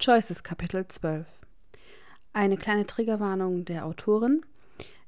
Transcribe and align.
Choices 0.00 0.42
Kapitel 0.42 0.88
12 0.88 1.26
Eine 2.32 2.56
kleine 2.56 2.86
Triggerwarnung 2.86 3.66
der 3.66 3.84
Autorin. 3.84 4.40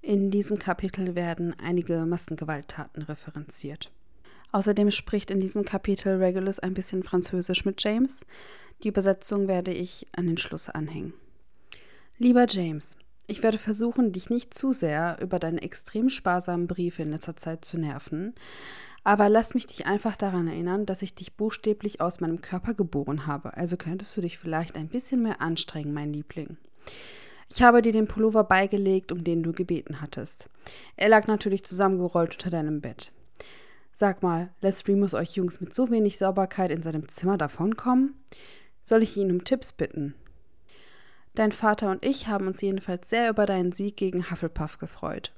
In 0.03 0.31
diesem 0.31 0.59
Kapitel 0.59 1.15
werden 1.15 1.57
einige 1.59 2.05
Massengewalttaten 2.05 3.03
referenziert. 3.03 3.91
Außerdem 4.51 4.91
spricht 4.91 5.31
in 5.31 5.41
diesem 5.41 5.65
Kapitel 5.65 6.23
Regulus 6.23 6.59
ein 6.59 6.75
bisschen 6.75 7.05
Französisch 7.05 7.65
mit 7.65 7.83
James. 7.83 8.27
Die 8.83 8.89
Übersetzung 8.89 9.49
werde 9.49 9.73
ich 9.73 10.09
an 10.13 10.27
den 10.27 10.37
Schluss 10.37 10.69
anhängen. 10.69 11.15
Lieber 12.19 12.45
James, 12.47 12.99
ich 13.33 13.43
werde 13.43 13.59
versuchen, 13.59 14.13
dich 14.13 14.31
nicht 14.31 14.55
zu 14.55 14.73
sehr 14.73 15.19
über 15.21 15.39
deine 15.39 15.63
extrem 15.63 16.09
sparsamen 16.11 16.67
Briefe 16.67 17.03
in 17.03 17.11
letzter 17.11 17.35
Zeit 17.35 17.65
zu 17.65 17.79
nerven, 17.79 18.35
aber 19.05 19.29
lass 19.29 19.55
mich 19.55 19.67
dich 19.67 19.87
einfach 19.87 20.17
daran 20.17 20.47
erinnern, 20.47 20.87
dass 20.87 21.03
ich 21.03 21.15
dich 21.15 21.35
buchstäblich 21.35 22.01
aus 22.01 22.21
meinem 22.21 22.43
Körper 22.43 22.75
geboren 22.75 23.27
habe. 23.27 23.57
Also 23.57 23.77
könntest 23.77 24.17
du 24.17 24.21
dich 24.21 24.39
vielleicht 24.39 24.77
ein 24.77 24.89
bisschen 24.89 25.23
mehr 25.23 25.41
anstrengen, 25.41 25.95
mein 25.95 26.13
Liebling. 26.13 26.59
Ich 27.51 27.63
habe 27.63 27.83
dir 27.83 27.93
den 27.93 28.07
Pullover 28.07 28.45
beigelegt, 28.45 29.13
um 29.13 29.25
den 29.25 29.43
du 29.43 29.53
gebeten 29.53 30.01
hattest. 30.01 30.49
Er 30.97 31.09
lag 31.09 31.27
natürlich 31.27 31.65
zusammengerollt 31.65 32.33
unter 32.35 32.51
deinem 32.51 32.81
Bett. 32.81 33.13
Sag 33.93 34.23
mal, 34.23 34.51
lässt 34.61 34.87
Remus 34.89 35.15
euch 35.15 35.33
Jungs 35.33 35.61
mit 35.61 35.75
so 35.75 35.91
wenig 35.91 36.19
Sauberkeit 36.19 36.71
in 36.71 36.83
seinem 36.83 37.09
Zimmer 37.09 37.39
davonkommen? 37.39 38.15
Soll 38.83 39.03
ich 39.03 39.17
ihn 39.17 39.31
um 39.31 39.45
Tipps 39.45 39.73
bitten? 39.73 40.15
Dein 41.35 41.53
Vater 41.53 41.91
und 41.91 42.05
ich 42.05 42.29
haben 42.29 42.47
uns 42.47 42.61
jedenfalls 42.61 43.09
sehr 43.09 43.31
über 43.31 43.47
deinen 43.47 43.73
Sieg 43.73 43.97
gegen 43.97 44.31
Hufflepuff 44.31 44.79
gefreut. 44.79 45.33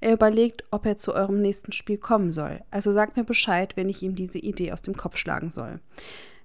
Er 0.00 0.12
überlegt, 0.12 0.64
ob 0.70 0.86
er 0.86 0.96
zu 0.96 1.14
eurem 1.14 1.40
nächsten 1.40 1.72
Spiel 1.72 1.98
kommen 1.98 2.30
soll. 2.32 2.60
Also 2.70 2.92
sagt 2.92 3.16
mir 3.16 3.24
Bescheid, 3.24 3.76
wenn 3.76 3.88
ich 3.88 4.02
ihm 4.02 4.14
diese 4.14 4.38
Idee 4.38 4.72
aus 4.72 4.82
dem 4.82 4.96
Kopf 4.96 5.16
schlagen 5.16 5.50
soll. 5.50 5.80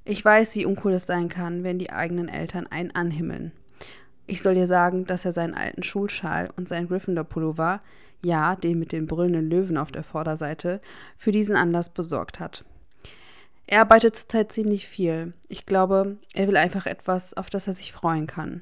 Ich 0.06 0.24
weiß, 0.24 0.56
wie 0.56 0.66
uncool 0.66 0.94
es 0.94 1.06
sein 1.06 1.30
kann, 1.30 1.64
wenn 1.64 1.80
die 1.80 1.92
eigenen 1.92 2.28
Eltern 2.28 2.68
einen 2.68 2.92
anhimmeln. 2.92 3.52
Ich 4.28 4.42
soll 4.42 4.56
dir 4.56 4.68
sagen, 4.68 5.06
dass 5.06 5.26
er 5.26 5.32
seinen 5.32 5.54
alten 5.54 5.84
Schulschal 5.84 6.50
und 6.56 6.68
seinen 6.68 6.88
Gryffindor-Pullover, 6.88 7.82
ja, 8.24 8.56
den 8.56 8.80
mit 8.80 8.92
den 8.92 9.08
brüllenden 9.08 9.50
Löwen 9.50 9.78
auf 9.78 9.92
der 9.92 10.04
Vorderseite, 10.04 10.82
für 11.18 11.32
diesen 11.32 11.56
Anlass 11.56 11.94
besorgt 11.94 12.40
hat. 12.40 12.64
Er 13.66 13.82
arbeitet 13.82 14.16
zurzeit 14.16 14.52
ziemlich 14.52 14.88
viel. 14.88 15.34
Ich 15.48 15.66
glaube, 15.66 16.18
er 16.34 16.48
will 16.48 16.58
einfach 16.58 16.86
etwas, 16.86 17.34
auf 17.34 17.50
das 17.50 17.68
er 17.68 17.74
sich 17.74 17.92
freuen 17.92 18.28
kann. 18.28 18.62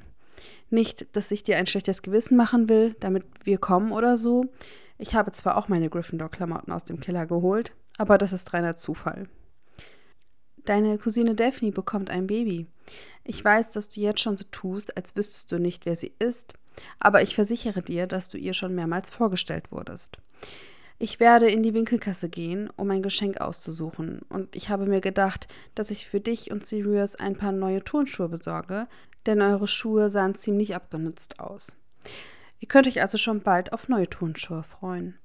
Nicht, 0.72 1.14
dass 1.14 1.30
ich 1.30 1.42
dir 1.42 1.58
ein 1.58 1.66
schlechtes 1.66 2.00
Gewissen 2.00 2.34
machen 2.36 2.70
will, 2.70 2.96
damit 2.98 3.24
wir 3.44 3.58
kommen 3.58 3.92
oder 3.92 4.16
so. 4.16 4.46
Ich 4.96 5.14
habe 5.14 5.30
zwar 5.32 5.58
auch 5.58 5.68
meine 5.68 5.90
Gryffindor-Klamotten 5.90 6.72
aus 6.72 6.84
dem 6.84 6.98
Keller 6.98 7.26
geholt, 7.26 7.74
aber 7.98 8.16
das 8.16 8.32
ist 8.32 8.54
reiner 8.54 8.74
Zufall. 8.74 9.28
Deine 10.64 10.96
Cousine 10.96 11.34
Daphne 11.34 11.72
bekommt 11.72 12.08
ein 12.08 12.26
Baby. 12.26 12.68
Ich 13.22 13.44
weiß, 13.44 13.72
dass 13.72 13.90
du 13.90 14.00
jetzt 14.00 14.20
schon 14.20 14.38
so 14.38 14.44
tust, 14.50 14.96
als 14.96 15.14
wüsstest 15.14 15.52
du 15.52 15.58
nicht, 15.58 15.84
wer 15.84 15.94
sie 15.94 16.14
ist, 16.18 16.54
aber 16.98 17.20
ich 17.20 17.34
versichere 17.34 17.82
dir, 17.82 18.06
dass 18.06 18.30
du 18.30 18.38
ihr 18.38 18.54
schon 18.54 18.74
mehrmals 18.74 19.10
vorgestellt 19.10 19.72
wurdest. 19.72 20.18
Ich 21.02 21.18
werde 21.18 21.50
in 21.50 21.64
die 21.64 21.74
Winkelkasse 21.74 22.28
gehen, 22.28 22.70
um 22.76 22.88
ein 22.92 23.02
Geschenk 23.02 23.40
auszusuchen, 23.40 24.20
und 24.28 24.54
ich 24.54 24.68
habe 24.68 24.86
mir 24.86 25.00
gedacht, 25.00 25.48
dass 25.74 25.90
ich 25.90 26.06
für 26.06 26.20
dich 26.20 26.52
und 26.52 26.64
Sirius 26.64 27.16
ein 27.16 27.34
paar 27.34 27.50
neue 27.50 27.82
Turnschuhe 27.82 28.28
besorge, 28.28 28.86
denn 29.26 29.42
eure 29.42 29.66
Schuhe 29.66 30.10
sahen 30.10 30.36
ziemlich 30.36 30.76
abgenutzt 30.76 31.40
aus. 31.40 31.76
Ihr 32.60 32.68
könnt 32.68 32.86
euch 32.86 33.00
also 33.00 33.18
schon 33.18 33.40
bald 33.40 33.72
auf 33.72 33.88
neue 33.88 34.08
Turnschuhe 34.08 34.62
freuen. 34.62 35.18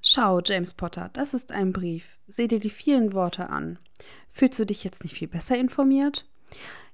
Schau, 0.00 0.40
James 0.42 0.72
Potter, 0.72 1.10
das 1.12 1.34
ist 1.34 1.52
ein 1.52 1.74
Brief. 1.74 2.16
Seh 2.26 2.48
dir 2.48 2.58
die 2.58 2.70
vielen 2.70 3.12
Worte 3.12 3.50
an. 3.50 3.78
Fühlst 4.32 4.58
du 4.58 4.64
dich 4.64 4.82
jetzt 4.82 5.04
nicht 5.04 5.14
viel 5.14 5.28
besser 5.28 5.58
informiert? 5.58 6.24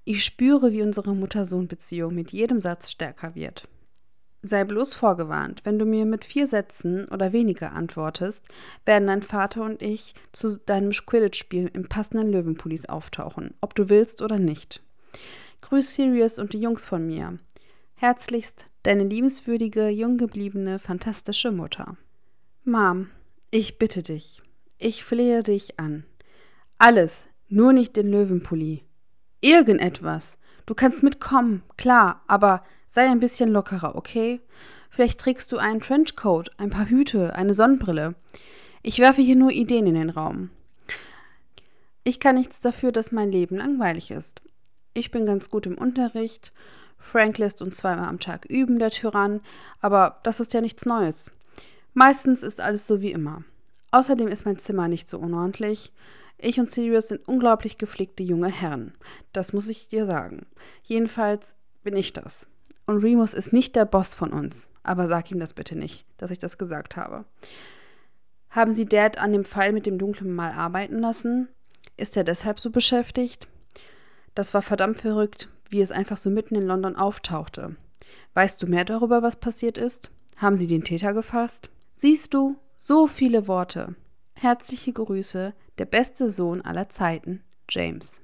Ich 0.02 0.24
spüre, 0.24 0.72
wie 0.72 0.82
unsere 0.82 1.14
Mutter-Sohn-Beziehung 1.14 2.16
mit 2.16 2.32
jedem 2.32 2.58
Satz 2.58 2.90
stärker 2.90 3.36
wird. 3.36 3.68
Sei 4.44 4.64
bloß 4.64 4.94
vorgewarnt, 4.94 5.60
wenn 5.64 5.78
du 5.78 5.84
mir 5.84 6.04
mit 6.04 6.24
vier 6.24 6.48
Sätzen 6.48 7.06
oder 7.08 7.32
weniger 7.32 7.72
antwortest, 7.72 8.44
werden 8.84 9.06
dein 9.06 9.22
Vater 9.22 9.64
und 9.64 9.82
ich 9.82 10.14
zu 10.32 10.58
deinem 10.58 10.90
Quidditch-Spiel 10.90 11.70
im 11.72 11.88
passenden 11.88 12.32
Löwenpullis 12.32 12.86
auftauchen, 12.86 13.54
ob 13.60 13.76
du 13.76 13.88
willst 13.88 14.20
oder 14.20 14.40
nicht. 14.40 14.82
Grüß 15.60 15.94
Sirius 15.94 16.40
und 16.40 16.54
die 16.54 16.60
Jungs 16.60 16.86
von 16.86 17.06
mir. 17.06 17.38
Herzlichst, 17.94 18.66
deine 18.82 19.04
liebenswürdige, 19.04 19.88
jung 19.88 20.18
gebliebene, 20.18 20.80
fantastische 20.80 21.52
Mutter. 21.52 21.96
Mom, 22.64 23.10
ich 23.52 23.78
bitte 23.78 24.02
dich, 24.02 24.42
ich 24.78 25.04
flehe 25.04 25.44
dich 25.44 25.78
an. 25.78 26.02
Alles, 26.78 27.28
nur 27.48 27.72
nicht 27.72 27.94
den 27.94 28.10
Löwenpulli. 28.10 28.82
Irgendetwas. 29.40 30.36
Du 30.72 30.76
kannst 30.76 31.02
mitkommen, 31.02 31.62
klar, 31.76 32.22
aber 32.28 32.64
sei 32.88 33.06
ein 33.06 33.20
bisschen 33.20 33.50
lockerer, 33.50 33.94
okay? 33.94 34.40
Vielleicht 34.88 35.20
trägst 35.20 35.52
du 35.52 35.58
einen 35.58 35.80
Trenchcoat, 35.80 36.50
ein 36.56 36.70
paar 36.70 36.88
Hüte, 36.88 37.36
eine 37.36 37.52
Sonnenbrille. 37.52 38.14
Ich 38.82 38.98
werfe 38.98 39.20
hier 39.20 39.36
nur 39.36 39.50
Ideen 39.50 39.86
in 39.86 39.96
den 39.96 40.08
Raum. 40.08 40.48
Ich 42.04 42.20
kann 42.20 42.36
nichts 42.36 42.60
dafür, 42.60 42.90
dass 42.90 43.12
mein 43.12 43.30
Leben 43.30 43.58
langweilig 43.58 44.10
ist. 44.10 44.40
Ich 44.94 45.10
bin 45.10 45.26
ganz 45.26 45.50
gut 45.50 45.66
im 45.66 45.76
Unterricht. 45.76 46.54
Frank 46.96 47.36
lässt 47.36 47.60
uns 47.60 47.76
zweimal 47.76 48.08
am 48.08 48.18
Tag 48.18 48.46
üben, 48.46 48.78
der 48.78 48.88
Tyrann, 48.88 49.42
aber 49.82 50.20
das 50.22 50.40
ist 50.40 50.54
ja 50.54 50.62
nichts 50.62 50.86
Neues. 50.86 51.32
Meistens 51.92 52.42
ist 52.42 52.62
alles 52.62 52.86
so 52.86 53.02
wie 53.02 53.12
immer. 53.12 53.44
Außerdem 53.90 54.28
ist 54.28 54.46
mein 54.46 54.58
Zimmer 54.58 54.88
nicht 54.88 55.06
so 55.06 55.18
unordentlich. 55.18 55.92
Ich 56.44 56.58
und 56.58 56.68
Sirius 56.68 57.08
sind 57.08 57.26
unglaublich 57.28 57.78
gepflegte 57.78 58.24
junge 58.24 58.50
Herren. 58.50 58.94
Das 59.32 59.52
muss 59.52 59.68
ich 59.68 59.86
dir 59.86 60.06
sagen. 60.06 60.46
Jedenfalls 60.82 61.54
bin 61.84 61.94
ich 61.94 62.12
das. 62.12 62.48
Und 62.84 62.98
Remus 62.98 63.32
ist 63.32 63.52
nicht 63.52 63.76
der 63.76 63.84
Boss 63.84 64.14
von 64.14 64.32
uns. 64.32 64.70
Aber 64.82 65.06
sag 65.06 65.30
ihm 65.30 65.38
das 65.38 65.54
bitte 65.54 65.76
nicht, 65.76 66.04
dass 66.16 66.32
ich 66.32 66.40
das 66.40 66.58
gesagt 66.58 66.96
habe. 66.96 67.24
Haben 68.50 68.72
Sie 68.72 68.86
Dad 68.86 69.18
an 69.18 69.32
dem 69.32 69.44
Fall 69.44 69.72
mit 69.72 69.86
dem 69.86 69.98
dunklen 69.98 70.34
Mal 70.34 70.50
arbeiten 70.50 70.98
lassen? 70.98 71.48
Ist 71.96 72.16
er 72.16 72.24
deshalb 72.24 72.58
so 72.58 72.70
beschäftigt? 72.70 73.46
Das 74.34 74.52
war 74.52 74.62
verdammt 74.62 74.98
verrückt, 74.98 75.48
wie 75.70 75.80
es 75.80 75.92
einfach 75.92 76.16
so 76.16 76.28
mitten 76.28 76.56
in 76.56 76.66
London 76.66 76.96
auftauchte. 76.96 77.76
Weißt 78.34 78.60
du 78.60 78.66
mehr 78.66 78.84
darüber, 78.84 79.22
was 79.22 79.36
passiert 79.36 79.78
ist? 79.78 80.10
Haben 80.38 80.56
sie 80.56 80.66
den 80.66 80.82
Täter 80.82 81.14
gefasst? 81.14 81.70
Siehst 81.94 82.34
du, 82.34 82.56
so 82.74 83.06
viele 83.06 83.46
Worte. 83.46 83.94
Herzliche 84.34 84.92
Grüße, 84.92 85.54
der 85.82 85.86
beste 85.86 86.28
Sohn 86.28 86.60
aller 86.60 86.90
Zeiten, 86.90 87.42
James. 87.68 88.22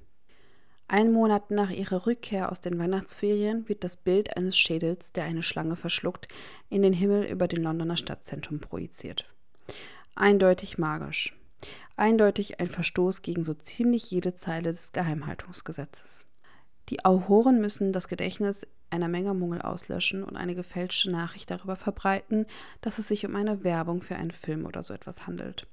Ein 0.87 1.11
Monat 1.11 1.51
nach 1.51 1.71
ihrer 1.71 2.07
Rückkehr 2.07 2.53
aus 2.53 2.61
den 2.61 2.79
Weihnachtsferien 2.79 3.69
wird 3.69 3.83
das 3.83 3.97
Bild 3.97 4.37
eines 4.37 4.57
Schädels, 4.57 5.13
der 5.13 5.25
eine 5.25 5.43
Schlange 5.43 5.75
verschluckt, 5.75 6.29
in 6.71 6.83
den 6.83 6.93
Himmel 6.93 7.25
über 7.25 7.49
dem 7.49 7.65
Londoner 7.65 7.97
Stadtzentrum 7.97 8.61
projiziert. 8.61 9.25
Eindeutig 10.15 10.79
magisch 10.79 11.37
eindeutig 11.97 12.61
ein 12.61 12.69
Verstoß 12.69 13.23
gegen 13.23 13.43
so 13.43 13.55
ziemlich 13.55 14.09
jede 14.13 14.37
Zeile 14.37 14.71
des 14.71 14.93
Geheimhaltungsgesetzes. 14.93 16.27
Die 16.91 17.05
Auroren 17.05 17.61
müssen 17.61 17.93
das 17.93 18.07
Gedächtnis 18.07 18.69
einer 18.91 19.09
Menge 19.09 19.35
Muggel 19.35 19.63
auslöschen 19.63 20.25
und 20.25 20.37
eine 20.37 20.55
gefälschte 20.55 21.11
Nachricht 21.11 21.51
darüber 21.51 21.77
verbreiten, 21.77 22.47
dass 22.81 22.99
es 22.99 23.09
sich 23.09 23.27
um 23.27 23.37
eine 23.37 23.65
Werbung 23.65 24.03
für 24.03 24.17
einen 24.17 24.31
Film 24.31 24.67
oder 24.67 24.83
so 24.83 24.95
etwas 24.95 25.27
handelt. 25.27 25.67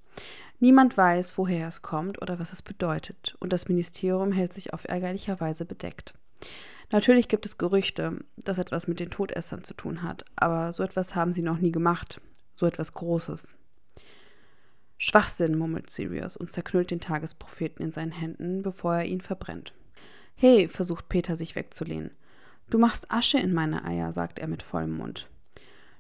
Niemand 0.59 0.97
weiß, 0.97 1.37
woher 1.37 1.67
es 1.67 1.81
kommt 1.81 2.21
oder 2.21 2.39
was 2.39 2.53
es 2.53 2.61
bedeutet, 2.61 3.35
und 3.39 3.51
das 3.51 3.67
Ministerium 3.67 4.31
hält 4.31 4.53
sich 4.53 4.73
auf 4.73 4.85
ärgerlicher 4.85 5.39
Weise 5.39 5.65
bedeckt. 5.65 6.13
Natürlich 6.91 7.27
gibt 7.27 7.45
es 7.45 7.57
Gerüchte, 7.57 8.19
dass 8.37 8.57
etwas 8.57 8.87
mit 8.87 8.99
den 8.99 9.09
Todessern 9.09 9.63
zu 9.63 9.73
tun 9.73 10.03
hat, 10.03 10.23
aber 10.35 10.71
so 10.71 10.83
etwas 10.83 11.15
haben 11.15 11.31
sie 11.31 11.41
noch 11.41 11.57
nie 11.57 11.71
gemacht, 11.71 12.21
so 12.53 12.65
etwas 12.65 12.93
Großes. 12.93 13.55
Schwachsinn, 14.97 15.57
murmelt 15.57 15.89
Sirius 15.89 16.37
und 16.37 16.49
zerknüllt 16.49 16.91
den 16.91 17.01
Tagespropheten 17.01 17.83
in 17.83 17.91
seinen 17.91 18.13
Händen, 18.13 18.61
bevor 18.61 18.95
er 18.95 19.05
ihn 19.05 19.21
verbrennt. 19.21 19.73
Hey, 20.35 20.67
versucht 20.67 21.09
Peter 21.09 21.35
sich 21.35 21.55
wegzulehnen. 21.55 22.11
Du 22.69 22.77
machst 22.77 23.11
Asche 23.11 23.37
in 23.37 23.53
meine 23.53 23.85
Eier, 23.85 24.11
sagt 24.11 24.39
er 24.39 24.47
mit 24.47 24.63
vollem 24.63 24.97
Mund. 24.97 25.29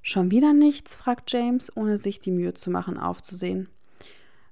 Schon 0.01 0.31
wieder 0.31 0.53
nichts? 0.53 0.95
fragt 0.95 1.31
James, 1.31 1.75
ohne 1.75 1.97
sich 1.97 2.19
die 2.19 2.31
Mühe 2.31 2.53
zu 2.53 2.69
machen, 2.69 2.97
aufzusehen. 2.97 3.69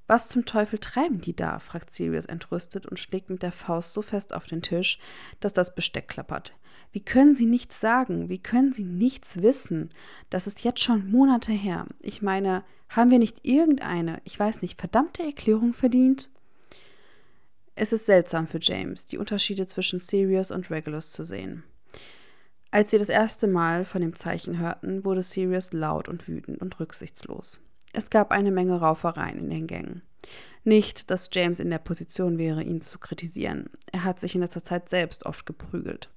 Was 0.07 0.27
zum 0.27 0.45
Teufel 0.45 0.79
treiben 0.79 1.21
die 1.21 1.35
da? 1.35 1.59
fragt 1.59 1.91
Sirius 1.91 2.25
entrüstet 2.25 2.85
und 2.85 2.99
schlägt 2.99 3.29
mit 3.29 3.41
der 3.41 3.51
Faust 3.51 3.93
so 3.93 4.01
fest 4.01 4.33
auf 4.33 4.45
den 4.45 4.61
Tisch, 4.61 4.99
dass 5.39 5.53
das 5.53 5.75
Besteck 5.75 6.07
klappert. 6.07 6.53
Wie 6.91 6.99
können 6.99 7.35
Sie 7.35 7.45
nichts 7.45 7.79
sagen? 7.79 8.29
Wie 8.29 8.37
können 8.37 8.73
Sie 8.73 8.83
nichts 8.83 9.41
wissen? 9.41 9.89
Das 10.29 10.45
ist 10.45 10.63
jetzt 10.63 10.81
schon 10.81 11.09
Monate 11.09 11.51
her. 11.51 11.87
Ich 11.99 12.21
meine, 12.21 12.63
haben 12.89 13.11
wir 13.11 13.19
nicht 13.19 13.45
irgendeine, 13.45 14.21
ich 14.25 14.39
weiß 14.39 14.61
nicht, 14.61 14.79
verdammte 14.79 15.23
Erklärung 15.23 15.73
verdient? 15.73 16.29
Es 17.75 17.93
ist 17.93 18.05
seltsam 18.05 18.47
für 18.47 18.59
James, 18.61 19.07
die 19.07 19.17
Unterschiede 19.17 19.65
zwischen 19.65 19.99
Sirius 19.99 20.51
und 20.51 20.69
Regulus 20.69 21.11
zu 21.11 21.23
sehen. 21.23 21.63
Als 22.73 22.89
sie 22.89 22.97
das 22.97 23.09
erste 23.09 23.45
Mal 23.45 23.85
von 23.85 24.01
dem 24.01 24.15
Zeichen 24.15 24.57
hörten, 24.57 25.05
wurde 25.05 25.21
Sirius 25.21 25.73
laut 25.73 26.09
und 26.09 26.27
wütend 26.27 26.59
und 26.59 26.79
rücksichtslos. 26.79 27.61
Es 27.93 28.09
gab 28.09 28.31
eine 28.31 28.49
Menge 28.49 28.79
Raufereien 28.79 29.37
in 29.37 29.51
den 29.51 29.67
Gängen. 29.67 30.01
Nicht, 30.63 31.11
dass 31.11 31.29
James 31.31 31.59
in 31.59 31.69
der 31.69 31.77
Position 31.77 32.39
wäre, 32.39 32.63
ihn 32.63 32.81
zu 32.81 32.97
kritisieren. 32.97 33.69
Er 33.91 34.03
hat 34.03 34.19
sich 34.19 34.33
in 34.33 34.41
letzter 34.41 34.63
Zeit 34.63 34.89
selbst 34.89 35.27
oft 35.27 35.45
geprügelt. 35.45 36.09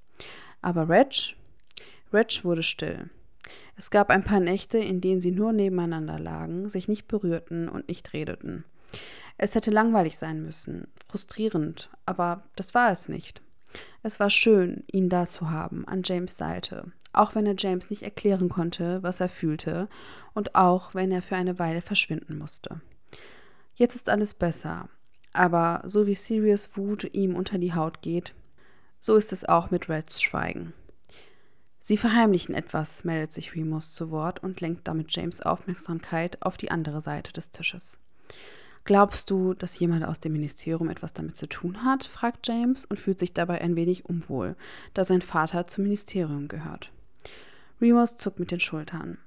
Aber 0.62 0.88
Reg? 0.88 1.36
Reg 2.10 2.42
wurde 2.42 2.62
still. 2.62 3.10
Es 3.76 3.90
gab 3.90 4.08
ein 4.08 4.24
paar 4.24 4.40
Nächte, 4.40 4.78
in 4.78 5.02
denen 5.02 5.20
sie 5.20 5.32
nur 5.32 5.52
nebeneinander 5.52 6.18
lagen, 6.18 6.70
sich 6.70 6.88
nicht 6.88 7.06
berührten 7.06 7.68
und 7.68 7.88
nicht 7.88 8.14
redeten. 8.14 8.64
Es 9.36 9.54
hätte 9.54 9.70
langweilig 9.70 10.16
sein 10.16 10.40
müssen, 10.40 10.88
frustrierend, 11.06 11.90
aber 12.06 12.44
das 12.56 12.72
war 12.72 12.90
es 12.90 13.10
nicht. 13.10 13.42
Es 14.02 14.20
war 14.20 14.30
schön, 14.30 14.84
ihn 14.90 15.08
da 15.08 15.26
zu 15.26 15.50
haben, 15.50 15.86
an 15.86 16.02
James 16.04 16.36
Seite, 16.36 16.92
auch 17.12 17.34
wenn 17.34 17.46
er 17.46 17.56
James 17.56 17.90
nicht 17.90 18.02
erklären 18.02 18.48
konnte, 18.48 19.02
was 19.02 19.20
er 19.20 19.28
fühlte, 19.28 19.88
und 20.34 20.54
auch 20.54 20.94
wenn 20.94 21.10
er 21.10 21.22
für 21.22 21.36
eine 21.36 21.58
Weile 21.58 21.82
verschwinden 21.82 22.38
musste. 22.38 22.80
Jetzt 23.74 23.96
ist 23.96 24.08
alles 24.08 24.34
besser, 24.34 24.88
aber 25.32 25.82
so 25.84 26.06
wie 26.06 26.14
Sirius 26.14 26.76
Wut 26.76 27.10
ihm 27.12 27.34
unter 27.34 27.58
die 27.58 27.74
Haut 27.74 28.00
geht, 28.00 28.34
so 29.00 29.16
ist 29.16 29.32
es 29.32 29.44
auch 29.44 29.70
mit 29.70 29.88
Reds 29.88 30.22
Schweigen. 30.22 30.72
Sie 31.78 31.96
verheimlichen 31.96 32.54
etwas, 32.54 33.04
meldet 33.04 33.32
sich 33.32 33.54
Remus 33.54 33.94
zu 33.94 34.10
Wort 34.10 34.42
und 34.42 34.60
lenkt 34.60 34.88
damit 34.88 35.14
James 35.14 35.40
Aufmerksamkeit 35.40 36.42
auf 36.42 36.56
die 36.56 36.70
andere 36.70 37.00
Seite 37.00 37.32
des 37.32 37.50
Tisches. 37.52 38.00
Glaubst 38.86 39.30
du, 39.30 39.52
dass 39.52 39.78
jemand 39.80 40.04
aus 40.04 40.20
dem 40.20 40.32
Ministerium 40.32 40.88
etwas 40.88 41.12
damit 41.12 41.34
zu 41.34 41.48
tun 41.48 41.82
hat? 41.82 42.04
fragt 42.04 42.46
James 42.46 42.84
und 42.84 43.00
fühlt 43.00 43.18
sich 43.18 43.34
dabei 43.34 43.60
ein 43.60 43.74
wenig 43.74 44.04
unwohl, 44.04 44.54
da 44.94 45.02
sein 45.02 45.22
Vater 45.22 45.66
zum 45.66 45.84
Ministerium 45.84 46.46
gehört. 46.46 46.92
Remus 47.80 48.16
zuckt 48.16 48.38
mit 48.38 48.52
den 48.52 48.60
Schultern. 48.60 49.18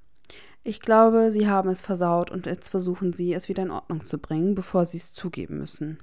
Ich 0.64 0.80
glaube, 0.80 1.30
sie 1.30 1.50
haben 1.50 1.70
es 1.70 1.82
versaut 1.82 2.32
und 2.32 2.46
jetzt 2.46 2.70
versuchen 2.70 3.12
sie, 3.12 3.34
es 3.34 3.50
wieder 3.50 3.64
in 3.64 3.72
Ordnung 3.72 4.06
zu 4.06 4.18
bringen, 4.18 4.56
bevor 4.56 4.86
sie 4.86 4.98
es 4.98 5.14
zugeben 5.14 5.58
müssen. 5.58 6.00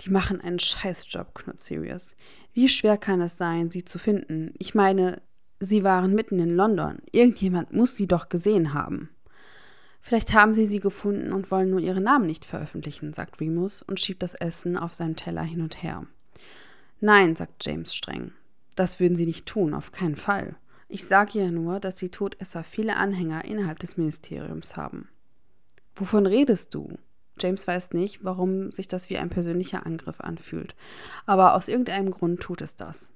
Die 0.00 0.10
machen 0.10 0.40
einen 0.40 0.58
Scheißjob, 0.58 1.34
knurrt 1.34 1.60
Sirius. 1.60 2.16
Wie 2.54 2.68
schwer 2.68 2.96
kann 2.98 3.20
es 3.20 3.36
sein, 3.36 3.70
sie 3.70 3.84
zu 3.84 4.00
finden? 4.00 4.52
Ich 4.58 4.74
meine, 4.74 5.22
sie 5.60 5.84
waren 5.84 6.12
mitten 6.12 6.40
in 6.40 6.56
London. 6.56 6.98
Irgendjemand 7.12 7.72
muss 7.72 7.96
sie 7.96 8.08
doch 8.08 8.28
gesehen 8.28 8.74
haben. 8.74 9.10
Vielleicht 10.00 10.32
haben 10.32 10.54
sie 10.54 10.64
sie 10.64 10.80
gefunden 10.80 11.32
und 11.32 11.50
wollen 11.50 11.70
nur 11.70 11.80
ihren 11.80 12.04
Namen 12.04 12.26
nicht 12.26 12.44
veröffentlichen, 12.44 13.12
sagt 13.12 13.40
Remus 13.40 13.82
und 13.82 14.00
schiebt 14.00 14.22
das 14.22 14.34
Essen 14.34 14.76
auf 14.76 14.94
seinem 14.94 15.16
Teller 15.16 15.42
hin 15.42 15.60
und 15.60 15.82
her. 15.82 16.06
Nein, 17.00 17.36
sagt 17.36 17.64
James 17.64 17.94
streng. 17.94 18.32
Das 18.74 19.00
würden 19.00 19.16
sie 19.16 19.26
nicht 19.26 19.46
tun, 19.46 19.74
auf 19.74 19.92
keinen 19.92 20.16
Fall. 20.16 20.56
Ich 20.88 21.04
sage 21.04 21.40
ja 21.40 21.50
nur, 21.50 21.80
dass 21.80 21.96
die 21.96 22.10
Todesser 22.10 22.64
viele 22.64 22.96
Anhänger 22.96 23.44
innerhalb 23.44 23.78
des 23.78 23.96
Ministeriums 23.96 24.76
haben. 24.76 25.08
Wovon 25.94 26.26
redest 26.26 26.74
du? 26.74 26.88
James 27.38 27.66
weiß 27.66 27.92
nicht, 27.92 28.24
warum 28.24 28.72
sich 28.72 28.88
das 28.88 29.10
wie 29.10 29.18
ein 29.18 29.30
persönlicher 29.30 29.84
Angriff 29.84 30.20
anfühlt, 30.20 30.74
aber 31.26 31.54
aus 31.54 31.68
irgendeinem 31.68 32.10
Grund 32.10 32.40
tut 32.40 32.62
es 32.62 32.76
das. 32.76 33.12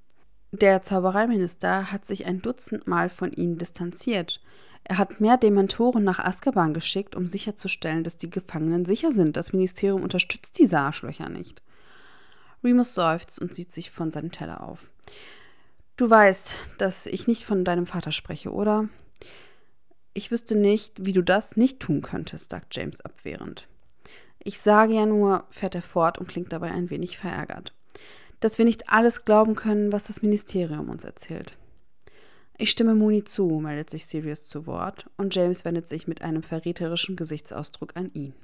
Der 0.53 0.83
Zaubereiminister 0.83 1.91
hat 1.93 2.05
sich 2.05 2.27
ein 2.27 2.43
Dutzend 2.43 2.87
Mal 2.87 3.09
von 3.09 3.33
ihnen 3.33 3.57
distanziert. 3.57 4.41
Er 4.85 4.99
hat 4.99 5.21
mehr 5.21 5.37
Dementoren 5.37 6.05
nach 6.05 6.19
Azkaban 6.19 6.75
geschickt, 6.75 7.15
um 7.15 7.27
sicherzustellen, 7.27 8.05
dass 8.05 8.17
die 8.17 8.31
Gefangenen 8.31 8.85
sicher 8.85 9.13
sind. 9.13 9.37
Das 9.37 9.53
Ministerium 9.53 10.03
unterstützt 10.03 10.59
diese 10.59 10.79
Arschlöcher 10.79 11.29
nicht. 11.29 11.63
Remus 12.65 12.95
seufzt 12.95 13.41
und 13.41 13.55
sieht 13.55 13.73
sich 13.73 13.91
von 13.91 14.11
seinem 14.11 14.33
Teller 14.33 14.63
auf. 14.63 14.91
Du 15.97 16.09
weißt, 16.09 16.61
dass 16.79 17.07
ich 17.07 17.27
nicht 17.27 17.45
von 17.45 17.65
deinem 17.65 17.87
Vater 17.87 18.13
spreche, 18.13 18.51
oder? 18.53 18.89
Ich 20.15 20.31
wüsste 20.31 20.57
nicht, 20.57 21.05
wie 21.05 21.13
du 21.13 21.23
das 21.23 21.57
nicht 21.57 21.81
tun 21.81 22.03
könntest, 22.03 22.51
sagt 22.51 22.75
James 22.77 23.01
abwehrend. 23.01 23.69
Ich 24.45 24.61
sage 24.61 24.95
ja 24.95 25.07
nur, 25.07 25.45
fährt 25.51 25.75
er 25.75 25.83
fort 25.83 26.19
und 26.19 26.29
klingt 26.29 26.53
dabei 26.53 26.73
ein 26.73 26.91
wenig 26.91 27.19
verärgert, 27.19 27.73
dass 28.41 28.59
wir 28.59 28.65
nicht 28.65 28.91
alles 28.91 29.25
glauben 29.25 29.55
können, 29.55 29.93
was 29.93 30.05
das 30.05 30.23
Ministerium 30.23 30.89
uns 30.89 31.05
erzählt. 31.05 31.57
Ich 32.63 32.71
stimme 32.71 32.95
Mooney 32.95 33.25
zu, 33.25 33.59
meldet 33.59 33.91
sich 33.91 34.07
Sirius 34.07 34.47
zu 34.47 34.69
Wort, 34.69 35.11
und 35.17 35.35
James 35.35 35.65
wendet 35.65 35.89
sich 35.89 36.07
mit 36.07 36.23
einem 36.23 36.45
verräterischen 36.45 37.17
Gesichtsausdruck 37.17 37.97
an 37.97 38.13
ihn. 38.15 38.35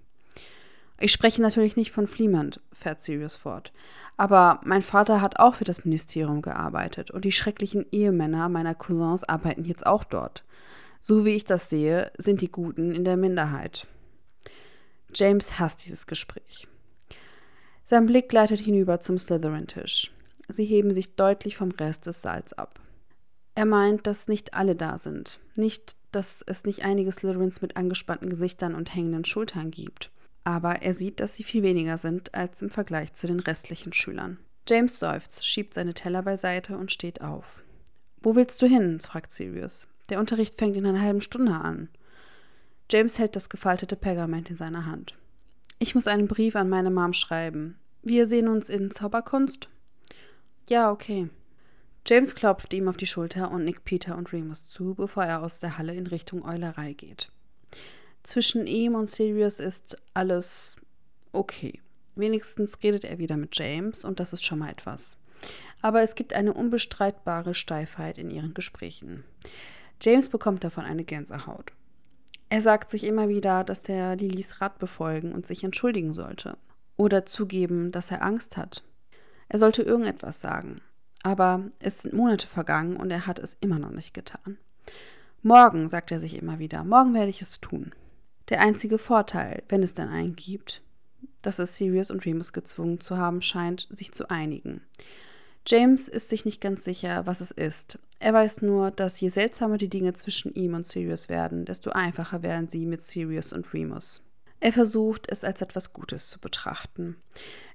Ich 0.99 1.13
spreche 1.13 1.41
natürlich 1.41 1.77
nicht 1.77 1.93
von 1.93 2.09
Fleamond, 2.09 2.61
fährt 2.73 3.01
Sirius 3.01 3.37
fort. 3.37 3.73
Aber 4.17 4.61
mein 4.65 4.83
Vater 4.83 5.21
hat 5.21 5.39
auch 5.39 5.55
für 5.55 5.63
das 5.63 5.85
Ministerium 5.85 6.43
gearbeitet 6.43 7.13
und 7.13 7.25
die 7.25 7.31
schrecklichen 7.31 7.87
Ehemänner 7.93 8.49
meiner 8.49 8.75
Cousins 8.75 9.23
arbeiten 9.23 9.65
jetzt 9.65 9.87
auch 9.87 10.03
dort. 10.03 10.43
So 11.01 11.25
wie 11.25 11.37
ich 11.37 11.45
das 11.45 11.71
sehe, 11.71 12.11
sind 12.19 12.41
die 12.41 12.51
Guten 12.51 12.91
in 12.91 13.05
der 13.05 13.17
Minderheit. 13.17 13.87
James 15.15 15.61
hasst 15.61 15.85
dieses 15.85 16.09
Gespräch. 16.09 16.67
Sein 17.85 18.07
Blick 18.07 18.29
gleitet 18.29 18.59
hinüber 18.59 18.99
zum 18.99 19.17
Slytherin-Tisch. 19.17 20.11
Sie 20.49 20.65
heben 20.65 20.93
sich 20.93 21.15
deutlich 21.15 21.57
vom 21.57 21.71
Rest 21.71 22.07
des 22.07 22.21
Saals 22.21 22.53
ab. 22.53 22.81
Er 23.59 23.67
meint, 23.67 24.07
dass 24.07 24.29
nicht 24.29 24.55
alle 24.55 24.77
da 24.77 24.99
sind. 24.99 25.41
Nicht, 25.57 25.97
dass 26.13 26.43
es 26.47 26.65
nicht 26.65 26.85
einige 26.85 27.11
Slytherins 27.11 27.61
mit 27.61 27.77
angespannten 27.77 28.31
Gesichtern 28.31 28.75
und 28.75 28.95
hängenden 28.95 29.25
Schultern 29.25 29.71
gibt 29.71 30.11
aber 30.49 30.81
er 30.81 30.95
sieht, 30.95 31.21
dass 31.21 31.37
sie 31.37 31.45
viel 31.45 31.63
weniger 31.63 31.99
sind 31.99 32.35
als 32.35 32.63
im 32.63 32.71
Vergleich 32.71 33.13
zu 33.13 33.27
den 33.27 33.39
restlichen 33.39 33.93
Schülern. 33.93 34.39
James 34.67 34.99
seufzt, 34.99 35.47
schiebt 35.47 35.75
seine 35.75 35.93
Teller 35.93 36.23
beiseite 36.23 36.79
und 36.79 36.91
steht 36.91 37.21
auf. 37.21 37.65
Wo 38.23 38.35
willst 38.35 38.63
du 38.63 38.67
hin? 38.67 38.99
fragt 38.99 39.31
Sirius. 39.31 39.89
Der 40.09 40.19
Unterricht 40.19 40.57
fängt 40.57 40.75
in 40.75 40.87
einer 40.87 41.03
halben 41.03 41.21
Stunde 41.21 41.53
an. 41.53 41.91
James 42.91 43.19
hält 43.19 43.37
das 43.37 43.51
gefaltete 43.51 43.95
Pergament 43.95 44.49
in 44.49 44.57
seiner 44.57 44.87
Hand. 44.87 45.19
Ich 45.79 45.95
muss 45.95 46.07
einen 46.07 46.29
Brief 46.29 46.57
an 46.57 46.71
meine 46.71 46.91
Mom 46.91 47.13
schreiben. 47.13 47.79
Wir 48.03 48.25
sehen 48.25 48.49
uns 48.49 48.71
in 48.71 48.91
Zauberkunst? 48.91 49.69
Ja, 50.71 50.91
okay. 50.91 51.29
James 52.09 52.35
klopft 52.35 52.73
ihm 52.73 52.89
auf 52.89 52.97
die 52.97 53.07
Schulter 53.07 53.51
und 53.51 53.65
nickt 53.65 53.85
Peter 53.85 54.17
und 54.17 54.33
Remus 54.33 54.67
zu, 54.67 54.95
bevor 54.95 55.25
er 55.25 55.43
aus 55.43 55.61
der 55.61 55.77
Halle 55.77 55.95
in 55.95 56.07
Richtung 56.07 56.43
Eulerei 56.43 56.95
geht. 56.95 57.31
Zwischen 58.23 58.67
ihm 58.67 58.95
und 58.95 59.11
Sirius 59.11 59.61
ist 59.61 60.01
alles 60.15 60.77
okay. 61.33 61.83
Wenigstens 62.15 62.83
redet 62.83 63.05
er 63.05 63.19
wieder 63.19 63.37
mit 63.37 63.59
James 63.59 64.07
und 64.07 64.21
das 64.21 64.33
ist 64.33 64.43
schon 64.43 64.59
mal 64.59 64.71
etwas. 64.71 65.19
Aber 65.83 66.01
es 66.01 66.15
gibt 66.15 66.33
eine 66.33 66.55
unbestreitbare 66.55 67.55
Steifheit 67.55 68.17
in 68.17 68.31
ihren 68.31 68.55
Gesprächen. 68.55 69.25
James 70.01 70.31
bekommt 70.31 70.65
davon 70.65 70.85
eine 70.85 71.05
Gänsehaut. 71.05 71.73
Er 72.49 72.63
sagt 72.63 72.89
sich 72.89 73.05
immer 73.05 73.29
wieder, 73.29 73.65
dass 73.65 73.87
er 73.87 74.17
Lillys 74.17 74.63
Rat 74.63 74.79
befolgen 74.79 75.33
und 75.33 75.47
sich 75.47 75.63
entschuldigen 75.63 76.15
sollte. 76.15 76.57
Oder 76.97 77.27
zugeben, 77.27 77.93
dass 77.93 78.11
er 78.11 78.23
Angst 78.23 78.57
hat. 78.57 78.83
Er 79.51 79.59
sollte 79.59 79.83
irgendetwas 79.83 80.41
sagen. 80.41 80.81
Aber 81.29 81.61
es 81.79 82.01
sind 82.01 82.15
Monate 82.15 82.47
vergangen 82.47 82.97
und 82.97 83.11
er 83.11 83.27
hat 83.27 83.39
es 83.39 83.59
immer 83.61 83.79
noch 83.79 83.91
nicht 83.91 84.15
getan. 84.15 84.57
Morgen, 85.43 85.87
sagt 85.87 86.11
er 86.11 86.21
sich 86.21 86.39
immer 86.39 86.59
wieder, 86.59 86.85
morgen 86.85 87.13
werde 87.13 87.29
ich 87.29 87.43
es 87.43 87.61
tun. 87.61 87.93
Der 88.49 88.63
einzige 88.63 88.97
Vorteil, 88.97 89.63
wenn 89.69 89.83
es 89.83 89.93
dann 89.93 90.09
einen 90.09 90.37
gibt, 90.37 90.81
dass 91.43 91.59
es 91.59 91.77
Sirius 91.77 92.11
und 92.11 92.25
Remus 92.25 92.55
gezwungen 92.55 92.99
zu 92.99 93.19
haben 93.19 93.43
scheint, 93.43 93.89
sich 93.91 94.11
zu 94.13 94.31
einigen. 94.31 94.81
James 95.67 96.09
ist 96.09 96.31
sich 96.31 96.47
nicht 96.47 96.63
ganz 96.63 96.83
sicher, 96.83 97.27
was 97.27 97.43
es 97.43 97.51
ist. 97.51 97.99
Er 98.21 98.33
weiß 98.33 98.63
nur, 98.63 98.91
dass 98.91 99.21
je 99.21 99.29
seltsamer 99.29 99.77
die 99.77 99.91
Dinge 99.91 100.15
zwischen 100.15 100.55
ihm 100.55 100.73
und 100.73 100.87
Sirius 100.87 101.29
werden, 101.29 101.67
desto 101.67 101.91
einfacher 101.91 102.43
werden 102.43 102.69
sie 102.69 102.87
mit 102.87 103.03
Sirius 103.03 103.53
und 103.53 103.75
Remus. 103.75 104.25
Er 104.61 104.73
versucht, 104.73 105.31
es 105.31 105.45
als 105.45 105.61
etwas 105.61 105.93
Gutes 105.93 106.29
zu 106.31 106.41
betrachten. 106.41 107.17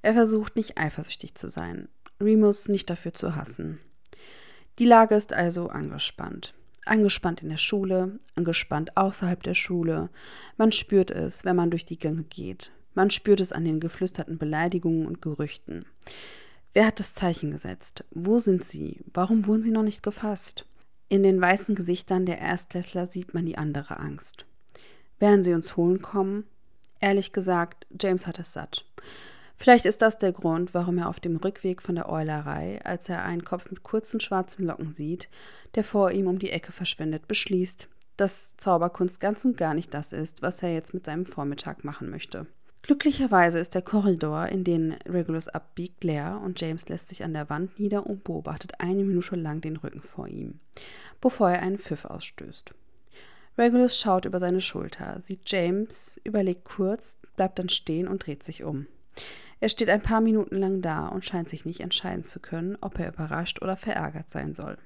Er 0.02 0.16
versucht, 0.16 0.56
nicht 0.56 0.80
eifersüchtig 0.80 1.36
zu 1.36 1.50
sein, 1.50 1.88
Remus 2.24 2.70
nicht 2.70 2.90
dafür 2.90 3.14
zu 3.14 3.36
hassen. 3.36 3.80
Die 4.80 4.86
Lage 4.86 5.16
ist 5.16 5.34
also 5.34 5.70
angespannt 5.70 6.54
angespannt 6.86 7.42
in 7.42 7.50
der 7.50 7.58
Schule, 7.58 8.20
angespannt 8.36 8.98
außerhalb 8.98 9.42
der 9.44 9.56
Schule. 9.56 10.10
Man 10.58 10.72
spürt 10.72 11.12
es, 11.12 11.46
wenn 11.46 11.56
man 11.56 11.72
durch 11.72 11.86
die 11.86 11.98
Gänge 11.98 12.24
geht. 12.24 12.72
Man 12.94 13.10
spürt 13.10 13.40
es 13.40 13.52
an 13.52 13.66
den 13.66 13.80
geflüsterten 13.80 14.38
Beleidigungen 14.38 15.08
und 15.08 15.22
Gerüchten. 15.22 15.86
Wer 16.74 16.88
hat 16.88 17.00
das 17.00 17.14
Zeichen 17.14 17.52
gesetzt? 17.52 18.04
Wo 18.12 18.40
sind 18.40 18.64
sie? 18.64 19.02
Warum 19.14 19.46
wurden 19.48 19.64
sie 19.64 19.72
noch 19.72 19.84
nicht 19.84 20.04
gefasst? 20.04 20.66
In 21.10 21.24
den 21.24 21.40
weißen 21.40 21.76
Gesichtern 21.76 22.26
der 22.26 22.40
Erstklässler 22.40 23.06
sieht 23.06 23.34
man 23.34 23.46
die 23.46 23.58
andere 23.58 24.00
Angst. 24.00 24.46
Werden 25.20 25.44
sie 25.44 25.54
uns 25.54 25.78
holen 25.78 26.02
kommen? 26.02 26.46
Ehrlich 27.00 27.34
gesagt, 27.34 27.86
James 28.00 28.26
hat 28.28 28.40
es 28.40 28.54
satt. 28.54 28.86
Vielleicht 29.56 29.86
ist 29.86 30.02
das 30.02 30.18
der 30.18 30.32
Grund, 30.32 30.74
warum 30.74 30.98
er 30.98 31.10
auf 31.10 31.20
dem 31.20 31.38
Rückweg 31.38 31.82
von 31.82 31.96
der 31.96 32.10
Eulerei, 32.10 32.82
als 32.84 33.08
er 33.10 33.24
einen 33.24 33.44
Kopf 33.44 33.70
mit 33.70 33.84
kurzen 33.84 34.20
schwarzen 34.20 34.66
Locken 34.66 34.94
sieht, 34.94 35.30
der 35.76 35.84
vor 35.84 36.12
ihm 36.12 36.28
um 36.28 36.40
die 36.40 36.50
Ecke 36.50 36.72
verschwindet, 36.72 37.28
beschließt, 37.28 37.88
dass 38.18 38.58
Zauberkunst 38.58 39.20
ganz 39.20 39.46
und 39.46 39.58
gar 39.58 39.74
nicht 39.74 39.94
das 39.94 40.14
ist, 40.14 40.42
was 40.42 40.62
er 40.64 40.74
jetzt 40.74 40.94
mit 40.94 41.06
seinem 41.06 41.26
Vormittag 41.26 41.84
machen 41.84 42.10
möchte. 42.10 42.48
Glücklicherweise 42.84 43.60
ist 43.60 43.76
der 43.76 43.82
Korridor, 43.82 44.48
in 44.48 44.66
den 44.66 44.92
Regulus 45.08 45.48
abbiegt, 45.48 46.04
leer 46.04 46.42
und 46.44 46.60
James 46.60 46.90
lässt 46.90 47.08
sich 47.08 47.24
an 47.24 47.34
der 47.34 47.50
Wand 47.50 47.80
nieder 47.80 48.06
und 48.06 48.26
beobachtet 48.26 48.74
eine 48.80 49.06
Minute 49.06 49.38
lang 49.38 49.62
den 49.62 49.78
Rücken 49.78 50.02
vor 50.02 50.28
ihm, 50.28 50.60
bevor 51.22 51.50
er 51.50 51.62
einen 51.62 51.80
Pfiff 51.80 52.04
ausstößt. 52.04 52.72
Regulus 53.58 53.98
schaut 53.98 54.26
über 54.26 54.40
seine 54.40 54.60
Schulter, 54.60 55.22
sieht 55.22 55.50
James, 55.50 56.20
überlegt 56.26 56.66
kurz, 56.66 57.20
bleibt 57.38 57.58
dann 57.58 57.70
stehen 57.70 58.10
und 58.10 58.26
dreht 58.26 58.44
sich 58.44 58.64
um. 58.64 58.88
Er 59.60 59.70
steht 59.70 59.90
ein 59.90 60.02
paar 60.02 60.22
Minuten 60.22 60.58
lang 60.58 60.82
da 60.82 61.08
und 61.08 61.24
scheint 61.24 61.48
sich 61.48 61.66
nicht 61.66 61.80
entscheiden 61.80 62.26
zu 62.26 62.40
können, 62.40 62.78
ob 62.82 63.00
er 63.00 63.10
überrascht 63.10 63.62
oder 63.62 63.78
verärgert 63.78 64.30
sein 64.30 64.56
soll. 64.56 64.78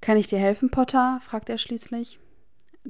Kann 0.00 0.16
ich 0.16 0.28
dir 0.28 0.38
helfen, 0.38 0.70
Potter? 0.70 1.18
fragt 1.20 1.50
er 1.50 1.58
schließlich. 1.58 2.18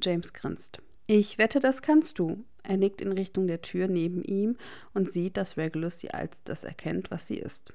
James 0.00 0.32
grinst. 0.32 0.80
Ich 1.06 1.38
wette, 1.38 1.60
das 1.60 1.82
kannst 1.82 2.18
du. 2.18 2.44
Er 2.62 2.76
nickt 2.76 3.00
in 3.00 3.12
Richtung 3.12 3.46
der 3.46 3.62
Tür 3.62 3.88
neben 3.88 4.22
ihm 4.22 4.56
und 4.92 5.10
sieht, 5.10 5.36
dass 5.36 5.56
Regulus 5.56 6.00
sie 6.00 6.10
als 6.10 6.42
das 6.42 6.64
erkennt, 6.64 7.10
was 7.10 7.26
sie 7.26 7.38
ist. 7.38 7.72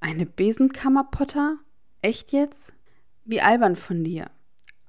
Eine 0.00 0.26
Besenkammer, 0.26 1.04
Potter? 1.04 1.58
Echt 2.02 2.32
jetzt? 2.32 2.74
Wie 3.24 3.40
albern 3.40 3.76
von 3.76 4.04
dir. 4.04 4.30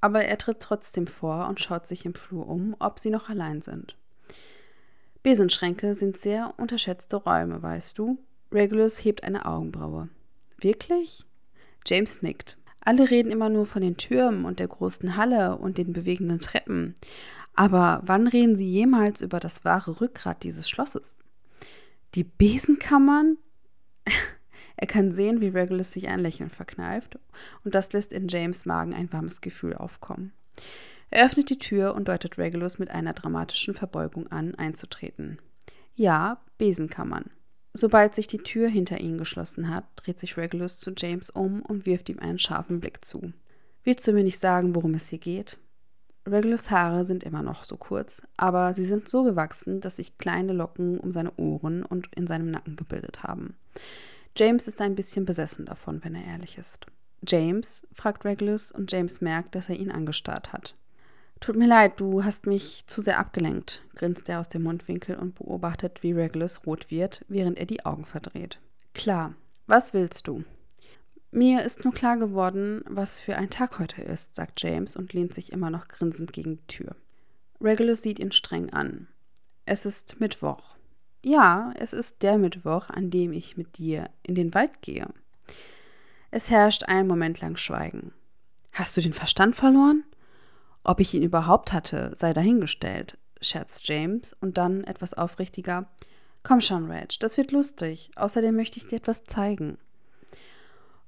Aber 0.02 0.26
er 0.26 0.38
tritt 0.38 0.60
trotzdem 0.60 1.08
vor 1.08 1.48
und 1.48 1.62
schaut 1.62 1.88
sich 1.88 2.06
im 2.06 2.14
Flur 2.14 2.48
um, 2.48 2.76
ob 2.80 3.00
sie 3.00 3.10
noch 3.10 3.30
allein 3.30 3.62
sind. 3.62 3.98
Besenschränke 5.26 5.96
sind 5.96 6.20
sehr 6.20 6.54
unterschätzte 6.58 7.16
Räume, 7.16 7.64
weißt 7.64 7.98
du? 7.98 8.20
Regulus 8.52 9.04
hebt 9.04 9.24
eine 9.24 9.48
Augenbraue. 9.48 10.08
Wirklich? 10.60 11.26
James 11.84 12.22
nickt. 12.22 12.60
Alle 12.80 13.10
reden 13.10 13.32
immer 13.32 13.50
nur 13.50 13.66
von 13.66 13.82
den 13.82 13.98
Türmen 13.98 14.46
und 14.46 14.60
der 14.60 14.68
großen 14.68 15.18
Halle 15.18 15.58
und 15.58 15.80
den 15.80 15.94
bewegenden 15.94 16.38
Treppen. 16.38 16.94
Aber 17.56 18.02
wann 18.06 18.28
reden 18.28 18.56
sie 18.56 18.68
jemals 18.70 19.22
über 19.22 19.40
das 19.40 19.66
wahre 19.66 20.00
Rückgrat 20.00 20.44
dieses 20.44 20.70
Schlosses? 20.70 21.16
Die 22.14 22.24
Besenkammern? 22.24 23.40
er 24.76 24.86
kann 24.86 25.12
sehen, 25.12 25.42
wie 25.42 25.48
Regulus 25.48 25.92
sich 25.92 26.08
ein 26.08 26.20
Lächeln 26.20 26.52
verkneift, 26.52 27.18
und 27.64 27.74
das 27.74 27.92
lässt 27.94 28.14
in 28.14 28.28
James 28.28 28.68
Magen 28.68 28.94
ein 28.94 29.12
warmes 29.12 29.42
Gefühl 29.42 29.74
aufkommen. 29.74 30.34
Er 31.16 31.28
öffnet 31.28 31.50
die 31.50 31.58
Tür 31.58 31.96
und 31.96 32.10
deutet 32.10 32.38
Regulus 32.38 32.78
mit 32.78 32.92
einer 32.92 33.14
dramatischen 33.14 33.74
Verbeugung 33.74 34.28
an, 34.34 34.54
einzutreten. 34.56 35.40
Ja, 35.94 36.42
Besenkammern. 36.58 37.30
Sobald 37.72 38.14
sich 38.14 38.28
die 38.28 38.40
Tür 38.40 38.68
hinter 38.68 39.00
ihnen 39.00 39.18
geschlossen 39.18 39.74
hat, 39.74 39.86
dreht 39.96 40.20
sich 40.20 40.36
Regulus 40.36 40.78
zu 40.78 40.92
James 40.92 41.30
um 41.30 41.62
und 41.62 41.86
wirft 41.86 42.10
ihm 42.10 42.20
einen 42.20 42.38
scharfen 42.38 42.82
Blick 42.82 43.06
zu. 43.06 43.32
Willst 43.86 44.06
du 44.06 44.12
mir 44.12 44.26
nicht 44.26 44.42
sagen, 44.42 44.76
worum 44.76 44.94
es 44.94 45.08
hier 45.08 45.20
geht? 45.20 45.58
Regulus 46.28 46.70
Haare 46.70 47.06
sind 47.06 47.24
immer 47.24 47.44
noch 47.44 47.64
so 47.64 47.78
kurz, 47.78 48.22
aber 48.36 48.74
sie 48.74 48.84
sind 48.84 49.08
so 49.08 49.24
gewachsen, 49.24 49.80
dass 49.80 49.96
sich 49.96 50.18
kleine 50.18 50.52
Locken 50.52 51.00
um 51.00 51.14
seine 51.14 51.32
Ohren 51.38 51.86
und 51.86 52.10
in 52.14 52.28
seinem 52.28 52.52
Nacken 52.52 52.76
gebildet 52.76 53.24
haben. 53.24 53.56
James 54.36 54.68
ist 54.68 54.82
ein 54.82 54.96
bisschen 54.96 55.24
besessen 55.24 55.66
davon, 55.66 56.04
wenn 56.04 56.14
er 56.14 56.26
ehrlich 56.26 56.58
ist. 56.58 56.88
James? 57.26 57.88
fragt 57.94 58.26
Regulus 58.26 58.74
und 58.74 58.92
James 58.92 59.22
merkt, 59.22 59.56
dass 59.56 59.70
er 59.70 59.80
ihn 59.80 59.92
angestarrt 59.92 60.52
hat. 60.52 60.76
Tut 61.40 61.56
mir 61.56 61.68
leid, 61.68 62.00
du 62.00 62.24
hast 62.24 62.48
mich 62.48 62.88
zu 62.88 63.02
sehr 63.02 63.20
abgelenkt, 63.20 63.84
grinst 63.96 64.30
er 64.30 64.40
aus 64.40 64.50
dem 64.50 64.64
Mundwinkel 64.64 65.16
und 65.18 65.36
beobachtet, 65.36 66.02
wie 66.02 66.14
Regulus 66.14 66.66
rot 66.66 66.90
wird, 66.90 67.24
während 67.28 67.60
er 67.60 67.66
die 67.66 67.86
Augen 67.86 68.06
verdreht. 68.06 68.60
Klar, 68.94 69.36
was 69.68 69.94
willst 69.94 70.28
du? 70.28 70.44
Mir 71.32 71.64
ist 71.64 71.84
nur 71.84 71.94
klar 71.94 72.18
geworden, 72.18 72.82
was 72.88 73.20
für 73.20 73.36
ein 73.36 73.50
Tag 73.50 73.80
heute 73.80 74.02
ist, 74.02 74.36
sagt 74.36 74.62
James 74.62 74.96
und 74.96 75.12
lehnt 75.12 75.34
sich 75.34 75.52
immer 75.52 75.70
noch 75.70 75.90
grinsend 75.90 76.32
gegen 76.32 76.58
die 76.58 76.68
Tür. 76.68 76.96
Regulus 77.60 78.02
sieht 78.02 78.20
ihn 78.20 78.32
streng 78.32 78.72
an. 78.72 79.08
Es 79.66 79.86
ist 79.86 80.22
Mittwoch. 80.22 80.64
Ja, 81.24 81.74
es 81.78 81.92
ist 81.92 82.22
der 82.22 82.38
Mittwoch, 82.38 82.90
an 82.90 83.10
dem 83.10 83.34
ich 83.34 83.58
mit 83.58 83.78
dir 83.78 84.10
in 84.24 84.36
den 84.36 84.54
Wald 84.54 84.82
gehe. 84.82 85.08
Es 86.32 86.52
herrscht 86.52 86.84
einen 86.84 87.08
Moment 87.08 87.42
lang 87.42 87.58
Schweigen. 87.58 88.14
Hast 88.72 88.96
du 88.96 89.02
den 89.02 89.14
Verstand 89.14 89.56
verloren? 89.56 90.04
Ob 90.86 91.00
ich 91.00 91.16
ihn 91.16 91.24
überhaupt 91.24 91.74
hatte, 91.74 92.12
sei 92.14 92.32
dahingestellt, 92.32 93.18
scherzt 93.42 93.88
James 93.88 94.34
und 94.34 94.60
dann 94.60 94.84
etwas 94.84 95.16
aufrichtiger. 95.16 95.90
Komm 96.44 96.62
schon, 96.62 96.92
Reg, 96.92 97.20
das 97.20 97.38
wird 97.38 97.52
lustig. 97.52 98.12
Außerdem 98.16 98.56
möchte 98.56 98.78
ich 98.78 98.86
dir 98.86 98.98
etwas 98.98 99.24
zeigen. 99.24 99.80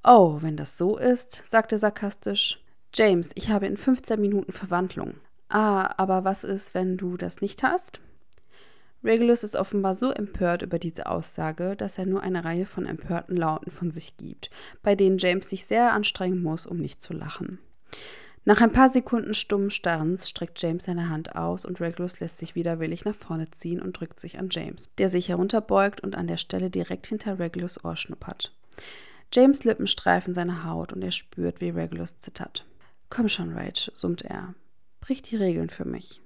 Oh, 0.04 0.38
wenn 0.42 0.58
das 0.58 0.80
so 0.80 0.98
ist, 0.98 1.46
sagt 1.46 1.72
er 1.72 1.78
sarkastisch. 1.78 2.60
James, 2.92 3.32
ich 3.36 3.50
habe 3.50 3.68
in 3.68 3.78
15 3.78 4.20
Minuten 4.20 4.52
Verwandlung. 4.52 5.14
Ah, 5.48 5.94
aber 5.98 6.24
was 6.24 6.44
ist, 6.44 6.74
wenn 6.74 6.98
du 6.98 7.16
das 7.16 7.42
nicht 7.42 7.62
hast? 7.62 8.02
Regulus 9.04 9.44
ist 9.44 9.56
offenbar 9.56 9.94
so 9.94 10.10
empört 10.10 10.64
über 10.64 10.80
diese 10.80 11.06
Aussage, 11.06 11.76
dass 11.76 12.00
er 12.00 12.08
nur 12.08 12.24
eine 12.24 12.44
Reihe 12.44 12.66
von 12.66 12.88
empörten 12.88 13.38
Lauten 13.38 13.70
von 13.70 13.92
sich 13.92 14.18
gibt, 14.18 14.50
bei 14.82 14.96
denen 14.96 15.20
James 15.20 15.50
sich 15.50 15.66
sehr 15.66 15.94
anstrengen 15.94 16.42
muss, 16.42 16.66
um 16.66 16.78
nicht 16.78 17.00
zu 17.00 17.14
lachen. 17.14 17.60
Nach 18.48 18.62
ein 18.62 18.72
paar 18.72 18.88
Sekunden 18.88 19.34
stummen 19.34 19.72
Starrens 19.72 20.30
streckt 20.30 20.62
James 20.62 20.86
seine 20.86 21.10
Hand 21.10 21.36
aus 21.36 21.66
und 21.66 21.82
Regulus 21.82 22.22
lässt 22.22 22.38
sich 22.38 22.56
widerwillig 22.56 23.04
nach 23.04 23.14
vorne 23.14 23.52
ziehen 23.52 23.82
und 23.82 24.00
drückt 24.00 24.22
sich 24.22 24.40
an 24.40 24.48
James, 24.50 24.96
der 24.98 25.10
sich 25.10 25.28
herunterbeugt 25.28 26.00
und 26.00 26.16
an 26.16 26.28
der 26.28 26.38
Stelle 26.38 26.70
direkt 26.70 27.08
hinter 27.08 27.40
Regulus 27.40 27.84
Ohr 27.84 27.98
schnuppert. 27.98 28.54
James 29.34 29.66
Lippen 29.66 29.86
streifen 29.86 30.34
seine 30.34 30.64
Haut 30.64 30.94
und 30.94 31.02
er 31.02 31.12
spürt, 31.12 31.60
wie 31.60 31.72
Regulus 31.72 32.20
zittert. 32.20 32.66
Komm 33.10 33.28
schon, 33.28 33.52
Rage, 33.52 33.92
summt 33.94 34.22
er. 34.22 34.54
Brich 35.02 35.22
die 35.22 35.36
Regeln 35.36 35.70
für 35.70 35.84
mich. 35.84 36.22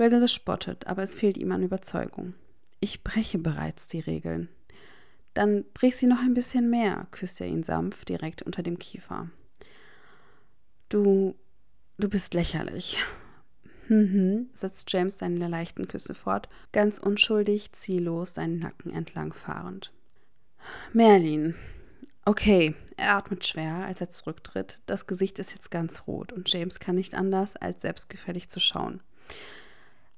Regulus 0.00 0.32
spottet, 0.32 0.88
aber 0.88 1.04
es 1.04 1.14
fehlt 1.14 1.38
ihm 1.38 1.52
an 1.52 1.62
Überzeugung. 1.62 2.34
Ich 2.80 3.04
breche 3.04 3.38
bereits 3.38 3.86
die 3.86 4.00
Regeln. 4.00 4.48
Dann 5.34 5.64
brich 5.74 5.96
sie 5.96 6.08
noch 6.08 6.22
ein 6.22 6.34
bisschen 6.34 6.68
mehr, 6.70 7.06
küsst 7.12 7.40
er 7.40 7.46
ihn 7.46 7.62
sanft 7.62 8.08
direkt 8.08 8.42
unter 8.42 8.64
dem 8.64 8.80
Kiefer. 8.80 9.30
Du, 10.90 11.36
du 11.98 12.08
bist 12.08 12.34
lächerlich. 12.34 12.98
Mhm, 13.88 14.50
setzt 14.54 14.92
James 14.92 15.18
seine 15.18 15.46
leichten 15.46 15.86
Küsse 15.86 16.14
fort, 16.14 16.48
ganz 16.72 16.98
unschuldig, 16.98 17.72
ziellos 17.72 18.34
seinen 18.34 18.58
Nacken 18.58 18.92
entlang 18.92 19.32
fahrend. 19.32 19.92
Merlin. 20.92 21.54
Okay, 22.24 22.74
er 22.96 23.16
atmet 23.16 23.46
schwer, 23.46 23.76
als 23.86 24.00
er 24.00 24.10
zurücktritt. 24.10 24.80
Das 24.86 25.06
Gesicht 25.06 25.38
ist 25.38 25.52
jetzt 25.52 25.70
ganz 25.70 26.08
rot 26.08 26.32
und 26.32 26.52
James 26.52 26.80
kann 26.80 26.96
nicht 26.96 27.14
anders, 27.14 27.54
als 27.54 27.82
selbstgefällig 27.82 28.48
zu 28.48 28.58
schauen. 28.58 29.00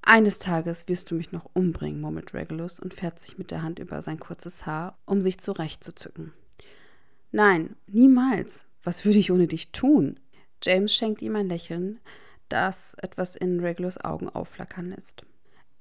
Eines 0.00 0.38
Tages 0.38 0.88
wirst 0.88 1.11
du 1.11 1.14
mich 1.14 1.33
noch 1.33 1.50
umbringen, 1.52 2.00
murmelt 2.00 2.33
Regulus 2.33 2.81
und 2.81 2.95
fährt 2.95 3.21
sich 3.21 3.37
mit 3.37 3.50
der 3.50 3.62
Hand 3.62 3.79
über 3.79 4.00
sein 4.00 4.19
kurzes 4.19 4.64
Haar, 4.64 4.99
um 5.05 5.21
sich 5.21 5.38
zurechtzuzücken. 5.38 6.33
Nein, 7.31 7.76
niemals. 7.87 8.64
Was 8.83 9.05
würde 9.05 9.19
ich 9.19 9.31
ohne 9.31 9.47
dich 9.47 9.71
tun? 9.71 10.19
James 10.62 10.95
schenkt 10.95 11.23
ihm 11.23 11.37
ein 11.37 11.49
Lächeln, 11.49 12.00
das 12.49 12.95
etwas 13.02 13.37
in 13.37 13.61
Regulus 13.61 14.02
Augen 14.02 14.28
aufflackern 14.28 14.90
lässt. 14.90 15.25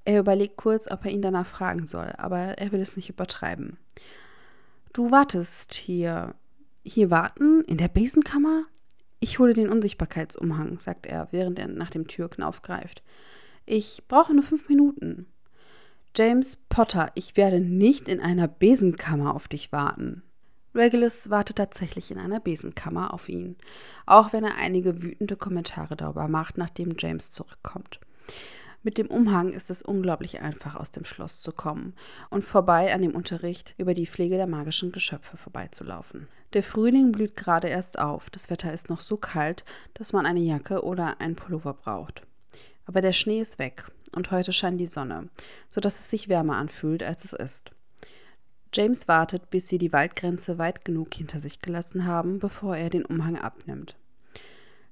Er 0.05 0.19
überlegt 0.19 0.57
kurz, 0.57 0.89
ob 0.89 1.05
er 1.05 1.11
ihn 1.11 1.21
danach 1.21 1.45
fragen 1.45 1.85
soll, 1.85 2.13
aber 2.17 2.57
er 2.57 2.71
will 2.71 2.81
es 2.81 2.95
nicht 2.95 3.09
übertreiben. 3.09 3.77
Du 4.93 5.11
wartest 5.11 5.73
hier. 5.73 6.35
Hier 6.83 7.11
warten? 7.11 7.63
In 7.65 7.77
der 7.77 7.87
Besenkammer? 7.87 8.63
Ich 9.19 9.37
hole 9.37 9.53
den 9.53 9.69
Unsichtbarkeitsumhang, 9.69 10.79
sagt 10.79 11.05
er, 11.05 11.27
während 11.31 11.59
er 11.59 11.67
nach 11.67 11.91
dem 11.91 12.07
Türknauf 12.07 12.63
greift. 12.63 13.03
Ich 13.67 14.03
brauche 14.07 14.33
nur 14.33 14.43
fünf 14.43 14.67
Minuten. 14.67 15.27
James 16.15 16.55
Potter, 16.55 17.11
ich 17.13 17.37
werde 17.37 17.59
nicht 17.59 18.07
in 18.07 18.19
einer 18.19 18.47
Besenkammer 18.47 19.35
auf 19.35 19.47
dich 19.47 19.71
warten. 19.71 20.23
Regulus 20.73 21.29
wartet 21.29 21.57
tatsächlich 21.57 22.11
in 22.11 22.17
einer 22.17 22.39
Besenkammer 22.39 23.13
auf 23.13 23.27
ihn, 23.27 23.57
auch 24.05 24.31
wenn 24.31 24.45
er 24.45 24.55
einige 24.55 25.01
wütende 25.01 25.35
Kommentare 25.35 25.97
darüber 25.97 26.27
macht, 26.29 26.57
nachdem 26.57 26.95
James 26.97 27.31
zurückkommt. 27.31 27.99
Mit 28.83 28.97
dem 28.97 29.07
Umhang 29.07 29.51
ist 29.53 29.69
es 29.69 29.83
unglaublich 29.83 30.39
einfach, 30.39 30.75
aus 30.75 30.89
dem 30.89 31.05
Schloss 31.05 31.41
zu 31.41 31.51
kommen 31.51 31.93
und 32.29 32.43
vorbei 32.43 32.93
an 32.93 33.01
dem 33.01 33.15
Unterricht 33.15 33.75
über 33.77 33.93
die 33.93 34.07
Pflege 34.07 34.37
der 34.37 34.47
magischen 34.47 34.91
Geschöpfe 34.91 35.37
vorbeizulaufen. 35.37 36.27
Der 36.53 36.63
Frühling 36.63 37.11
blüht 37.11 37.35
gerade 37.35 37.67
erst 37.67 37.99
auf, 37.99 38.29
das 38.29 38.49
Wetter 38.49 38.73
ist 38.73 38.89
noch 38.89 39.01
so 39.01 39.17
kalt, 39.17 39.63
dass 39.93 40.13
man 40.13 40.25
eine 40.25 40.39
Jacke 40.39 40.83
oder 40.83 41.21
einen 41.21 41.35
Pullover 41.35 41.73
braucht. 41.73 42.23
Aber 42.85 43.01
der 43.01 43.13
Schnee 43.13 43.39
ist 43.39 43.59
weg 43.59 43.85
und 44.15 44.31
heute 44.31 44.51
scheint 44.51 44.79
die 44.79 44.87
Sonne, 44.87 45.29
sodass 45.69 45.99
es 45.99 46.09
sich 46.09 46.27
wärmer 46.27 46.57
anfühlt, 46.57 47.03
als 47.03 47.23
es 47.23 47.33
ist. 47.33 47.71
James 48.73 49.07
wartet, 49.07 49.49
bis 49.49 49.67
sie 49.67 49.77
die 49.77 49.91
Waldgrenze 49.91 50.57
weit 50.57 50.85
genug 50.85 51.13
hinter 51.13 51.39
sich 51.39 51.61
gelassen 51.61 52.05
haben, 52.05 52.39
bevor 52.39 52.77
er 52.77 52.89
den 52.89 53.05
Umhang 53.05 53.37
abnimmt. 53.37 53.97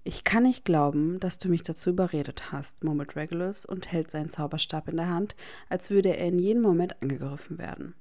Ich 0.03 0.23
kann 0.23 0.43
nicht 0.43 0.65
glauben, 0.65 1.19
dass 1.19 1.37
du 1.37 1.49
mich 1.49 1.63
dazu 1.63 1.91
überredet 1.91 2.51
hast, 2.51 2.83
murmelt 2.83 3.15
Regulus 3.15 3.65
und 3.65 3.91
hält 3.91 4.11
seinen 4.11 4.29
Zauberstab 4.29 4.87
in 4.89 4.97
der 4.97 5.09
Hand, 5.09 5.35
als 5.69 5.91
würde 5.91 6.17
er 6.17 6.27
in 6.27 6.39
jedem 6.39 6.61
Moment 6.61 7.01
angegriffen 7.01 7.57
werden. 7.57 7.95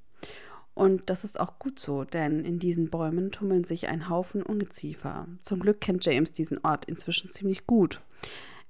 Und 0.74 1.10
das 1.10 1.24
ist 1.24 1.40
auch 1.40 1.58
gut 1.58 1.80
so, 1.80 2.04
denn 2.04 2.44
in 2.44 2.60
diesen 2.60 2.88
Bäumen 2.88 3.32
tummeln 3.32 3.64
sich 3.64 3.88
ein 3.88 4.08
Haufen 4.08 4.42
Ungeziefer. 4.42 5.26
Zum 5.40 5.58
Glück 5.58 5.80
kennt 5.80 6.04
James 6.04 6.32
diesen 6.32 6.58
Ort 6.64 6.84
inzwischen 6.84 7.28
ziemlich 7.28 7.66
gut. 7.66 8.00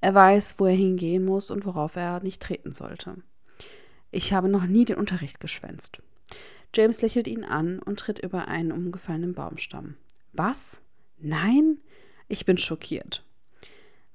Er 0.00 0.14
weiß, 0.14 0.54
wo 0.58 0.66
er 0.66 0.74
hingehen 0.74 1.24
muss 1.24 1.50
und 1.50 1.66
worauf 1.66 1.96
er 1.96 2.22
nicht 2.22 2.40
treten 2.40 2.72
sollte. 2.72 3.16
Ich 4.10 4.32
habe 4.32 4.48
noch 4.48 4.64
nie 4.64 4.86
den 4.86 4.96
Unterricht 4.96 5.38
geschwänzt. 5.38 6.02
James 6.74 7.02
lächelt 7.02 7.26
ihn 7.26 7.44
an 7.44 7.78
und 7.78 7.98
tritt 7.98 8.18
über 8.18 8.48
einen 8.48 8.72
umgefallenen 8.72 9.34
Baumstamm. 9.34 9.96
Was? 10.32 10.82
Nein? 11.18 11.78
Ich 12.28 12.44
bin 12.44 12.58
schockiert. 12.58 13.24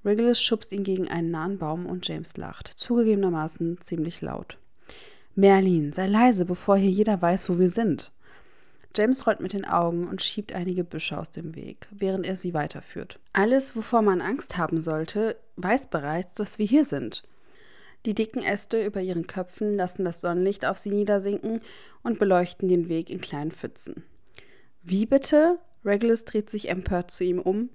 Regulus 0.06 0.42
schubst 0.42 0.72
ihn 0.72 0.84
gegen 0.84 1.08
einen 1.08 1.32
nahen 1.32 1.58
Baum 1.58 1.86
und 1.86 2.08
James 2.08 2.36
lacht, 2.38 2.68
zugegebenermaßen 2.68 3.80
ziemlich 3.82 4.22
laut. 4.22 4.58
Merlin, 5.36 5.94
sei 5.94 6.08
leise, 6.08 6.46
bevor 6.46 6.78
hier 6.78 6.90
jeder 6.90 7.22
weiß, 7.22 7.50
wo 7.50 7.58
wir 7.58 7.70
sind. 7.70 8.12
James 8.96 9.26
rollt 9.26 9.40
mit 9.40 9.54
den 9.54 9.66
Augen 9.66 10.08
und 10.08 10.22
schiebt 10.22 10.54
einige 10.54 10.84
Büsche 10.84 11.18
aus 11.18 11.32
dem 11.32 11.56
Weg, 11.56 11.88
während 11.90 12.28
er 12.28 12.36
sie 12.36 12.54
weiterführt. 12.54 13.20
Alles, 13.32 13.76
wovor 13.76 14.04
man 14.04 14.22
Angst 14.22 14.58
haben 14.58 14.82
sollte, 14.82 15.38
weiß 15.56 15.88
bereits, 15.88 16.36
dass 16.36 16.60
wir 16.60 16.68
hier 16.68 16.86
sind. 16.86 17.24
Die 18.06 18.14
dicken 18.14 18.42
Äste 18.42 18.86
über 18.86 19.02
ihren 19.02 19.28
Köpfen 19.28 19.74
lassen 19.74 20.04
das 20.04 20.22
Sonnenlicht 20.22 20.66
auf 20.66 20.78
sie 20.78 20.92
niedersinken 20.92 21.62
und 22.04 22.20
beleuchten 22.20 22.68
den 22.68 22.90
Weg 22.90 23.10
in 23.10 23.22
kleinen 23.22 23.52
Pfützen. 23.52 24.04
Wie 24.82 25.06
bitte? 25.06 25.60
Regulus 25.86 26.26
dreht 26.26 26.50
sich 26.50 26.70
empört 26.70 27.12
zu 27.12 27.24
ihm 27.24 27.40
um. 27.40 27.70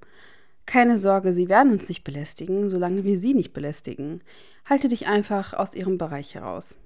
Keine 0.66 0.99
Sorge, 0.99 1.32
sie 1.32 1.49
werden 1.49 1.73
uns 1.73 1.88
nicht 1.88 2.04
belästigen, 2.04 2.68
solange 2.68 3.04
wir 3.04 3.18
sie 3.18 3.32
nicht 3.32 3.54
belästigen. 3.54 4.23
Halte 4.66 4.88
dich 4.88 5.06
einfach 5.06 5.54
aus 5.54 5.75
ihrem 5.75 5.97
Bereich 5.97 6.35
heraus. 6.35 6.76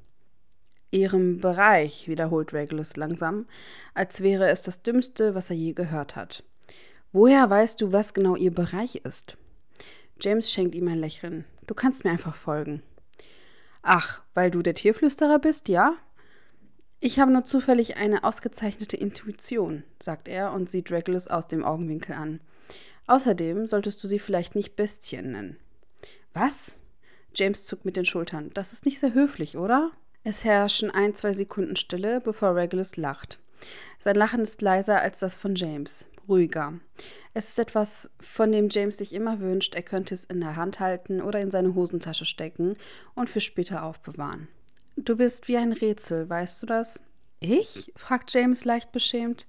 Ihrem 0.92 1.40
Bereich, 1.40 2.06
wiederholt 2.06 2.52
Regulus 2.52 2.96
langsam, 2.96 3.46
als 3.94 4.22
wäre 4.22 4.49
es 4.50 4.62
das 4.62 4.82
Dümmste, 4.82 5.34
was 5.34 5.50
er 5.50 5.56
je 5.56 5.72
gehört 5.72 6.14
hat. 6.14 6.44
Woher 7.12 7.50
weißt 7.50 7.80
du, 7.80 7.92
was 7.92 8.14
genau 8.14 8.37
ihr 8.37 8.52
Bereich 8.52 8.96
ist? 8.96 9.37
James 10.20 10.52
schenkt 10.52 10.76
ihm 10.76 10.87
ein 10.87 11.00
Lächeln. 11.00 11.44
Du 11.66 11.75
kannst 11.75 12.04
mir 12.04 12.11
einfach 12.11 12.37
folgen. 12.37 12.82
Ach, 13.82 14.22
weil 14.34 14.50
du 14.50 14.62
der 14.62 14.74
Tierflüsterer 14.74 15.38
bist, 15.38 15.68
ja? 15.68 15.94
Ich 17.00 17.18
habe 17.18 17.32
nur 17.32 17.44
zufällig 17.44 17.96
eine 17.96 18.22
ausgezeichnete 18.22 18.96
Intuition, 18.96 19.82
sagt 20.00 20.28
er 20.28 20.52
und 20.52 20.70
sieht 20.70 20.92
Regulus 20.92 21.26
aus 21.26 21.48
dem 21.48 21.64
Augenwinkel 21.64 22.14
an. 22.14 22.40
Außerdem 23.08 23.66
solltest 23.66 24.02
du 24.02 24.08
sie 24.08 24.20
vielleicht 24.20 24.54
nicht 24.54 24.76
Bestien 24.76 25.32
nennen. 25.32 25.56
Was? 26.32 26.76
James 27.34 27.66
zuckt 27.66 27.84
mit 27.84 27.96
den 27.96 28.04
Schultern. 28.04 28.50
Das 28.54 28.72
ist 28.72 28.84
nicht 28.84 29.00
sehr 29.00 29.14
höflich, 29.14 29.56
oder? 29.56 29.90
Es 30.22 30.44
herrschen 30.44 30.90
ein, 30.90 31.14
zwei 31.14 31.32
Sekunden 31.32 31.74
Stille, 31.74 32.20
bevor 32.20 32.54
Regulus 32.54 32.96
lacht. 32.96 33.40
Sein 33.98 34.14
Lachen 34.14 34.40
ist 34.40 34.62
leiser 34.62 35.00
als 35.00 35.18
das 35.18 35.36
von 35.36 35.56
James, 35.56 36.08
ruhiger. 36.32 36.74
Es 37.34 37.50
ist 37.50 37.58
etwas, 37.58 38.10
von 38.20 38.52
dem 38.52 38.68
James 38.70 38.98
sich 38.98 39.12
immer 39.12 39.40
wünscht, 39.40 39.74
er 39.74 39.82
könnte 39.82 40.14
es 40.14 40.24
in 40.24 40.40
der 40.40 40.56
Hand 40.56 40.80
halten 40.80 41.20
oder 41.20 41.40
in 41.40 41.50
seine 41.50 41.74
Hosentasche 41.74 42.24
stecken 42.24 42.76
und 43.14 43.28
für 43.28 43.40
später 43.40 43.84
aufbewahren. 43.84 44.48
Du 44.96 45.16
bist 45.16 45.48
wie 45.48 45.56
ein 45.56 45.72
Rätsel, 45.72 46.28
weißt 46.28 46.62
du 46.62 46.66
das? 46.66 47.02
Ich? 47.40 47.92
fragt 47.96 48.32
James 48.32 48.64
leicht 48.64 48.92
beschämt. 48.92 49.46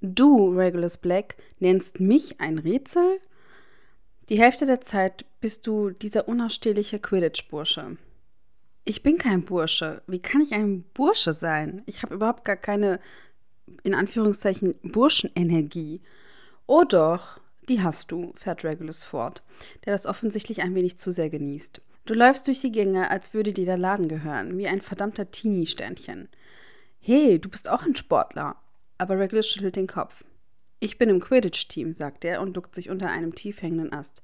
Du, 0.00 0.50
Regulus 0.50 0.96
Black, 0.96 1.36
nennst 1.60 2.00
mich 2.00 2.40
ein 2.40 2.58
Rätsel? 2.58 3.20
Die 4.28 4.38
Hälfte 4.38 4.66
der 4.66 4.80
Zeit 4.80 5.24
bist 5.40 5.66
du 5.66 5.90
dieser 5.90 6.28
unausstehliche 6.28 6.98
Quidditch-Bursche. 6.98 7.96
Ich 8.84 9.02
bin 9.02 9.18
kein 9.18 9.44
Bursche. 9.44 10.02
Wie 10.06 10.20
kann 10.20 10.40
ich 10.40 10.52
ein 10.52 10.82
Bursche 10.94 11.32
sein? 11.32 11.82
Ich 11.86 12.02
habe 12.02 12.14
überhaupt 12.14 12.44
gar 12.44 12.56
keine, 12.56 12.98
in 13.82 13.94
Anführungszeichen, 13.94 14.74
Burschenenergie. 14.82 16.00
Oh 16.66 16.84
doch, 16.84 17.40
die 17.68 17.82
hast 17.82 18.10
du, 18.10 18.32
fährt 18.34 18.64
Regulus 18.64 19.04
fort, 19.04 19.42
der 19.84 19.92
das 19.92 20.06
offensichtlich 20.06 20.62
ein 20.62 20.74
wenig 20.74 20.96
zu 20.98 21.12
sehr 21.12 21.30
genießt. 21.30 21.80
Du 22.04 22.14
läufst 22.14 22.48
durch 22.48 22.60
die 22.60 22.72
Gänge, 22.72 23.10
als 23.10 23.32
würde 23.32 23.52
dir 23.52 23.66
der 23.66 23.78
Laden 23.78 24.08
gehören, 24.08 24.58
wie 24.58 24.66
ein 24.66 24.80
verdammter 24.80 25.30
Teenie-Sternchen. 25.30 26.28
Hey, 27.00 27.38
du 27.38 27.48
bist 27.48 27.68
auch 27.68 27.82
ein 27.82 27.94
Sportler. 27.94 28.56
Aber 28.98 29.18
Regulus 29.18 29.48
schüttelt 29.48 29.76
den 29.76 29.86
Kopf. 29.86 30.24
Ich 30.80 30.98
bin 30.98 31.08
im 31.08 31.20
Quidditch-Team, 31.20 31.92
sagt 31.92 32.24
er 32.24 32.40
und 32.40 32.54
duckt 32.54 32.74
sich 32.74 32.90
unter 32.90 33.08
einem 33.08 33.34
tief 33.34 33.62
hängenden 33.62 33.92
Ast. 33.92 34.22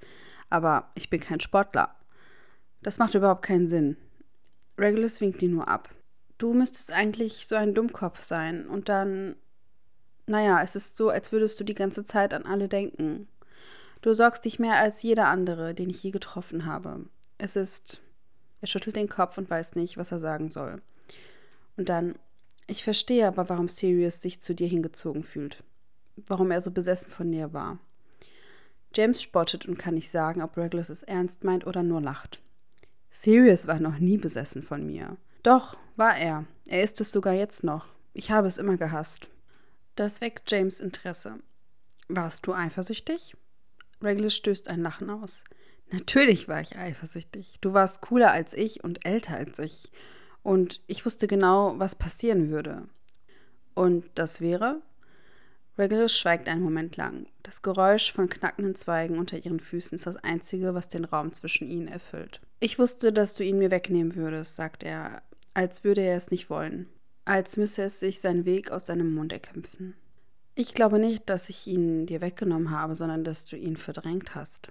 Aber 0.51 0.91
ich 0.97 1.09
bin 1.09 1.21
kein 1.21 1.41
Sportler. 1.41 1.95
Das 2.83 2.99
macht 2.99 3.15
überhaupt 3.15 3.43
keinen 3.43 3.69
Sinn. 3.69 3.97
Regulus 4.77 5.21
winkt 5.21 5.43
ihn 5.43 5.53
nur 5.53 5.69
ab. 5.69 5.89
Du 6.39 6.55
müsstest 6.55 6.93
eigentlich 6.93 7.47
so 7.47 7.57
ein 7.57 7.75
Dummkopf 7.75 8.21
sein 8.21 8.67
und 8.67 8.89
dann. 8.89 9.37
Naja, 10.27 10.63
es 10.63 10.77
ist 10.77 10.97
so, 10.97 11.09
als 11.09 11.33
würdest 11.33 11.59
du 11.59 11.65
die 11.65 11.75
ganze 11.75 12.05
Zeit 12.05 12.35
an 12.35 12.45
alle 12.45 12.69
denken. 12.69 13.29
Du 14.03 14.13
sorgst 14.13 14.45
dich 14.45 14.59
mehr 14.59 14.77
als 14.77 15.03
jeder 15.03 15.29
andere, 15.29 15.75
den 15.75 15.91
ich 15.91 16.03
je 16.03 16.11
getroffen 16.11 16.65
habe. 16.67 17.07
Es 17.39 17.57
ist. 17.57 18.01
Er 18.61 18.69
schüttelt 18.69 18.97
den 18.97 19.09
Kopf 19.09 19.39
und 19.39 19.51
weiß 19.51 19.75
nicht, 19.75 19.97
was 19.97 20.13
er 20.13 20.21
sagen 20.21 20.49
soll. 20.51 20.81
Und 21.77 21.89
dann. 21.89 22.15
Ich 22.71 22.85
verstehe 22.85 23.27
aber, 23.27 23.49
warum 23.49 23.69
Sirius 23.69 24.21
sich 24.21 24.41
zu 24.41 24.55
dir 24.55 24.69
hingezogen 24.69 25.25
fühlt. 25.25 25.65
Warum 26.27 26.51
er 26.51 26.61
so 26.61 26.71
besessen 26.71 27.11
von 27.11 27.33
dir 27.33 27.55
war. 27.55 27.79
James 28.95 29.23
spottet 29.23 29.67
und 29.67 29.79
kann 29.79 29.95
nicht 29.95 30.11
sagen, 30.11 30.43
ob 30.43 30.57
Regulus 30.57 30.91
es 30.91 31.03
ernst 31.03 31.45
meint 31.45 31.67
oder 31.67 31.83
nur 31.83 32.03
lacht. 32.03 32.43
Sirius 33.11 33.67
war 33.67 33.81
noch 33.81 33.99
nie 33.99 34.19
besessen 34.19 34.63
von 34.63 34.87
mir. 34.87 35.17
Doch, 35.43 35.79
war 35.99 36.17
er. 36.17 36.45
Er 36.67 36.83
ist 36.83 37.01
es 37.01 37.11
sogar 37.11 37.35
jetzt 37.35 37.65
noch. 37.65 37.87
Ich 38.13 38.31
habe 38.31 38.47
es 38.47 38.59
immer 38.59 38.77
gehasst. 38.77 39.29
Das 39.97 40.21
weckt 40.21 40.51
James 40.51 40.81
Interesse. 40.81 41.41
Warst 42.09 42.47
du 42.47 42.55
eifersüchtig? 42.55 43.37
Regulus 44.01 44.37
stößt 44.37 44.71
ein 44.71 44.81
Lachen 44.81 45.11
aus. 45.11 45.45
Natürlich 45.91 46.49
war 46.49 46.61
ich 46.61 46.77
eifersüchtig. 46.77 47.59
Du 47.61 47.73
warst 47.73 48.01
cooler 48.03 48.31
als 48.31 48.55
ich 48.55 48.85
und 48.85 49.05
älter 49.05 49.37
als 49.37 49.59
ich. 49.59 49.91
Und 50.43 50.81
ich 50.87 51.05
wusste 51.05 51.27
genau, 51.27 51.79
was 51.79 51.97
passieren 51.97 52.51
würde. 52.51 52.89
Und 53.75 54.05
das 54.15 54.41
wäre? 54.41 54.81
Regulus 55.77 56.17
schweigt 56.17 56.49
einen 56.49 56.63
Moment 56.63 56.97
lang. 56.97 57.27
Das 57.43 57.63
Geräusch 57.63 58.13
von 58.13 58.29
knackenden 58.29 58.75
Zweigen 58.75 59.19
unter 59.19 59.39
ihren 59.39 59.61
Füßen 59.61 59.97
ist 59.97 60.07
das 60.07 60.17
einzige, 60.17 60.75
was 60.75 60.89
den 60.89 61.05
Raum 61.05 61.33
zwischen 61.33 61.69
ihnen 61.69 61.89
erfüllt. 61.89 62.41
Ich 62.61 62.79
wusste, 62.79 63.13
dass 63.13 63.35
du 63.35 63.45
ihn 63.45 63.59
mir 63.59 63.71
wegnehmen 63.71 64.17
würdest, 64.17 64.57
sagt 64.57 64.83
er, 64.83 65.23
als 65.59 65.83
würde 65.83 66.03
er 66.03 66.17
es 66.17 66.31
nicht 66.31 66.51
wollen, 66.51 66.87
als 67.25 67.57
müsse 67.57 67.83
es 67.83 67.99
sich 67.99 68.21
seinen 68.21 68.45
Weg 68.45 68.71
aus 68.71 68.87
seinem 68.87 69.13
Mund 69.13 69.33
erkämpfen. 69.33 69.97
Ich 70.55 70.73
glaube 70.73 71.01
nicht, 71.01 71.29
dass 71.29 71.49
ich 71.49 71.67
ihn 71.67 72.07
dir 72.07 72.21
weggenommen 72.21 72.71
habe, 72.71 72.95
sondern 72.95 73.25
dass 73.25 73.45
du 73.45 73.57
ihn 73.57 73.77
verdrängt 73.77 74.37
hast. 74.37 74.71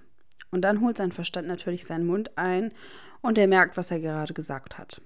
Und 0.50 0.62
dann 0.62 0.80
holt 0.80 0.96
sein 0.96 1.12
Verstand 1.12 1.46
natürlich 1.46 1.84
seinen 1.84 2.06
Mund 2.06 2.38
ein 2.38 2.72
und 3.20 3.36
er 3.36 3.48
merkt, 3.48 3.76
was 3.76 3.90
er 3.90 4.00
gerade 4.00 4.32
gesagt 4.32 4.78
hat. 4.78 5.02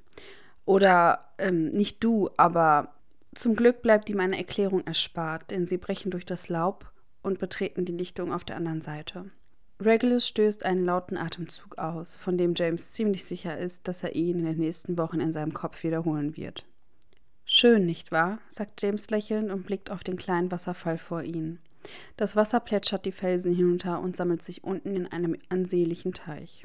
Oder 0.67 1.33
ähm, 1.39 1.73
nicht 1.73 2.05
du, 2.05 2.31
aber 2.37 2.95
zum 3.35 3.57
Glück 3.57 3.83
bleibt 3.83 4.09
ihm 4.09 4.21
eine 4.21 4.39
Erklärung 4.39 4.87
erspart, 4.87 5.51
denn 5.51 5.67
sie 5.67 5.79
brechen 5.79 6.13
durch 6.13 6.25
das 6.25 6.49
Laub 6.49 6.93
und 7.23 7.41
betreten 7.41 7.87
die 7.87 7.97
Lichtung 7.97 8.33
auf 8.33 8.45
der 8.45 8.55
anderen 8.55 8.83
Seite. 8.83 9.33
Regulus 9.85 10.29
stößt 10.29 10.65
einen 10.65 10.85
lauten 10.85 11.17
Atemzug 11.17 11.79
aus, 11.79 12.17
von 12.17 12.39
dem 12.39 12.55
James 12.55 12.93
ziemlich 12.93 13.25
sicher 13.25 13.59
ist, 13.59 13.89
dass 13.89 14.03
er 14.03 14.15
ihn 14.15 14.39
in 14.39 14.45
den 14.45 14.59
nächsten 14.59 14.97
Wochen 14.97 15.21
in 15.21 15.33
seinem 15.33 15.53
Kopf 15.53 15.83
wiederholen 15.83 16.37
wird. 16.37 16.65
Schön, 17.45 17.85
nicht 17.85 18.13
wahr? 18.13 18.39
sagt 18.49 18.81
James 18.83 19.11
lächelnd 19.11 19.51
und 19.51 19.67
blickt 19.67 19.91
auf 19.91 20.05
den 20.05 20.17
kleinen 20.17 20.51
Wasserfall 20.53 20.99
vor 20.99 21.23
ihnen. 21.23 21.59
Das 22.17 22.37
Wasser 22.37 22.61
plätschert 22.61 23.05
die 23.05 23.13
Felsen 23.13 23.53
hinunter 23.53 24.01
und 24.01 24.15
sammelt 24.15 24.43
sich 24.43 24.63
unten 24.63 24.95
in 24.95 25.07
einem 25.09 25.37
ansehnlichen 25.49 26.13
Teich. 26.13 26.65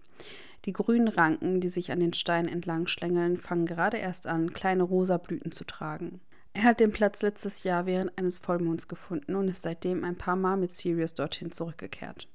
Die 0.66 0.74
grünen 0.74 1.08
Ranken, 1.08 1.60
die 1.60 1.70
sich 1.70 1.92
an 1.92 2.00
den 2.00 2.14
Steinen 2.14 2.50
entlang 2.50 2.88
schlängeln, 2.88 3.38
fangen 3.38 3.66
gerade 3.66 3.98
erst 3.98 4.28
an, 4.28 4.54
kleine 4.54 4.84
rosa 4.84 5.18
Blüten 5.18 5.52
zu 5.52 5.64
tragen. 5.64 6.22
Er 6.54 6.64
hat 6.64 6.80
den 6.80 6.92
Platz 6.92 7.22
letztes 7.22 7.64
Jahr 7.64 7.86
während 7.86 8.18
eines 8.18 8.40
Vollmonds 8.40 8.88
gefunden 8.88 9.36
und 9.36 9.48
ist 9.48 9.64
seitdem 9.64 10.04
ein 10.04 10.18
paar 10.18 10.36
Mal 10.36 10.58
mit 10.58 10.72
Sirius 10.72 11.14
dorthin 11.14 11.52
zurückgekehrt. 11.52 12.28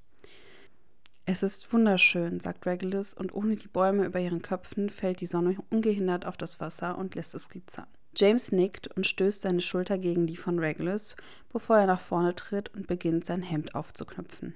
Es 1.25 1.43
ist 1.45 1.73
wunderschön, 1.73 2.41
sagt 2.41 2.67
Regulus, 2.67 3.15
und 3.15 3.33
ohne 3.33 3.55
die 3.55 3.69
Bäume 3.69 4.07
über 4.07 4.19
ihren 4.19 4.43
Köpfen 4.43 4.91
fällt 4.91 5.21
die 5.21 5.27
Sonne 5.27 5.57
ungehindert 5.71 6.27
auf 6.27 6.37
das 6.37 6.59
Wasser 6.59 6.99
und 6.99 7.15
lässt 7.15 7.35
es 7.35 7.49
glitzern. 7.49 7.87
James 8.17 8.53
nickt 8.53 8.89
und 8.89 9.07
stößt 9.07 9.43
seine 9.43 9.61
Schulter 9.61 9.99
gegen 9.99 10.27
die 10.27 10.37
von 10.37 10.59
Regulus, 10.59 11.15
bevor 11.51 11.79
er 11.79 11.87
nach 11.87 12.01
vorne 12.01 12.35
tritt 12.35 12.75
und 12.75 12.87
beginnt, 12.87 13.25
sein 13.25 13.43
Hemd 13.43 13.75
aufzuknöpfen. 13.75 14.55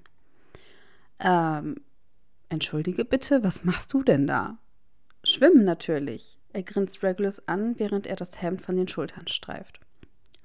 Ähm, 1.20 1.76
entschuldige 2.48 3.04
bitte, 3.04 3.44
was 3.44 3.64
machst 3.64 3.92
du 3.92 4.02
denn 4.02 4.26
da? 4.26 4.58
Schwimmen 5.24 5.64
natürlich. 5.64 6.38
Er 6.52 6.62
grinst 6.62 7.02
Regulus 7.02 7.46
an, 7.48 7.78
während 7.78 8.06
er 8.06 8.16
das 8.16 8.42
Hemd 8.42 8.60
von 8.60 8.76
den 8.76 8.88
Schultern 8.88 9.28
streift. 9.28 9.80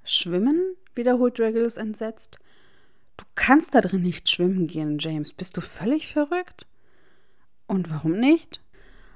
Schwimmen? 0.04 0.76
wiederholt 0.94 1.40
Regulus 1.40 1.78
entsetzt. 1.78 2.40
Du 3.22 3.26
kannst 3.36 3.76
da 3.76 3.82
drin 3.82 4.02
nicht 4.02 4.30
schwimmen 4.30 4.66
gehen, 4.66 4.98
James. 5.00 5.32
Bist 5.32 5.56
du 5.56 5.62
völlig 5.62 6.12
verrückt? 6.12 6.66
Und 7.68 7.92
warum 7.92 8.14
nicht? 8.20 8.62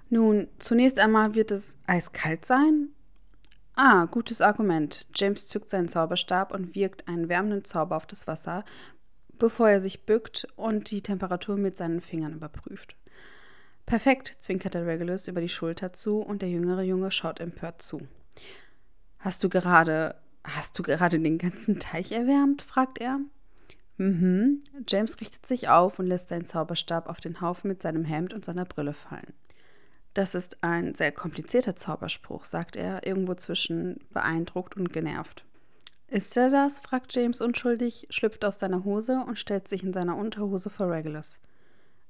Nun, 0.10 0.48
zunächst 0.60 1.00
einmal 1.00 1.34
wird 1.34 1.50
es 1.52 1.80
eiskalt 1.88 2.46
sein. 2.46 2.90
Ah, 3.76 4.06
gutes 4.06 4.42
Argument. 4.42 5.08
James 5.16 5.48
zückt 5.48 5.70
seinen 5.70 5.88
Zauberstab 5.88 6.54
und 6.54 6.76
wirkt 6.76 7.08
einen 7.08 7.30
wärmenden 7.30 7.66
Zauber 7.66 7.98
auf 7.98 8.06
das 8.06 8.28
Wasser, 8.28 8.64
bevor 9.40 9.70
er 9.70 9.82
sich 9.82 10.06
bückt 10.06 10.48
und 10.56 10.92
die 10.92 11.02
Temperatur 11.02 11.58
mit 11.58 11.76
seinen 11.76 12.00
Fingern 12.00 12.34
überprüft. 12.34 12.96
Perfekt, 13.88 14.36
zwinkerte 14.40 14.86
Regulus 14.86 15.28
über 15.28 15.42
die 15.42 15.50
Schulter 15.50 15.94
zu 15.94 16.20
und 16.20 16.44
der 16.44 16.50
jüngere 16.50 16.84
Junge 16.84 17.10
schaut 17.10 17.40
empört 17.40 17.82
zu. 17.82 18.08
Hast 19.18 19.44
du 19.44 19.50
gerade, 19.50 20.16
hast 20.44 20.78
du 20.78 20.84
gerade 20.84 21.20
den 21.20 21.40
ganzen 21.40 21.80
Teich 21.80 22.12
erwärmt? 22.12 22.62
fragt 22.62 23.00
er. 23.00 23.20
Mhm. 23.98 24.64
James 24.88 25.20
richtet 25.22 25.46
sich 25.46 25.70
auf 25.70 26.00
und 26.00 26.08
lässt 26.08 26.30
seinen 26.30 26.46
Zauberstab 26.46 27.08
auf 27.08 27.22
den 27.22 27.42
Haufen 27.42 27.70
mit 27.70 27.82
seinem 27.82 28.04
Hemd 28.06 28.34
und 28.34 28.44
seiner 28.44 28.66
Brille 28.66 28.94
fallen. 28.94 29.34
Das 30.14 30.36
ist 30.36 30.64
ein 30.64 30.94
sehr 30.94 31.12
komplizierter 31.12 31.76
Zauberspruch, 31.76 32.46
sagt 32.46 32.76
er, 32.76 33.06
irgendwo 33.06 33.36
zwischen 33.36 34.00
beeindruckt 34.12 34.78
und 34.78 34.94
genervt. 34.94 35.46
Ist 36.08 36.38
er 36.38 36.50
das? 36.50 36.80
fragt 36.80 37.14
James 37.14 37.42
unschuldig, 37.42 38.08
schlüpft 38.10 38.46
aus 38.46 38.60
seiner 38.60 38.84
Hose 38.84 39.24
und 39.28 39.38
stellt 39.38 39.68
sich 39.68 39.84
in 39.84 39.92
seiner 39.92 40.16
Unterhose 40.16 40.70
vor 40.70 40.90
Regulus. 40.90 41.40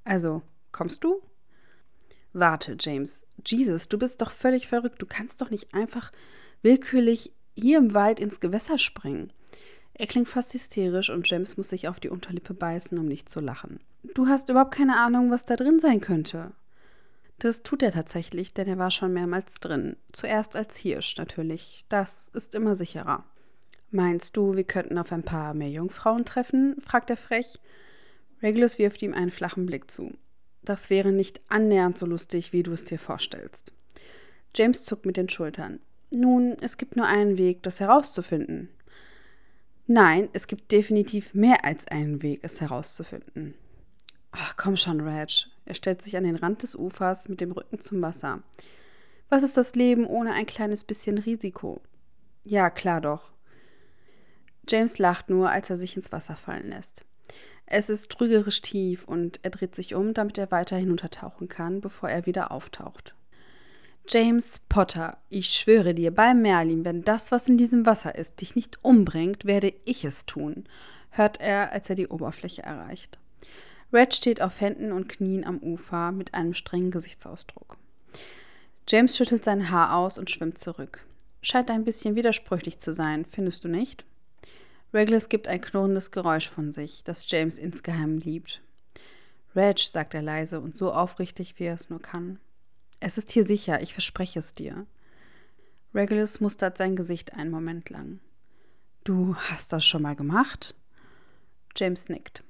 Also, 0.04 0.44
kommst 0.72 1.04
du? 1.04 1.22
Warte, 2.34 2.76
James. 2.80 3.26
Jesus, 3.46 3.88
du 3.88 3.98
bist 3.98 4.22
doch 4.22 4.32
völlig 4.32 4.68
verrückt. 4.68 5.02
Du 5.02 5.06
kannst 5.06 5.42
doch 5.42 5.50
nicht 5.50 5.74
einfach 5.74 6.12
willkürlich 6.62 7.32
hier 7.56 7.78
im 7.78 7.94
Wald 7.94 8.20
ins 8.20 8.42
Gewässer 8.42 8.78
springen. 8.78 9.32
Er 9.98 10.08
klingt 10.08 10.30
fast 10.30 10.54
hysterisch 10.54 11.10
und 11.10 11.30
James 11.30 11.56
muss 11.56 11.70
sich 11.70 11.88
auf 11.88 12.02
die 12.02 12.10
Unterlippe 12.10 12.54
beißen, 12.54 12.98
um 13.00 13.06
nicht 13.06 13.30
zu 13.30 13.40
lachen. 13.40 13.80
Du 14.14 14.28
hast 14.28 14.50
überhaupt 14.50 14.74
keine 14.76 14.98
Ahnung, 14.98 15.32
was 15.32 15.46
da 15.46 15.56
drin 15.56 15.80
sein 15.80 16.02
könnte. 16.02 16.52
Das 17.40 17.64
tut 17.64 17.82
er 17.82 17.92
tatsächlich, 17.92 18.54
denn 18.54 18.68
er 18.68 18.78
war 18.78 18.92
schon 18.92 19.14
mehrmals 19.14 19.56
drin. 19.56 19.96
Zuerst 20.12 20.56
als 20.56 20.78
Hirsch 20.78 21.18
natürlich. 21.18 21.86
Das 21.90 22.30
ist 22.30 22.56
immer 22.56 22.76
sicherer. 22.76 23.24
Meinst 23.90 24.36
du, 24.36 24.56
wir 24.56 24.66
könnten 24.66 24.98
auf 24.98 25.12
ein 25.14 25.24
paar 25.24 25.54
mehr 25.54 25.70
Jungfrauen 25.70 26.26
treffen? 26.26 26.76
fragt 26.82 27.10
er 27.10 27.18
frech. 27.18 27.60
Regulus 28.42 28.78
wirft 28.78 29.02
ihm 29.02 29.14
einen 29.14 29.32
flachen 29.32 29.66
Blick 29.66 29.90
zu. 29.90 30.14
Das 30.62 30.90
wäre 30.90 31.14
nicht 31.14 31.42
annähernd 31.48 31.98
so 31.98 32.06
lustig, 32.06 32.52
wie 32.52 32.64
du 32.64 32.74
es 32.74 32.84
dir 32.84 33.00
vorstellst. 33.00 33.72
James 34.54 34.84
zuckt 34.84 35.06
mit 35.06 35.16
den 35.16 35.30
Schultern. 35.30 35.80
Nun, 36.12 36.58
es 36.62 36.78
gibt 36.78 36.96
nur 36.96 37.06
einen 37.06 37.38
Weg, 37.38 37.64
das 37.64 37.80
herauszufinden. 37.80 38.70
Nein, 39.88 40.30
es 40.34 40.48
gibt 40.48 40.72
definitiv 40.72 41.34
mehr 41.34 41.64
als 41.64 41.88
einen 41.88 42.22
Weg, 42.24 42.40
es 42.42 42.60
herauszufinden. 42.60 43.54
Ach, 44.32 44.58
komm 44.58 44.78
schon, 44.78 45.00
Reg. 45.00 45.48
Er 45.66 45.76
stellt 45.76 46.02
sich 46.02 46.18
an 46.18 46.24
den 46.24 46.36
Rand 46.36 46.64
des 46.64 46.76
Ufers 46.76 47.30
mit 47.30 47.40
dem 47.40 47.52
Rücken 47.52 47.80
zum 47.80 48.02
Wasser. 48.02 48.42
Was 49.30 49.44
ist 49.44 49.58
das 49.58 49.76
Leben 49.76 50.06
ohne 50.06 50.34
ein 50.34 50.46
kleines 50.46 50.84
bisschen 50.84 51.18
Risiko? 51.18 51.82
Ja, 52.44 52.70
klar 52.70 53.02
doch. 53.02 53.32
James 54.68 54.98
lacht 54.98 55.30
nur, 55.30 55.50
als 55.50 55.70
er 55.70 55.78
sich 55.78 55.96
ins 55.96 56.12
Wasser 56.12 56.36
fallen 56.36 56.70
lässt. 56.70 57.06
Es 57.68 57.90
ist 57.90 58.12
trügerisch 58.12 58.62
tief 58.62 59.06
und 59.06 59.40
er 59.44 59.52
dreht 59.52 59.76
sich 59.76 59.96
um, 59.96 60.14
damit 60.14 60.38
er 60.38 60.52
weiter 60.52 60.78
hinuntertauchen 60.78 61.48
kann, 61.48 61.82
bevor 61.82 62.10
er 62.10 62.26
wieder 62.26 62.52
auftaucht. 62.52 63.16
James 64.08 64.60
Potter, 64.70 65.18
ich 65.30 65.50
schwöre 65.50 65.96
dir 65.96 66.14
bei 66.14 66.36
Merlin, 66.36 66.86
wenn 66.86 67.04
das, 67.04 67.32
was 67.32 67.48
in 67.48 67.58
diesem 67.58 67.88
Wasser 67.88 68.14
ist, 68.14 68.40
dich 68.40 68.56
nicht 68.56 68.78
umbringt, 68.84 69.46
werde 69.46 69.74
ich 69.84 70.06
es 70.06 70.28
tun, 70.28 70.66
hört 71.10 71.42
er, 71.42 71.72
als 71.72 71.90
er 71.90 71.96
die 71.96 72.08
Oberfläche 72.08 72.62
erreicht. 72.62 73.18
Red 73.92 74.14
steht 74.14 74.42
auf 74.42 74.62
Händen 74.62 74.92
und 74.92 75.10
Knien 75.10 75.44
am 75.44 75.58
Ufer 75.58 76.12
mit 76.12 76.36
einem 76.36 76.54
strengen 76.54 76.92
Gesichtsausdruck. 76.92 77.78
James 78.88 79.18
schüttelt 79.18 79.44
sein 79.44 79.72
Haar 79.72 79.96
aus 79.96 80.20
und 80.20 80.30
schwimmt 80.30 80.60
zurück. 80.60 81.04
Scheint 81.42 81.72
ein 81.72 81.84
bisschen 81.84 82.16
widersprüchlich 82.16 82.78
zu 82.78 82.94
sein, 82.94 83.26
findest 83.26 83.64
du 83.64 83.70
nicht? 83.70 84.06
Regulus 84.94 85.30
gibt 85.30 85.48
ein 85.48 85.62
knurrendes 85.62 86.12
Geräusch 86.12 86.48
von 86.48 86.72
sich, 86.72 87.04
das 87.04 87.30
James 87.30 87.58
insgeheim 87.58 88.20
liebt. 88.20 88.62
Reg, 89.56 89.80
sagt 89.80 90.14
er 90.14 90.22
leise 90.22 90.60
und 90.60 90.76
so 90.76 90.94
aufrichtig, 90.94 91.56
wie 91.58 91.64
er 91.64 91.74
es 91.74 91.90
nur 91.90 92.02
kann. 92.02 92.40
Es 93.00 93.18
ist 93.18 93.32
hier 93.32 93.46
sicher, 93.46 93.82
ich 93.82 93.94
verspreche 93.94 94.40
es 94.40 94.54
dir. 94.54 94.86
Regulus 95.94 96.40
mustert 96.40 96.78
sein 96.78 96.96
Gesicht 96.96 97.34
einen 97.34 97.52
Moment 97.52 97.90
lang. 97.90 98.20
Du 99.04 99.36
hast 99.36 99.72
das 99.72 99.86
schon 99.86 100.02
mal 100.02 100.16
gemacht? 100.16 100.76
James 101.76 102.10
nickt. 102.10 102.44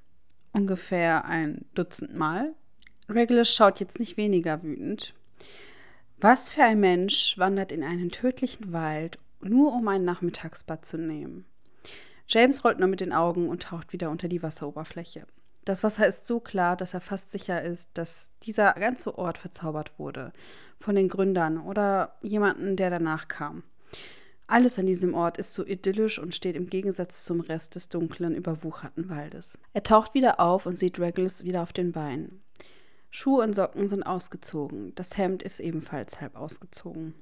Ungefähr 0.51 1.25
ein 1.25 1.65
Dutzend 1.73 2.15
Mal. 2.15 2.55
Regulus 3.09 3.53
schaut 3.53 3.79
jetzt 3.79 3.99
nicht 3.99 4.17
weniger 4.17 4.63
wütend. 4.63 5.13
Was 6.17 6.49
für 6.49 6.63
ein 6.63 6.79
Mensch 6.79 7.37
wandert 7.37 7.71
in 7.71 7.83
einen 7.83 8.09
tödlichen 8.09 8.71
Wald, 8.71 9.19
nur 9.41 9.73
um 9.73 9.87
ein 9.87 10.05
Nachmittagsbad 10.05 10.85
zu 10.85 10.97
nehmen? 10.97 11.45
James 12.27 12.63
rollt 12.63 12.79
nur 12.79 12.87
mit 12.87 13.01
den 13.01 13.13
Augen 13.13 13.49
und 13.49 13.63
taucht 13.63 13.93
wieder 13.93 14.09
unter 14.09 14.27
die 14.27 14.41
Wasseroberfläche. 14.41 15.27
Das 15.65 15.83
Wasser 15.83 16.07
ist 16.07 16.27
so 16.27 16.39
klar, 16.39 16.77
dass 16.77 16.93
er 16.93 17.01
fast 17.01 17.31
sicher 17.31 17.61
ist, 17.63 17.89
dass 17.95 18.31
dieser 18.43 18.73
ganze 18.73 19.17
Ort 19.17 19.39
verzaubert 19.39 19.97
wurde. 19.97 20.31
Von 20.79 20.95
den 20.95 21.09
Gründern 21.09 21.59
oder 21.59 22.15
jemanden, 22.21 22.77
der 22.77 22.91
danach 22.91 23.27
kam. 23.27 23.63
Alles 24.47 24.77
an 24.77 24.85
diesem 24.85 25.15
Ort 25.15 25.39
ist 25.39 25.55
so 25.55 25.65
idyllisch 25.65 26.19
und 26.19 26.35
steht 26.35 26.55
im 26.55 26.69
Gegensatz 26.69 27.25
zum 27.25 27.39
Rest 27.39 27.73
des 27.73 27.89
dunklen, 27.89 28.35
überwucherten 28.35 29.09
Waldes. 29.09 29.57
Er 29.73 29.81
taucht 29.81 30.13
wieder 30.13 30.39
auf 30.39 30.67
und 30.67 30.77
sieht 30.77 30.99
Regulus 30.99 31.43
wieder 31.43 31.63
auf 31.63 31.73
den 31.73 31.91
Beinen. 31.91 32.43
Schuhe 33.09 33.43
und 33.43 33.53
Socken 33.53 33.87
sind 33.87 34.03
ausgezogen. 34.03 34.93
Das 34.93 35.17
Hemd 35.17 35.41
ist 35.41 35.59
ebenfalls 35.59 36.21
halb 36.21 36.35
ausgezogen. 36.35 37.15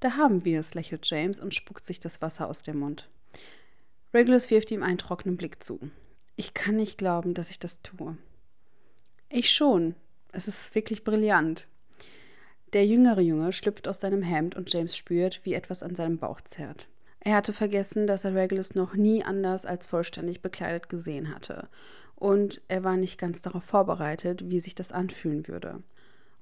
Da 0.00 0.16
haben 0.16 0.46
wir 0.46 0.60
es, 0.60 0.72
lächelt 0.72 1.04
James 1.10 1.40
und 1.40 1.52
spuckt 1.52 1.84
sich 1.84 2.00
das 2.00 2.22
Wasser 2.22 2.48
aus 2.48 2.62
dem 2.62 2.78
Mund. 2.78 3.10
Regulus 4.14 4.50
wirft 4.50 4.70
ihm 4.70 4.82
einen 4.82 4.96
trockenen 4.96 5.36
Blick 5.36 5.62
zu. 5.62 5.78
Ich 6.38 6.54
kann 6.54 6.76
nicht 6.76 6.98
glauben, 6.98 7.34
dass 7.34 7.50
ich 7.50 7.58
das 7.58 7.82
tue. 7.82 8.16
Ich 9.28 9.50
schon. 9.50 9.96
Es 10.30 10.46
ist 10.46 10.72
wirklich 10.76 11.02
brillant. 11.02 11.66
Der 12.74 12.86
jüngere 12.86 13.20
Junge 13.20 13.52
schlüpft 13.52 13.88
aus 13.88 13.98
seinem 13.98 14.22
Hemd 14.22 14.54
und 14.54 14.72
James 14.72 14.96
spürt, 14.96 15.40
wie 15.42 15.54
etwas 15.54 15.82
an 15.82 15.96
seinem 15.96 16.18
Bauch 16.18 16.40
zerrt. 16.40 16.86
Er 17.18 17.34
hatte 17.34 17.52
vergessen, 17.52 18.06
dass 18.06 18.24
er 18.24 18.36
Regulus 18.36 18.76
noch 18.76 18.94
nie 18.94 19.24
anders 19.24 19.66
als 19.66 19.88
vollständig 19.88 20.40
bekleidet 20.40 20.88
gesehen 20.88 21.34
hatte. 21.34 21.68
Und 22.14 22.62
er 22.68 22.84
war 22.84 22.96
nicht 22.96 23.18
ganz 23.18 23.40
darauf 23.40 23.64
vorbereitet, 23.64 24.48
wie 24.48 24.60
sich 24.60 24.76
das 24.76 24.92
anfühlen 24.92 25.48
würde. 25.48 25.82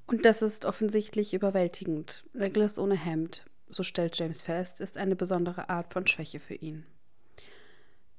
Und 0.06 0.26
das 0.26 0.42
ist 0.42 0.66
offensichtlich 0.66 1.32
überwältigend. 1.32 2.22
Regulus 2.35 2.78
ohne 2.78 3.02
Hemd, 3.02 3.46
so 3.70 3.82
stellt 3.82 4.18
James 4.18 4.42
fest, 4.42 4.82
ist 4.82 4.98
eine 4.98 5.16
besondere 5.16 5.70
Art 5.70 5.94
von 5.94 6.06
Schwäche 6.06 6.38
für 6.38 6.54
ihn. 6.54 6.85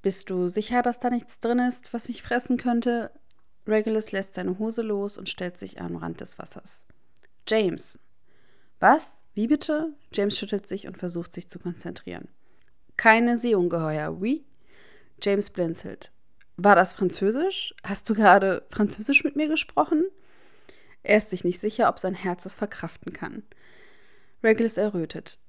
Bist 0.01 0.29
du 0.29 0.47
sicher, 0.47 0.81
dass 0.81 0.99
da 0.99 1.09
nichts 1.09 1.39
drin 1.39 1.59
ist, 1.59 1.93
was 1.93 2.07
mich 2.07 2.21
fressen 2.21 2.57
könnte? 2.57 3.11
Regulus 3.67 4.11
lässt 4.11 4.35
seine 4.35 4.59
Hose 4.59 4.81
los 4.81 5.17
und 5.17 5.29
stellt 5.29 5.57
sich 5.57 5.81
am 5.81 5.95
Rand 5.95 6.21
des 6.21 6.39
Wassers. 6.39 6.85
James. 7.47 7.99
Was? 8.79 9.17
Wie 9.33 9.47
bitte? 9.47 9.93
James 10.13 10.37
schüttelt 10.37 10.67
sich 10.67 10.87
und 10.87 10.97
versucht 10.97 11.33
sich 11.33 11.49
zu 11.49 11.59
konzentrieren. 11.59 12.27
Keine 12.95 13.37
Seeungeheuer, 13.37 14.19
oui? 14.19 14.45
James 15.21 15.49
blinzelt. 15.49 16.11
War 16.57 16.75
das 16.75 16.93
Französisch? 16.93 17.75
Hast 17.83 18.09
du 18.09 18.15
gerade 18.15 18.65
Französisch 18.69 19.23
mit 19.23 19.35
mir 19.35 19.47
gesprochen? 19.47 20.05
Er 21.03 21.17
ist 21.17 21.29
sich 21.29 21.43
nicht 21.43 21.61
sicher, 21.61 21.89
ob 21.89 21.99
sein 21.99 22.15
Herz 22.15 22.45
es 22.45 22.55
verkraften 22.55 23.13
kann. 23.13 23.43
Regulus 24.43 24.77
errötet. 24.77 25.39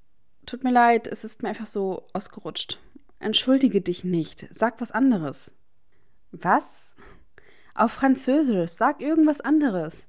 Tut 0.46 0.64
mir 0.64 0.72
leid, 0.72 1.06
es 1.06 1.24
ist 1.24 1.42
mir 1.42 1.50
einfach 1.50 1.66
so 1.66 2.06
ausgerutscht. 2.12 2.78
Entschuldige 3.20 3.80
dich 3.80 4.04
nicht, 4.04 4.46
sag 4.50 4.80
was 4.80 4.92
anderes. 4.92 5.52
Was? 6.30 6.94
Auf 7.74 7.92
Französisch, 7.92 8.70
sag 8.70 9.00
irgendwas 9.00 9.40
anderes. 9.40 10.06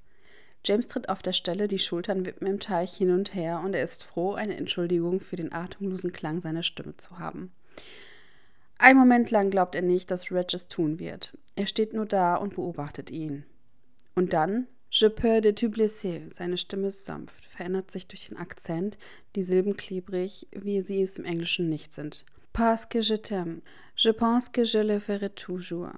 James 0.65 0.87
tritt 0.87 1.09
auf 1.09 1.21
der 1.21 1.33
Stelle, 1.33 1.67
die 1.67 1.79
Schultern 1.79 2.25
wippen 2.25 2.45
im 2.45 2.59
Teich 2.59 2.95
hin 2.95 3.11
und 3.11 3.33
her 3.33 3.61
und 3.63 3.73
er 3.73 3.83
ist 3.83 4.03
froh, 4.03 4.33
eine 4.33 4.57
Entschuldigung 4.57 5.21
für 5.21 5.37
den 5.37 5.53
atemlosen 5.53 6.11
Klang 6.11 6.41
seiner 6.41 6.63
Stimme 6.63 6.97
zu 6.97 7.17
haben. 7.17 7.51
Ein 8.77 8.97
Moment 8.97 9.31
lang 9.31 9.49
glaubt 9.49 9.75
er 9.75 9.81
nicht, 9.81 10.11
dass 10.11 10.31
Reg 10.31 10.53
es 10.53 10.67
tun 10.67 10.99
wird. 10.99 11.37
Er 11.55 11.67
steht 11.67 11.93
nur 11.93 12.05
da 12.05 12.35
und 12.35 12.55
beobachtet 12.55 13.09
ihn. 13.09 13.45
Und 14.15 14.33
dann, 14.33 14.67
Je 14.91 15.09
peux 15.09 15.39
de 15.39 15.53
tu 15.53 15.69
blesser, 15.69 16.21
seine 16.31 16.57
Stimme 16.57 16.87
ist 16.87 17.05
sanft, 17.05 17.45
verändert 17.45 17.91
sich 17.91 18.07
durch 18.07 18.27
den 18.27 18.37
Akzent, 18.37 18.97
die 19.35 19.43
Silben 19.43 19.77
klebrig, 19.77 20.47
wie 20.51 20.81
sie 20.81 21.03
es 21.03 21.19
im 21.19 21.25
Englischen 21.25 21.69
nicht 21.69 21.93
sind. 21.93 22.25
Parce 22.59 22.85
que 22.85 22.99
je 22.99 23.15
t'aime. 23.15 23.61
Je 23.95 24.09
pense 24.09 24.49
que 24.49 24.65
je 24.65 24.79
le 24.79 24.99
ferai 24.99 25.29
toujours. 25.29 25.93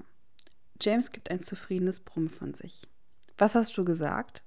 James 0.80 1.02
gibt 1.12 1.32
ein 1.32 1.39
zufriedenes 1.39 2.00
Brummen 2.00 2.30
von 2.30 2.54
sich. 2.54 2.88
Was 3.39 3.56
hast 3.56 3.76
du 3.80 3.84
gesagt? 3.84 4.43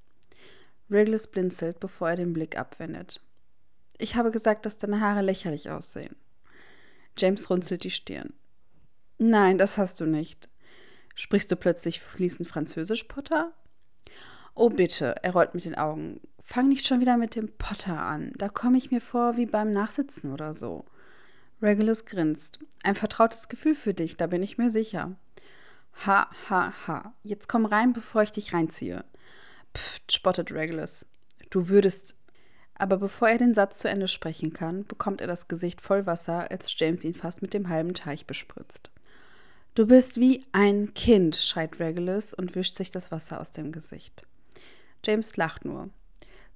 Regulus 0.89 1.27
blinzelt, 1.27 1.81
bevor 1.81 2.11
er 2.11 2.15
den 2.15 2.33
Blick 2.33 2.57
abwendet. 2.57 3.21
Ich 3.99 4.15
habe 4.15 4.31
gesagt, 4.31 4.65
dass 4.65 4.79
deine 4.79 5.01
Haare 5.01 5.23
lächerlich 5.23 5.71
aussehen. 5.71 6.15
James 7.19 7.51
runzelt 7.51 7.83
die 7.83 7.91
Stirn. 7.91 8.33
Nein, 9.19 9.59
das 9.59 9.77
hast 9.77 10.01
du 10.01 10.07
nicht. 10.07 10.49
Sprichst 11.17 11.51
du 11.51 11.57
plötzlich 11.57 12.01
fließend 12.01 12.49
Französisch, 12.49 13.03
Potter? 13.05 13.53
Oh 14.55 14.71
bitte, 14.71 15.17
er 15.25 15.33
rollt 15.33 15.55
mit 15.55 15.65
den 15.65 15.75
Augen. 15.75 16.21
Fang 16.45 16.69
nicht 16.69 16.87
schon 16.87 17.01
wieder 17.01 17.17
mit 17.17 17.35
dem 17.35 17.49
Potter 17.59 18.01
an. 18.01 18.31
Da 18.37 18.49
komme 18.49 18.79
ich 18.79 18.93
mir 18.93 19.01
vor 19.01 19.37
wie 19.37 19.47
beim 19.47 19.73
Nachsitzen 19.73 20.33
oder 20.33 20.55
so. 20.55 20.85
Regulus 21.65 22.05
grinst. 22.05 22.59
Ein 22.83 22.95
vertrautes 22.95 23.49
Gefühl 23.49 23.75
für 23.75 23.95
dich, 23.95 24.17
da 24.17 24.27
bin 24.27 24.43
ich 24.43 24.59
mir 24.59 24.71
sicher. 24.71 25.17
Ha, 26.07 26.29
ha, 26.49 26.75
ha. 26.87 27.15
Jetzt 27.23 27.49
komm 27.49 27.65
rein, 27.65 27.93
bevor 27.93 28.23
ich 28.23 28.33
dich 28.33 28.53
reinziehe. 28.53 29.05
Pfft, 29.75 30.13
spottet 30.13 30.53
Regulus. 30.53 31.07
Du 31.51 31.69
würdest. 31.69 32.17
Aber 32.77 32.99
bevor 32.99 33.29
er 33.29 33.39
den 33.39 33.55
Satz 33.55 33.79
zu 33.79 33.89
Ende 33.89 34.09
sprechen 34.09 34.53
kann, 34.53 34.85
bekommt 34.85 35.21
er 35.21 35.27
das 35.27 35.49
Gesicht 35.49 35.81
voll 35.81 36.07
Wasser, 36.07 36.51
als 36.51 36.75
James 36.79 37.05
ihn 37.05 37.15
fast 37.15 37.41
mit 37.41 37.55
dem 37.55 37.69
halben 37.69 37.95
Teich 37.95 38.27
bespritzt. 38.27 38.91
Du 39.75 39.87
bist 39.87 40.19
wie 40.19 40.45
ein 40.53 40.93
Kind, 40.95 41.37
schreit 41.37 41.81
Regulus 41.81 42.35
und 42.35 42.55
wischt 42.55 42.75
sich 42.75 42.91
das 42.91 43.11
Wasser 43.11 43.41
aus 43.41 43.53
dem 43.53 43.73
Gesicht. 43.73 44.27
James 45.05 45.37
lacht 45.37 45.65
nur. 45.65 45.91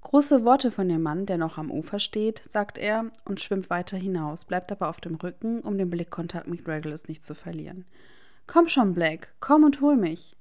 Große 0.08 0.42
Worte 0.42 0.70
von 0.70 0.88
dem 0.88 1.02
Mann, 1.02 1.26
der 1.26 1.36
noch 1.36 1.58
am 1.58 1.70
Ufer 1.70 1.98
steht, 1.98 2.40
sagt 2.42 2.78
er 2.78 3.10
und 3.26 3.40
schwimmt 3.40 3.68
weiter 3.68 3.98
hinaus, 3.98 4.46
bleibt 4.46 4.72
aber 4.72 4.88
auf 4.88 5.02
dem 5.02 5.16
Rücken, 5.16 5.60
um 5.60 5.76
den 5.76 5.90
Blickkontakt 5.90 6.48
mit 6.48 6.66
Regulus 6.66 7.08
nicht 7.08 7.22
zu 7.22 7.34
verlieren. 7.34 7.84
Komm 8.46 8.68
schon, 8.68 8.94
Blake, 8.94 9.28
komm 9.40 9.64
und 9.64 9.82
hol 9.82 9.98
mich. 9.98 10.34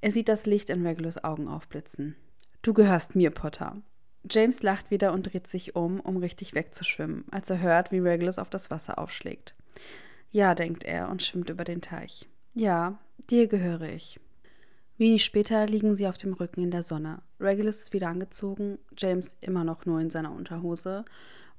Er 0.00 0.10
sieht 0.10 0.28
das 0.28 0.46
Licht 0.46 0.68
in 0.68 0.84
Regulus 0.84 1.22
Augen 1.22 1.46
aufblitzen. 1.46 2.16
Du 2.62 2.74
gehörst 2.74 3.14
mir, 3.14 3.30
Potter. 3.30 3.80
James 4.28 4.64
lacht 4.64 4.90
wieder 4.90 5.12
und 5.12 5.32
dreht 5.32 5.46
sich 5.46 5.76
um, 5.76 6.00
um 6.00 6.16
richtig 6.16 6.56
wegzuschwimmen, 6.56 7.24
als 7.30 7.48
er 7.50 7.60
hört, 7.60 7.92
wie 7.92 8.00
Regulus 8.00 8.40
auf 8.40 8.50
das 8.50 8.72
Wasser 8.72 8.98
aufschlägt. 8.98 9.54
Ja, 10.32 10.56
denkt 10.56 10.82
er 10.82 11.08
und 11.08 11.22
schwimmt 11.22 11.50
über 11.50 11.62
den 11.62 11.82
Teich. 11.82 12.28
Ja, 12.52 12.98
dir 13.30 13.46
gehöre 13.46 13.82
ich. 13.82 14.18
Wenig 14.98 15.24
später 15.24 15.66
liegen 15.66 15.94
sie 15.94 16.08
auf 16.08 16.16
dem 16.16 16.32
Rücken 16.32 16.62
in 16.62 16.70
der 16.70 16.82
Sonne. 16.82 17.20
Regulus 17.38 17.82
ist 17.82 17.92
wieder 17.92 18.08
angezogen, 18.08 18.78
James 18.96 19.36
immer 19.42 19.62
noch 19.62 19.84
nur 19.84 20.00
in 20.00 20.08
seiner 20.08 20.32
Unterhose 20.32 21.04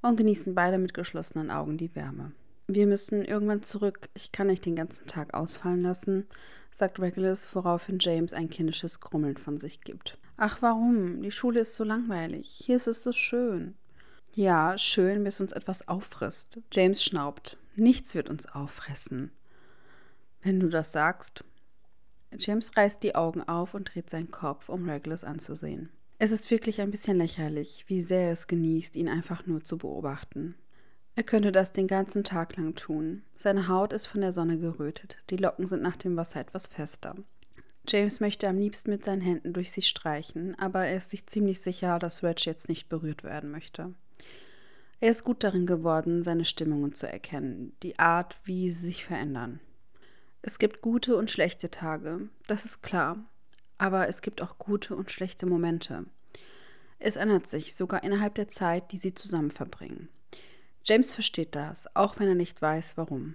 und 0.02 0.16
genießen 0.16 0.54
beide 0.54 0.78
mit 0.78 0.92
geschlossenen 0.92 1.50
Augen 1.50 1.78
die 1.78 1.94
Wärme. 1.94 2.32
Wir 2.66 2.86
müssen 2.86 3.24
irgendwann 3.24 3.62
zurück. 3.62 4.10
Ich 4.14 4.32
kann 4.32 4.48
nicht 4.48 4.66
den 4.66 4.76
ganzen 4.76 5.06
Tag 5.06 5.34
ausfallen 5.34 5.82
lassen, 5.82 6.26
sagt 6.70 7.00
Regulus, 7.00 7.54
woraufhin 7.54 7.98
James 8.00 8.34
ein 8.34 8.50
kindisches 8.50 9.00
Grummeln 9.00 9.36
von 9.36 9.56
sich 9.56 9.80
gibt. 9.82 10.18
Ach, 10.36 10.58
warum? 10.60 11.22
Die 11.22 11.30
Schule 11.30 11.60
ist 11.60 11.74
so 11.74 11.84
langweilig. 11.84 12.48
Hier 12.64 12.76
ist 12.76 12.86
es 12.88 13.02
so 13.02 13.12
schön. 13.12 13.74
Ja, 14.36 14.76
schön, 14.76 15.24
bis 15.24 15.40
uns 15.40 15.52
etwas 15.52 15.88
auffrisst. 15.88 16.60
James 16.72 17.02
schnaubt. 17.02 17.56
Nichts 17.76 18.14
wird 18.14 18.28
uns 18.28 18.46
auffressen. 18.46 19.30
Wenn 20.42 20.60
du 20.60 20.68
das 20.68 20.92
sagst, 20.92 21.44
James 22.36 22.76
reißt 22.76 23.02
die 23.02 23.14
Augen 23.14 23.42
auf 23.42 23.74
und 23.74 23.94
dreht 23.94 24.10
seinen 24.10 24.30
Kopf, 24.30 24.68
um 24.68 24.88
Regulus 24.88 25.24
anzusehen. 25.24 25.90
Es 26.18 26.32
ist 26.32 26.50
wirklich 26.50 26.80
ein 26.80 26.90
bisschen 26.90 27.16
lächerlich, 27.16 27.84
wie 27.86 28.02
sehr 28.02 28.26
er 28.26 28.32
es 28.32 28.48
genießt, 28.48 28.96
ihn 28.96 29.08
einfach 29.08 29.46
nur 29.46 29.62
zu 29.62 29.78
beobachten. 29.78 30.56
Er 31.14 31.22
könnte 31.22 31.52
das 31.52 31.72
den 31.72 31.86
ganzen 31.86 32.24
Tag 32.24 32.56
lang 32.56 32.74
tun. 32.74 33.22
Seine 33.36 33.68
Haut 33.68 33.92
ist 33.92 34.06
von 34.06 34.20
der 34.20 34.32
Sonne 34.32 34.58
gerötet, 34.58 35.18
die 35.30 35.36
Locken 35.36 35.66
sind 35.66 35.82
nach 35.82 35.96
dem 35.96 36.16
Wasser 36.16 36.40
etwas 36.40 36.66
fester. 36.66 37.16
James 37.88 38.20
möchte 38.20 38.48
am 38.48 38.58
liebsten 38.58 38.90
mit 38.90 39.04
seinen 39.04 39.22
Händen 39.22 39.52
durch 39.52 39.72
sie 39.72 39.82
streichen, 39.82 40.58
aber 40.58 40.86
er 40.86 40.96
ist 40.96 41.10
sich 41.10 41.26
ziemlich 41.26 41.60
sicher, 41.60 41.98
dass 41.98 42.22
Reg 42.22 42.44
jetzt 42.44 42.68
nicht 42.68 42.88
berührt 42.88 43.24
werden 43.24 43.50
möchte. 43.50 43.94
Er 45.00 45.10
ist 45.10 45.24
gut 45.24 45.42
darin 45.44 45.66
geworden, 45.66 46.22
seine 46.22 46.44
Stimmungen 46.44 46.92
zu 46.92 47.06
erkennen, 47.06 47.72
die 47.82 47.98
Art, 47.98 48.38
wie 48.44 48.70
sie 48.70 48.86
sich 48.86 49.04
verändern. 49.04 49.60
Es 50.40 50.58
gibt 50.58 50.82
gute 50.82 51.16
und 51.16 51.30
schlechte 51.30 51.70
Tage, 51.70 52.28
das 52.46 52.64
ist 52.64 52.82
klar, 52.82 53.18
aber 53.76 54.08
es 54.08 54.22
gibt 54.22 54.40
auch 54.40 54.58
gute 54.58 54.94
und 54.94 55.10
schlechte 55.10 55.46
Momente. 55.46 56.04
Es 57.00 57.16
ändert 57.16 57.46
sich 57.46 57.74
sogar 57.74 58.02
innerhalb 58.04 58.34
der 58.34 58.48
Zeit, 58.48 58.92
die 58.92 58.96
sie 58.96 59.14
zusammen 59.14 59.50
verbringen. 59.50 60.08
James 60.84 61.12
versteht 61.12 61.54
das, 61.54 61.94
auch 61.94 62.18
wenn 62.18 62.28
er 62.28 62.34
nicht 62.34 62.62
weiß, 62.62 62.96
warum. 62.96 63.34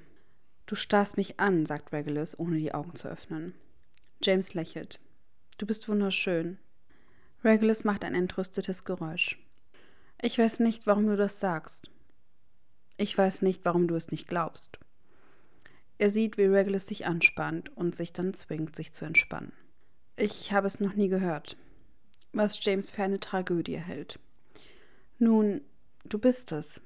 Du 0.65 0.75
starrst 0.75 1.17
mich 1.17 1.39
an, 1.39 1.65
sagt 1.65 1.91
Regulus, 1.91 2.37
ohne 2.39 2.57
die 2.57 2.73
Augen 2.73 2.95
zu 2.95 3.07
öffnen. 3.07 3.53
James 4.21 4.53
lächelt. 4.53 4.99
Du 5.57 5.65
bist 5.65 5.87
wunderschön. 5.89 6.57
Regulus 7.43 7.83
macht 7.83 8.05
ein 8.05 8.15
entrüstetes 8.15 8.85
Geräusch. 8.85 9.37
Ich 10.21 10.37
weiß 10.37 10.61
nicht, 10.61 10.87
warum 10.87 11.05
du 11.05 11.17
das 11.17 11.41
sagst. 11.41 11.91
Ich 12.97 13.17
weiß 13.17 13.41
nicht, 13.41 13.65
warum 13.65 13.87
du 13.87 13.95
es 13.95 14.11
nicht 14.11 14.27
glaubst. 14.27 14.79
Er 15.97 16.09
sieht, 16.09 16.37
wie 16.37 16.45
Regulus 16.45 16.87
sich 16.87 17.05
anspannt 17.05 17.75
und 17.77 17.95
sich 17.95 18.13
dann 18.13 18.33
zwingt, 18.33 18.75
sich 18.75 18.93
zu 18.93 19.05
entspannen. 19.05 19.53
Ich 20.15 20.51
habe 20.51 20.67
es 20.67 20.79
noch 20.79 20.93
nie 20.93 21.07
gehört, 21.07 21.57
was 22.31 22.63
James 22.63 22.89
für 22.89 23.03
eine 23.03 23.19
Tragödie 23.19 23.79
hält. 23.79 24.19
Nun, 25.19 25.61
du 26.05 26.19
bist 26.19 26.51
es. 26.51 26.81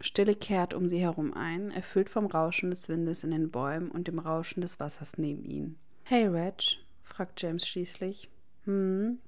Stille 0.00 0.34
kehrt 0.34 0.74
um 0.74 0.88
sie 0.88 0.98
herum 0.98 1.32
ein, 1.32 1.70
erfüllt 1.70 2.10
vom 2.10 2.26
Rauschen 2.26 2.70
des 2.70 2.88
Windes 2.88 3.24
in 3.24 3.30
den 3.30 3.50
Bäumen 3.50 3.90
und 3.90 4.08
dem 4.08 4.18
Rauschen 4.18 4.60
des 4.60 4.80
Wassers 4.80 5.16
neben 5.18 5.44
ihnen. 5.44 5.78
Hey, 6.04 6.26
Reg, 6.26 6.78
fragt 7.04 7.40
James 7.40 7.66
schließlich. 7.66 8.28
Hm? 8.64 9.18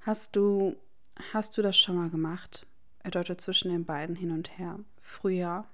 Hast 0.00 0.36
du. 0.36 0.76
Hast 1.32 1.56
du 1.56 1.62
das 1.62 1.78
schon 1.78 1.96
mal 1.96 2.10
gemacht? 2.10 2.66
Er 2.98 3.10
deutet 3.10 3.40
zwischen 3.40 3.70
den 3.70 3.84
beiden 3.84 4.16
hin 4.16 4.32
und 4.32 4.58
her. 4.58 4.80
Früher, 5.00 5.64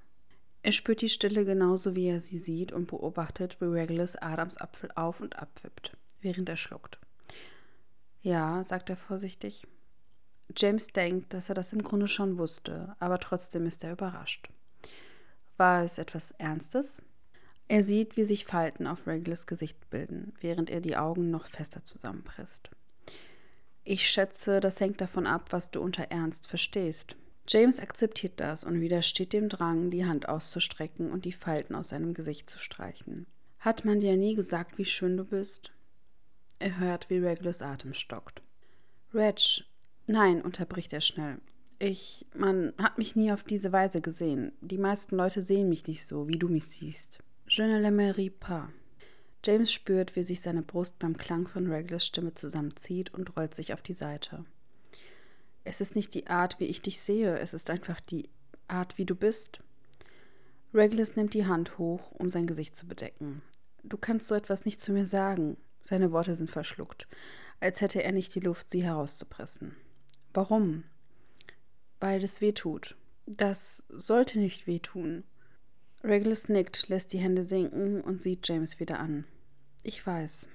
er 0.62 0.72
spürt 0.72 1.00
die 1.00 1.08
Stille 1.08 1.44
genauso, 1.44 1.96
wie 1.96 2.06
er 2.06 2.20
sie 2.20 2.38
sieht 2.38 2.72
und 2.72 2.86
beobachtet, 2.86 3.60
wie 3.60 3.66
Regulus 3.66 4.16
Adams 4.16 4.58
Apfel 4.58 4.90
auf 4.94 5.20
und 5.20 5.38
abwippt, 5.38 5.96
während 6.20 6.48
er 6.48 6.56
schluckt. 6.56 6.98
Ja, 8.22 8.62
sagt 8.64 8.90
er 8.90 8.96
vorsichtig. 8.96 9.66
James 10.54 10.88
denkt, 10.88 11.32
dass 11.32 11.48
er 11.48 11.54
das 11.54 11.72
im 11.72 11.82
Grunde 11.82 12.08
schon 12.08 12.36
wusste, 12.36 12.94
aber 12.98 13.18
trotzdem 13.18 13.66
ist 13.66 13.84
er 13.84 13.92
überrascht. 13.92 14.50
War 15.56 15.84
es 15.84 15.98
etwas 15.98 16.32
Ernstes? 16.32 17.02
Er 17.68 17.82
sieht, 17.82 18.16
wie 18.16 18.24
sich 18.24 18.44
Falten 18.44 18.86
auf 18.86 19.06
Regulus 19.06 19.46
Gesicht 19.46 19.90
bilden, 19.90 20.34
während 20.40 20.70
er 20.70 20.80
die 20.80 20.96
Augen 20.96 21.30
noch 21.30 21.46
fester 21.46 21.84
zusammenpresst. 21.84 22.70
Ich 23.84 24.10
schätze, 24.10 24.60
das 24.60 24.80
hängt 24.80 25.00
davon 25.00 25.26
ab, 25.26 25.52
was 25.52 25.70
du 25.70 25.80
unter 25.80 26.04
Ernst 26.10 26.48
verstehst. 26.48 27.16
James 27.52 27.80
akzeptiert 27.80 28.34
das 28.36 28.62
und 28.62 28.80
widersteht 28.80 29.32
dem 29.32 29.48
Drang, 29.48 29.90
die 29.90 30.06
Hand 30.06 30.28
auszustrecken 30.28 31.10
und 31.10 31.24
die 31.24 31.32
Falten 31.32 31.74
aus 31.74 31.88
seinem 31.88 32.14
Gesicht 32.14 32.48
zu 32.48 32.60
streichen. 32.60 33.26
Hat 33.58 33.84
man 33.84 33.98
dir 33.98 34.16
nie 34.16 34.36
gesagt, 34.36 34.78
wie 34.78 34.84
schön 34.84 35.16
du 35.16 35.24
bist? 35.24 35.72
Er 36.60 36.78
hört, 36.78 37.10
wie 37.10 37.18
Regulus 37.18 37.60
Atem 37.60 37.92
stockt. 37.92 38.40
Reg, 39.12 39.64
nein, 40.06 40.42
unterbricht 40.42 40.92
er 40.92 41.00
schnell. 41.00 41.38
Ich, 41.80 42.24
man 42.36 42.72
hat 42.78 42.98
mich 42.98 43.16
nie 43.16 43.32
auf 43.32 43.42
diese 43.42 43.72
Weise 43.72 44.00
gesehen. 44.00 44.52
Die 44.60 44.78
meisten 44.78 45.16
Leute 45.16 45.42
sehen 45.42 45.68
mich 45.68 45.84
nicht 45.88 46.06
so, 46.06 46.28
wie 46.28 46.38
du 46.38 46.48
mich 46.48 46.66
siehst. 46.66 47.18
Je 47.48 47.66
ne 47.66 47.80
l'aimerais 47.80 48.30
pas. 48.30 48.68
James 49.44 49.72
spürt, 49.72 50.14
wie 50.14 50.22
sich 50.22 50.40
seine 50.40 50.62
Brust 50.62 51.00
beim 51.00 51.16
Klang 51.16 51.48
von 51.48 51.66
Regulus 51.66 52.06
Stimme 52.06 52.32
zusammenzieht 52.32 53.12
und 53.12 53.36
rollt 53.36 53.54
sich 53.54 53.74
auf 53.74 53.82
die 53.82 53.94
Seite. 53.94 54.44
Es 55.70 55.80
ist 55.80 55.94
nicht 55.94 56.14
die 56.14 56.26
Art, 56.26 56.58
wie 56.58 56.64
ich 56.64 56.82
dich 56.82 56.98
sehe, 56.98 57.38
es 57.38 57.54
ist 57.54 57.70
einfach 57.70 58.00
die 58.00 58.28
Art, 58.66 58.98
wie 58.98 59.04
du 59.04 59.14
bist. 59.14 59.60
Regulus 60.74 61.14
nimmt 61.14 61.32
die 61.32 61.46
Hand 61.46 61.78
hoch, 61.78 62.10
um 62.10 62.28
sein 62.28 62.48
Gesicht 62.48 62.74
zu 62.74 62.88
bedecken. 62.88 63.40
Du 63.84 63.96
kannst 63.96 64.26
so 64.26 64.34
etwas 64.34 64.64
nicht 64.64 64.80
zu 64.80 64.92
mir 64.92 65.06
sagen. 65.06 65.56
Seine 65.84 66.10
Worte 66.10 66.34
sind 66.34 66.50
verschluckt, 66.50 67.06
als 67.60 67.82
hätte 67.82 68.02
er 68.02 68.10
nicht 68.10 68.34
die 68.34 68.40
Luft, 68.40 68.68
sie 68.68 68.82
herauszupressen. 68.82 69.76
Warum? 70.34 70.82
Weil 72.00 72.24
es 72.24 72.40
weh 72.40 72.50
tut. 72.50 72.96
Das 73.26 73.86
sollte 73.90 74.40
nicht 74.40 74.66
wehtun. 74.66 75.22
Regulus 76.02 76.48
nickt, 76.48 76.88
lässt 76.88 77.12
die 77.12 77.18
Hände 77.18 77.44
sinken 77.44 78.00
und 78.00 78.20
sieht 78.20 78.48
James 78.48 78.80
wieder 78.80 78.98
an. 78.98 79.24
Ich 79.84 80.04
weiß. 80.04 80.48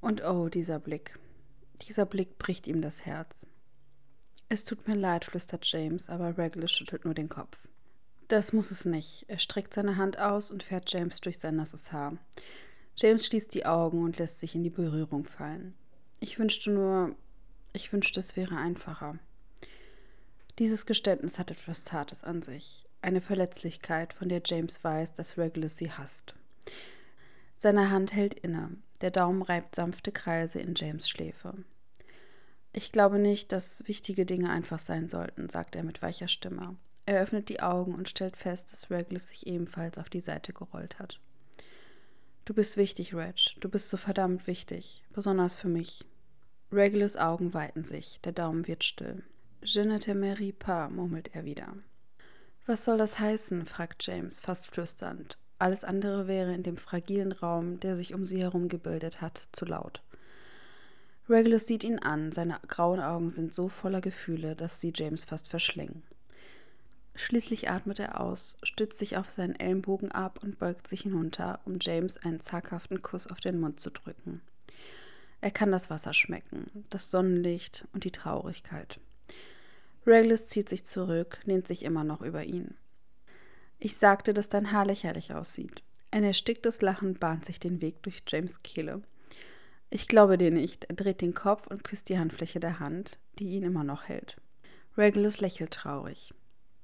Und 0.00 0.24
oh, 0.24 0.48
dieser 0.48 0.80
Blick. 0.80 1.20
Dieser 1.82 2.04
Blick 2.04 2.36
bricht 2.36 2.66
ihm 2.66 2.82
das 2.82 3.06
Herz. 3.06 3.46
Es 4.52 4.64
tut 4.64 4.88
mir 4.88 4.96
leid, 4.96 5.24
flüstert 5.24 5.64
James, 5.64 6.08
aber 6.08 6.36
Regulus 6.36 6.72
schüttelt 6.72 7.04
nur 7.04 7.14
den 7.14 7.28
Kopf. 7.28 7.56
Das 8.26 8.52
muss 8.52 8.72
es 8.72 8.84
nicht. 8.84 9.24
Er 9.28 9.38
streckt 9.38 9.72
seine 9.72 9.96
Hand 9.96 10.18
aus 10.18 10.50
und 10.50 10.64
fährt 10.64 10.90
James 10.92 11.20
durch 11.20 11.38
sein 11.38 11.54
nasses 11.54 11.92
Haar. 11.92 12.18
James 12.96 13.26
schließt 13.26 13.54
die 13.54 13.64
Augen 13.64 14.02
und 14.02 14.18
lässt 14.18 14.40
sich 14.40 14.56
in 14.56 14.64
die 14.64 14.70
Berührung 14.70 15.24
fallen. 15.24 15.74
Ich 16.18 16.40
wünschte 16.40 16.72
nur, 16.72 17.14
ich 17.72 17.92
wünschte, 17.92 18.18
es 18.18 18.34
wäre 18.34 18.56
einfacher. 18.56 19.20
Dieses 20.58 20.84
Geständnis 20.84 21.38
hat 21.38 21.52
etwas 21.52 21.84
Zartes 21.84 22.24
an 22.24 22.42
sich, 22.42 22.86
eine 23.02 23.20
Verletzlichkeit, 23.20 24.12
von 24.12 24.28
der 24.28 24.42
James 24.44 24.82
weiß, 24.82 25.14
dass 25.14 25.38
Regulus 25.38 25.76
sie 25.76 25.92
hasst. 25.92 26.34
Seine 27.56 27.90
Hand 27.90 28.14
hält 28.14 28.34
inne, 28.34 28.70
der 29.00 29.12
Daumen 29.12 29.42
reibt 29.42 29.76
sanfte 29.76 30.10
Kreise 30.10 30.58
in 30.58 30.74
James 30.74 31.08
Schläfe. 31.08 31.54
Ich 32.72 32.92
glaube 32.92 33.18
nicht, 33.18 33.52
dass 33.52 33.86
wichtige 33.88 34.24
Dinge 34.24 34.50
einfach 34.50 34.78
sein 34.78 35.08
sollten, 35.08 35.48
sagt 35.48 35.74
er 35.76 35.82
mit 35.82 36.02
weicher 36.02 36.28
Stimme. 36.28 36.76
Er 37.06 37.20
öffnet 37.20 37.48
die 37.48 37.60
Augen 37.60 37.94
und 37.94 38.08
stellt 38.08 38.36
fest, 38.36 38.72
dass 38.72 38.90
Regulus 38.90 39.28
sich 39.28 39.46
ebenfalls 39.46 39.98
auf 39.98 40.08
die 40.08 40.20
Seite 40.20 40.52
gerollt 40.52 40.98
hat. 40.98 41.18
Du 42.44 42.54
bist 42.54 42.76
wichtig, 42.76 43.14
Reg. 43.14 43.36
Du 43.60 43.68
bist 43.68 43.90
so 43.90 43.96
verdammt 43.96 44.46
wichtig. 44.46 45.02
Besonders 45.12 45.56
für 45.56 45.68
mich. 45.68 46.04
Regulus 46.72 47.16
Augen 47.16 47.52
weiten 47.52 47.84
sich. 47.84 48.20
Der 48.22 48.32
Daumen 48.32 48.66
wird 48.68 48.84
still. 48.84 49.24
Je 49.62 49.84
ne 49.84 49.98
t'aimerais 49.98 50.52
pas, 50.52 50.90
murmelt 50.90 51.34
er 51.34 51.44
wieder. 51.44 51.74
Was 52.66 52.84
soll 52.84 52.98
das 52.98 53.18
heißen? 53.18 53.66
fragt 53.66 54.06
James, 54.06 54.40
fast 54.40 54.70
flüsternd. 54.70 55.36
Alles 55.58 55.84
andere 55.84 56.26
wäre 56.28 56.54
in 56.54 56.62
dem 56.62 56.76
fragilen 56.76 57.32
Raum, 57.32 57.80
der 57.80 57.96
sich 57.96 58.14
um 58.14 58.24
sie 58.24 58.40
herum 58.40 58.68
gebildet 58.68 59.20
hat, 59.20 59.48
zu 59.52 59.64
laut. 59.64 60.02
Regulus 61.30 61.68
sieht 61.68 61.84
ihn 61.84 62.00
an, 62.00 62.32
seine 62.32 62.58
grauen 62.66 62.98
Augen 62.98 63.30
sind 63.30 63.54
so 63.54 63.68
voller 63.68 64.00
Gefühle, 64.00 64.56
dass 64.56 64.80
sie 64.80 64.92
James 64.92 65.24
fast 65.24 65.48
verschlingen. 65.48 66.02
Schließlich 67.14 67.70
atmet 67.70 68.00
er 68.00 68.20
aus, 68.20 68.56
stützt 68.64 68.98
sich 68.98 69.16
auf 69.16 69.30
seinen 69.30 69.54
Ellenbogen 69.54 70.10
ab 70.10 70.40
und 70.42 70.58
beugt 70.58 70.88
sich 70.88 71.02
hinunter, 71.02 71.60
um 71.64 71.78
James 71.80 72.18
einen 72.18 72.40
zaghaften 72.40 73.02
Kuss 73.02 73.28
auf 73.28 73.38
den 73.38 73.60
Mund 73.60 73.78
zu 73.78 73.90
drücken. 73.90 74.40
Er 75.40 75.52
kann 75.52 75.70
das 75.70 75.88
Wasser 75.88 76.14
schmecken, 76.14 76.84
das 76.90 77.10
Sonnenlicht 77.10 77.86
und 77.92 78.04
die 78.04 78.10
Traurigkeit. 78.10 78.98
Regulus 80.06 80.48
zieht 80.48 80.68
sich 80.68 80.84
zurück, 80.84 81.38
lehnt 81.44 81.68
sich 81.68 81.84
immer 81.84 82.02
noch 82.02 82.22
über 82.22 82.42
ihn. 82.42 82.74
Ich 83.78 83.96
sagte, 83.96 84.34
dass 84.34 84.48
dein 84.48 84.72
Haar 84.72 84.84
lächerlich 84.84 85.32
aussieht. 85.32 85.82
Ein 86.10 86.24
ersticktes 86.24 86.82
Lachen 86.82 87.14
bahnt 87.14 87.44
sich 87.44 87.60
den 87.60 87.80
Weg 87.80 88.02
durch 88.02 88.22
James 88.26 88.62
Kehle. 88.62 89.02
Ich 89.90 90.06
glaube 90.06 90.38
dir 90.38 90.52
nicht. 90.52 90.84
Er 90.84 90.94
dreht 90.94 91.20
den 91.20 91.34
Kopf 91.34 91.66
und 91.66 91.82
küsst 91.82 92.08
die 92.08 92.18
Handfläche 92.18 92.60
der 92.60 92.78
Hand, 92.78 93.18
die 93.38 93.50
ihn 93.50 93.64
immer 93.64 93.82
noch 93.82 94.04
hält. 94.04 94.36
Regulus 94.96 95.40
lächelt 95.40 95.72
traurig. 95.72 96.32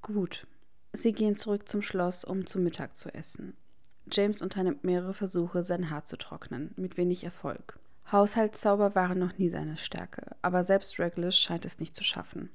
Gut. 0.01 0.45
Sie 0.91 1.13
gehen 1.13 1.35
zurück 1.35 1.69
zum 1.69 1.81
Schloss, 1.81 2.25
um 2.25 2.45
zu 2.45 2.59
Mittag 2.59 2.95
zu 2.95 3.13
essen. 3.13 3.55
James 4.11 4.41
unternimmt 4.41 4.83
mehrere 4.83 5.13
Versuche, 5.13 5.63
sein 5.63 5.89
Haar 5.89 6.05
zu 6.05 6.17
trocknen, 6.17 6.73
mit 6.75 6.97
wenig 6.97 7.23
Erfolg. 7.23 7.79
Haushaltszauber 8.11 8.95
waren 8.95 9.19
noch 9.19 9.37
nie 9.37 9.49
seine 9.49 9.75
Stärke, 9.75 10.35
aber 10.41 10.63
selbst 10.63 10.97
Regulus 10.97 11.37
scheint 11.37 11.65
es 11.65 11.79
nicht 11.79 11.95
zu 11.95 12.03
schaffen. 12.03 12.49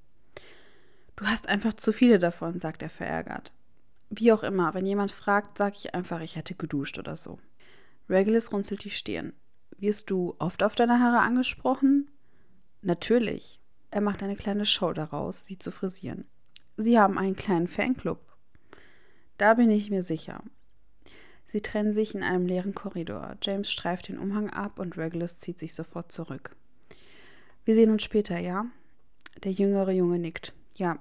Du 1.16 1.26
hast 1.26 1.48
einfach 1.48 1.74
zu 1.74 1.92
viele 1.92 2.18
davon, 2.18 2.58
sagt 2.58 2.82
er 2.82 2.88
verärgert. 2.88 3.52
Wie 4.08 4.32
auch 4.32 4.42
immer, 4.42 4.72
wenn 4.74 4.86
jemand 4.86 5.12
fragt, 5.12 5.58
sage 5.58 5.76
ich 5.76 5.94
einfach, 5.94 6.20
ich 6.20 6.36
hätte 6.36 6.54
geduscht 6.54 6.98
oder 6.98 7.16
so. 7.16 7.38
Regulus 8.08 8.50
runzelt 8.52 8.84
die 8.84 8.90
Stirn. 8.90 9.34
Wirst 9.82 10.10
du 10.10 10.36
oft 10.38 10.62
auf 10.62 10.76
deine 10.76 11.00
Haare 11.00 11.18
angesprochen? 11.18 12.08
Natürlich. 12.82 13.58
Er 13.90 14.00
macht 14.00 14.22
eine 14.22 14.36
kleine 14.36 14.64
Show 14.64 14.92
daraus, 14.92 15.44
sie 15.44 15.58
zu 15.58 15.72
frisieren. 15.72 16.24
Sie 16.76 17.00
haben 17.00 17.18
einen 17.18 17.34
kleinen 17.34 17.66
Fanclub. 17.66 18.20
Da 19.38 19.54
bin 19.54 19.72
ich 19.72 19.90
mir 19.90 20.04
sicher. 20.04 20.44
Sie 21.44 21.62
trennen 21.62 21.94
sich 21.94 22.14
in 22.14 22.22
einem 22.22 22.46
leeren 22.46 22.74
Korridor. 22.74 23.36
James 23.42 23.72
streift 23.72 24.06
den 24.06 24.20
Umhang 24.20 24.50
ab 24.50 24.78
und 24.78 24.96
Regulus 24.96 25.40
zieht 25.40 25.58
sich 25.58 25.74
sofort 25.74 26.12
zurück. 26.12 26.54
Wir 27.64 27.74
sehen 27.74 27.90
uns 27.90 28.04
später, 28.04 28.38
ja? 28.38 28.66
Der 29.42 29.50
jüngere 29.50 29.90
Junge 29.90 30.20
nickt. 30.20 30.52
Ja. 30.76 31.00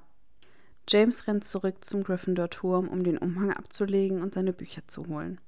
James 0.90 1.28
rennt 1.28 1.44
zurück 1.44 1.86
zum 1.86 2.04
Gryffindor-Turm, 2.04 2.88
um 2.88 3.04
den 3.04 3.20
Umhang 3.20 3.54
abzulegen 3.54 4.24
und 4.24 4.34
seine 4.34 4.54
Bücher 4.54 4.88
zu 4.88 5.06
holen. 5.06 5.40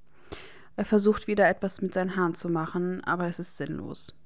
Er 0.75 0.85
versucht 0.85 1.27
wieder 1.27 1.47
etwas 1.47 1.81
mit 1.81 1.93
seinen 1.93 2.15
Haaren 2.15 2.33
zu 2.33 2.49
machen, 2.49 3.03
aber 3.03 3.27
es 3.27 3.39
ist 3.39 3.57
sinnlos. 3.57 4.19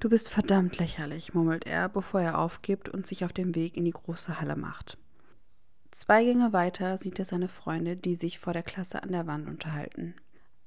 Du 0.00 0.08
bist 0.08 0.30
verdammt 0.30 0.78
lächerlich, 0.78 1.34
murmelt 1.34 1.66
er, 1.66 1.88
bevor 1.88 2.20
er 2.20 2.38
aufgibt 2.38 2.88
und 2.88 3.06
sich 3.06 3.24
auf 3.24 3.32
den 3.32 3.54
Weg 3.54 3.76
in 3.76 3.84
die 3.84 3.90
große 3.90 4.40
Halle 4.40 4.56
macht. 4.56 4.96
Zwei 5.90 6.24
Gänge 6.24 6.52
weiter 6.52 6.96
sieht 6.96 7.18
er 7.18 7.24
seine 7.24 7.48
Freunde, 7.48 7.96
die 7.96 8.14
sich 8.14 8.38
vor 8.38 8.52
der 8.52 8.62
Klasse 8.62 9.02
an 9.02 9.10
der 9.10 9.26
Wand 9.26 9.48
unterhalten. 9.48 10.14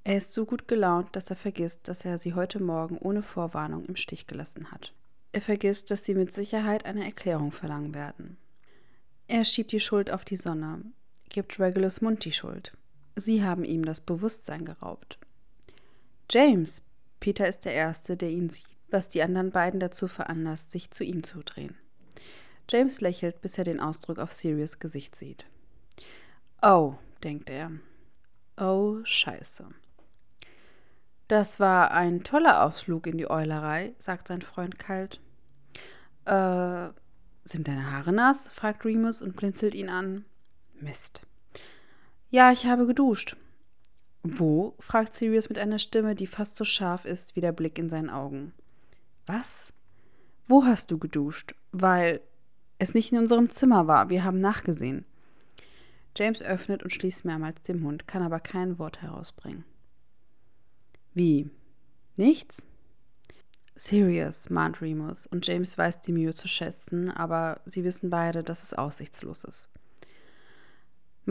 Er 0.03 0.17
ist 0.17 0.33
so 0.33 0.45
gut 0.45 0.67
gelaunt, 0.67 1.15
dass 1.15 1.29
er 1.29 1.35
vergisst, 1.35 1.87
dass 1.87 2.05
er 2.05 2.17
sie 2.17 2.33
heute 2.33 2.61
Morgen 2.61 2.97
ohne 2.97 3.21
Vorwarnung 3.21 3.85
im 3.85 3.95
Stich 3.95 4.27
gelassen 4.27 4.71
hat. 4.71 4.93
Er 5.31 5.41
vergisst, 5.41 5.91
dass 5.91 6.03
sie 6.03 6.15
mit 6.15 6.33
Sicherheit 6.33 6.85
eine 6.85 7.05
Erklärung 7.05 7.51
verlangen 7.51 7.93
werden. 7.93 8.37
Er 9.27 9.45
schiebt 9.45 9.71
die 9.71 9.79
Schuld 9.79 10.11
auf 10.11 10.25
die 10.25 10.35
Sonne, 10.35 10.81
gibt 11.29 11.59
Regulus 11.59 12.01
Mund 12.01 12.25
die 12.25 12.33
Schuld. 12.33 12.73
Sie 13.15 13.43
haben 13.43 13.63
ihm 13.63 13.85
das 13.85 14.01
Bewusstsein 14.01 14.65
geraubt. 14.65 15.19
James, 16.29 16.85
Peter 17.19 17.47
ist 17.47 17.65
der 17.65 17.73
Erste, 17.73 18.17
der 18.17 18.29
ihn 18.29 18.49
sieht 18.49 18.67
was 18.91 19.07
die 19.07 19.23
anderen 19.23 19.51
beiden 19.51 19.79
dazu 19.79 20.07
veranlasst, 20.07 20.71
sich 20.71 20.91
zu 20.91 21.03
ihm 21.03 21.23
zu 21.23 21.41
drehen. 21.43 21.75
James 22.69 23.01
lächelt, 23.01 23.41
bis 23.41 23.57
er 23.57 23.63
den 23.63 23.79
Ausdruck 23.79 24.19
auf 24.19 24.31
Sirius 24.31 24.79
Gesicht 24.79 25.15
sieht. 25.15 25.45
Oh, 26.61 26.95
denkt 27.23 27.49
er. 27.49 27.71
Oh, 28.57 28.99
scheiße. 29.03 29.67
Das 31.27 31.59
war 31.59 31.91
ein 31.91 32.23
toller 32.23 32.63
Ausflug 32.63 33.07
in 33.07 33.17
die 33.17 33.29
Eulerei, 33.29 33.95
sagt 33.97 34.27
sein 34.27 34.41
Freund 34.41 34.77
kalt. 34.77 35.21
Äh, 36.25 36.89
sind 37.43 37.67
deine 37.67 37.91
Haare 37.91 38.13
nass? 38.13 38.49
fragt 38.49 38.85
Remus 38.85 39.21
und 39.21 39.35
blinzelt 39.35 39.73
ihn 39.73 39.89
an. 39.89 40.25
Mist. 40.79 41.23
Ja, 42.31 42.53
ich 42.53 42.65
habe 42.65 42.87
geduscht. 42.87 43.35
Wo? 44.23 44.73
fragt 44.79 45.13
Sirius 45.13 45.49
mit 45.49 45.59
einer 45.59 45.79
Stimme, 45.79 46.15
die 46.15 46.27
fast 46.27 46.55
so 46.55 46.63
scharf 46.63 47.03
ist 47.03 47.35
wie 47.35 47.41
der 47.41 47.51
Blick 47.51 47.77
in 47.77 47.89
seinen 47.89 48.09
Augen. 48.09 48.53
Was? 49.25 49.73
Wo 50.47 50.63
hast 50.63 50.91
du 50.91 50.97
geduscht? 50.97 51.55
Weil 51.73 52.21
es 52.79 52.93
nicht 52.93 53.11
in 53.11 53.17
unserem 53.17 53.49
Zimmer 53.49 53.87
war. 53.87 54.09
Wir 54.09 54.23
haben 54.23 54.39
nachgesehen. 54.39 55.03
James 56.15 56.41
öffnet 56.41 56.83
und 56.83 56.91
schließt 56.91 57.25
mehrmals 57.25 57.61
den 57.63 57.81
Mund, 57.81 58.07
kann 58.07 58.23
aber 58.23 58.39
kein 58.39 58.79
Wort 58.79 59.01
herausbringen. 59.01 59.65
Wie? 61.13 61.49
Nichts? 62.15 62.67
Serious, 63.75 64.49
mahnt 64.49 64.81
Remus, 64.81 65.27
und 65.27 65.45
James 65.47 65.77
weiß 65.77 66.01
die 66.01 66.11
Mühe 66.11 66.33
zu 66.33 66.47
schätzen, 66.47 67.09
aber 67.09 67.59
sie 67.65 67.83
wissen 67.83 68.09
beide, 68.09 68.43
dass 68.43 68.63
es 68.63 68.73
aussichtslos 68.73 69.43
ist. 69.43 69.70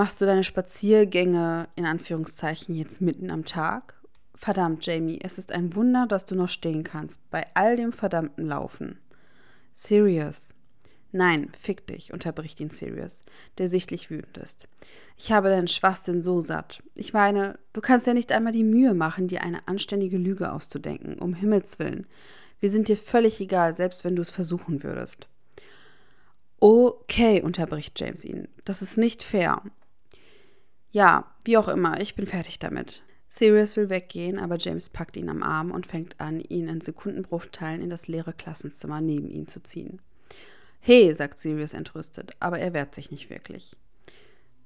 Machst 0.00 0.18
du 0.18 0.24
deine 0.24 0.44
Spaziergänge 0.44 1.68
in 1.76 1.84
Anführungszeichen 1.84 2.74
jetzt 2.74 3.02
mitten 3.02 3.30
am 3.30 3.44
Tag? 3.44 4.00
Verdammt, 4.34 4.86
Jamie, 4.86 5.18
es 5.22 5.36
ist 5.36 5.52
ein 5.52 5.74
Wunder, 5.74 6.06
dass 6.06 6.24
du 6.24 6.34
noch 6.34 6.48
stehen 6.48 6.84
kannst, 6.84 7.30
bei 7.30 7.44
all 7.52 7.76
dem 7.76 7.92
verdammten 7.92 8.46
Laufen. 8.46 8.98
Sirius. 9.74 10.54
Nein, 11.12 11.50
fick 11.52 11.86
dich, 11.86 12.14
unterbricht 12.14 12.60
ihn 12.60 12.70
Sirius, 12.70 13.26
der 13.58 13.68
sichtlich 13.68 14.10
wütend 14.10 14.38
ist. 14.38 14.68
Ich 15.18 15.32
habe 15.32 15.50
deinen 15.50 15.68
Schwachsinn 15.68 16.22
so 16.22 16.40
satt. 16.40 16.82
Ich 16.94 17.12
meine, 17.12 17.58
du 17.74 17.82
kannst 17.82 18.06
ja 18.06 18.14
nicht 18.14 18.32
einmal 18.32 18.54
die 18.54 18.64
Mühe 18.64 18.94
machen, 18.94 19.28
dir 19.28 19.42
eine 19.42 19.68
anständige 19.68 20.16
Lüge 20.16 20.50
auszudenken, 20.50 21.18
um 21.18 21.34
Himmels 21.34 21.78
willen. 21.78 22.06
Wir 22.58 22.70
sind 22.70 22.88
dir 22.88 22.96
völlig 22.96 23.38
egal, 23.38 23.74
selbst 23.74 24.02
wenn 24.04 24.16
du 24.16 24.22
es 24.22 24.30
versuchen 24.30 24.82
würdest. 24.82 25.28
Okay, 26.58 27.42
unterbricht 27.42 28.00
James 28.00 28.24
ihn. 28.24 28.48
Das 28.64 28.80
ist 28.80 28.96
nicht 28.96 29.22
fair. 29.22 29.62
Ja, 30.90 31.33
wie 31.44 31.57
auch 31.57 31.68
immer, 31.68 32.00
ich 32.00 32.14
bin 32.14 32.26
fertig 32.26 32.59
damit. 32.59 33.03
Sirius 33.29 33.76
will 33.76 33.90
weggehen, 33.90 34.40
aber 34.40 34.59
James 34.59 34.88
packt 34.88 35.16
ihn 35.16 35.29
am 35.29 35.44
Arm 35.44 35.70
und 35.70 35.87
fängt 35.87 36.20
an, 36.20 36.40
ihn 36.40 36.66
in 36.66 36.81
Sekundenbruchteilen 36.81 37.81
in 37.81 37.90
das 37.90 38.09
leere 38.09 38.33
Klassenzimmer 38.33 39.00
neben 39.00 39.31
ihn 39.31 39.46
zu 39.46 39.62
ziehen. 39.62 40.00
Hey, 40.81 41.14
sagt 41.14 41.38
Sirius 41.38 41.74
entrüstet, 41.74 42.33
aber 42.40 42.59
er 42.59 42.74
wehrt 42.74 42.94
sich 42.94 43.12
nicht 43.12 43.31
wirklich. 43.31 43.76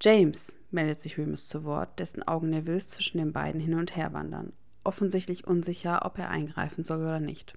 James, 0.00 0.56
meldet 0.70 1.00
sich 1.00 1.18
Remus 1.18 1.46
zu 1.46 1.64
Wort, 1.64 1.98
dessen 1.98 2.22
Augen 2.22 2.50
nervös 2.50 2.88
zwischen 2.88 3.18
den 3.18 3.32
beiden 3.32 3.60
hin 3.60 3.74
und 3.74 3.96
her 3.96 4.12
wandern, 4.14 4.52
offensichtlich 4.82 5.46
unsicher, 5.46 6.06
ob 6.06 6.18
er 6.18 6.30
eingreifen 6.30 6.84
soll 6.84 6.98
oder 6.98 7.20
nicht. 7.20 7.54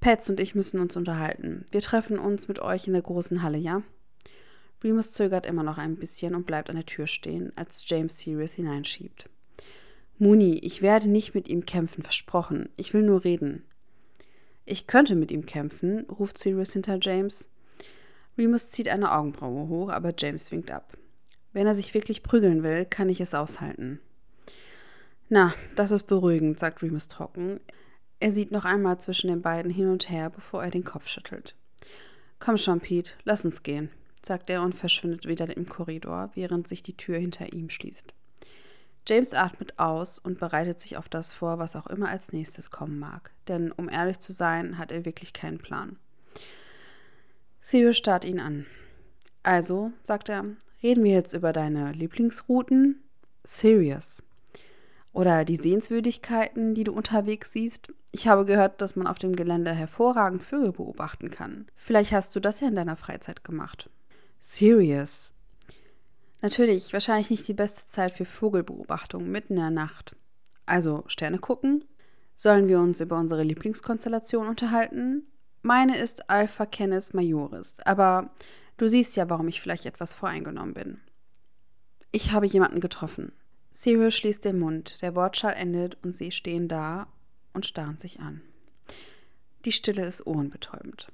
Pets 0.00 0.28
und 0.28 0.40
ich 0.40 0.56
müssen 0.56 0.80
uns 0.80 0.96
unterhalten. 0.96 1.64
Wir 1.70 1.80
treffen 1.80 2.18
uns 2.18 2.48
mit 2.48 2.58
euch 2.60 2.88
in 2.88 2.92
der 2.94 3.02
großen 3.02 3.42
Halle, 3.42 3.58
ja? 3.58 3.82
Remus 4.82 5.12
zögert 5.12 5.46
immer 5.46 5.62
noch 5.62 5.78
ein 5.78 5.96
bisschen 5.96 6.34
und 6.34 6.46
bleibt 6.46 6.70
an 6.70 6.76
der 6.76 6.86
Tür 6.86 7.06
stehen, 7.06 7.52
als 7.56 7.88
James 7.88 8.18
Sirius 8.18 8.52
hineinschiebt. 8.52 9.28
Muni, 10.18 10.54
ich 10.62 10.82
werde 10.82 11.08
nicht 11.08 11.34
mit 11.34 11.48
ihm 11.48 11.66
kämpfen, 11.66 12.02
versprochen. 12.02 12.68
Ich 12.76 12.94
will 12.94 13.02
nur 13.02 13.24
reden. 13.24 13.64
Ich 14.64 14.86
könnte 14.86 15.16
mit 15.16 15.30
ihm 15.30 15.46
kämpfen, 15.46 16.06
ruft 16.08 16.38
Sirius 16.38 16.72
hinter 16.72 16.98
James. 17.00 17.50
Remus 18.38 18.70
zieht 18.70 18.88
eine 18.88 19.12
Augenbraue 19.12 19.68
hoch, 19.68 19.88
aber 19.90 20.14
James 20.16 20.50
winkt 20.52 20.70
ab. 20.70 20.96
Wenn 21.52 21.66
er 21.66 21.74
sich 21.74 21.92
wirklich 21.92 22.22
prügeln 22.22 22.62
will, 22.62 22.84
kann 22.84 23.08
ich 23.08 23.20
es 23.20 23.34
aushalten. 23.34 24.00
Na, 25.28 25.52
das 25.76 25.90
ist 25.90 26.06
beruhigend, 26.06 26.58
sagt 26.58 26.82
Remus 26.82 27.08
trocken. 27.08 27.60
Er 28.20 28.32
sieht 28.32 28.52
noch 28.52 28.64
einmal 28.64 29.00
zwischen 29.00 29.28
den 29.28 29.42
beiden 29.42 29.70
hin 29.70 29.88
und 29.88 30.08
her, 30.08 30.30
bevor 30.30 30.62
er 30.62 30.70
den 30.70 30.84
Kopf 30.84 31.08
schüttelt. 31.08 31.56
Komm 32.38 32.56
schon, 32.56 32.80
Pete, 32.80 33.12
lass 33.24 33.44
uns 33.44 33.62
gehen, 33.62 33.90
sagt 34.24 34.50
er 34.50 34.62
und 34.62 34.74
verschwindet 34.74 35.26
wieder 35.26 35.56
im 35.56 35.68
Korridor, 35.68 36.30
während 36.34 36.68
sich 36.68 36.82
die 36.82 36.96
Tür 36.96 37.18
hinter 37.18 37.52
ihm 37.52 37.70
schließt. 37.70 38.14
James 39.06 39.34
atmet 39.34 39.78
aus 39.78 40.18
und 40.18 40.38
bereitet 40.38 40.78
sich 40.78 40.96
auf 40.96 41.08
das 41.08 41.32
vor, 41.32 41.58
was 41.58 41.74
auch 41.74 41.88
immer 41.88 42.08
als 42.08 42.32
nächstes 42.32 42.70
kommen 42.70 42.98
mag. 42.98 43.32
Denn 43.48 43.72
um 43.72 43.88
ehrlich 43.88 44.20
zu 44.20 44.32
sein, 44.32 44.78
hat 44.78 44.92
er 44.92 45.04
wirklich 45.04 45.32
keinen 45.32 45.58
Plan. 45.58 45.96
Sirius 47.60 47.96
starrt 47.96 48.24
ihn 48.24 48.40
an. 48.40 48.66
Also, 49.42 49.92
sagt 50.04 50.28
er, 50.28 50.44
reden 50.82 51.02
wir 51.02 51.12
jetzt 51.12 51.32
über 51.32 51.52
deine 51.52 51.92
Lieblingsrouten? 51.92 53.02
Sirius. 53.44 54.22
Oder 55.12 55.44
die 55.44 55.56
Sehenswürdigkeiten, 55.56 56.74
die 56.74 56.84
du 56.84 56.92
unterwegs 56.92 57.52
siehst? 57.52 57.92
Ich 58.12 58.28
habe 58.28 58.44
gehört, 58.44 58.80
dass 58.80 58.96
man 58.96 59.06
auf 59.06 59.18
dem 59.18 59.34
Gelände 59.34 59.72
hervorragend 59.72 60.42
Vögel 60.42 60.72
beobachten 60.72 61.30
kann. 61.30 61.66
Vielleicht 61.76 62.12
hast 62.12 62.34
du 62.36 62.40
das 62.40 62.60
ja 62.60 62.68
in 62.68 62.76
deiner 62.76 62.96
Freizeit 62.96 63.42
gemacht. 63.42 63.90
Sirius, 64.44 65.34
Natürlich, 66.40 66.92
wahrscheinlich 66.92 67.30
nicht 67.30 67.46
die 67.46 67.54
beste 67.54 67.86
Zeit 67.86 68.10
für 68.10 68.24
Vogelbeobachtung 68.24 69.30
mitten 69.30 69.52
in 69.52 69.60
der 69.60 69.70
Nacht. 69.70 70.16
Also 70.66 71.04
Sterne 71.06 71.38
gucken? 71.38 71.84
Sollen 72.34 72.68
wir 72.68 72.80
uns 72.80 73.00
über 73.00 73.20
unsere 73.20 73.44
Lieblingskonstellation 73.44 74.48
unterhalten? 74.48 75.28
Meine 75.62 75.96
ist 75.96 76.28
Alpha 76.28 76.66
Canis 76.66 77.12
Majoris, 77.12 77.78
aber 77.84 78.34
du 78.78 78.88
siehst 78.88 79.14
ja, 79.14 79.30
warum 79.30 79.46
ich 79.46 79.60
vielleicht 79.60 79.86
etwas 79.86 80.12
voreingenommen 80.12 80.74
bin. 80.74 81.00
Ich 82.10 82.32
habe 82.32 82.46
jemanden 82.46 82.80
getroffen. 82.80 83.30
Cyril 83.70 84.10
schließt 84.10 84.44
den 84.44 84.58
Mund, 84.58 85.02
der 85.02 85.14
Wortschall 85.14 85.54
endet 85.54 85.98
und 86.02 86.16
sie 86.16 86.32
stehen 86.32 86.66
da 86.66 87.06
und 87.52 87.64
starren 87.64 87.96
sich 87.96 88.18
an. 88.18 88.42
Die 89.64 89.72
Stille 89.72 90.04
ist 90.04 90.26
ohrenbetäubend. 90.26 91.12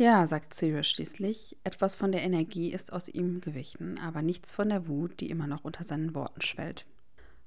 Ja, 0.00 0.26
sagt 0.26 0.54
Sirius 0.54 0.88
schließlich, 0.88 1.58
etwas 1.62 1.94
von 1.94 2.10
der 2.10 2.22
Energie 2.22 2.72
ist 2.72 2.90
aus 2.90 3.06
ihm 3.06 3.42
gewichen, 3.42 4.00
aber 4.00 4.22
nichts 4.22 4.50
von 4.50 4.70
der 4.70 4.88
Wut, 4.88 5.20
die 5.20 5.28
immer 5.28 5.46
noch 5.46 5.62
unter 5.62 5.84
seinen 5.84 6.14
Worten 6.14 6.40
schwellt. 6.40 6.86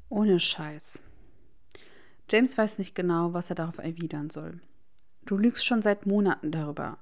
Ohne 0.08 0.40
Scheiß. 0.40 1.02
James 2.30 2.56
weiß 2.56 2.78
nicht 2.78 2.94
genau, 2.94 3.34
was 3.34 3.50
er 3.50 3.56
darauf 3.56 3.80
erwidern 3.80 4.30
soll. 4.30 4.60
Du 5.26 5.36
lügst 5.36 5.66
schon 5.66 5.82
seit 5.82 6.06
Monaten 6.06 6.52
darüber. 6.52 7.00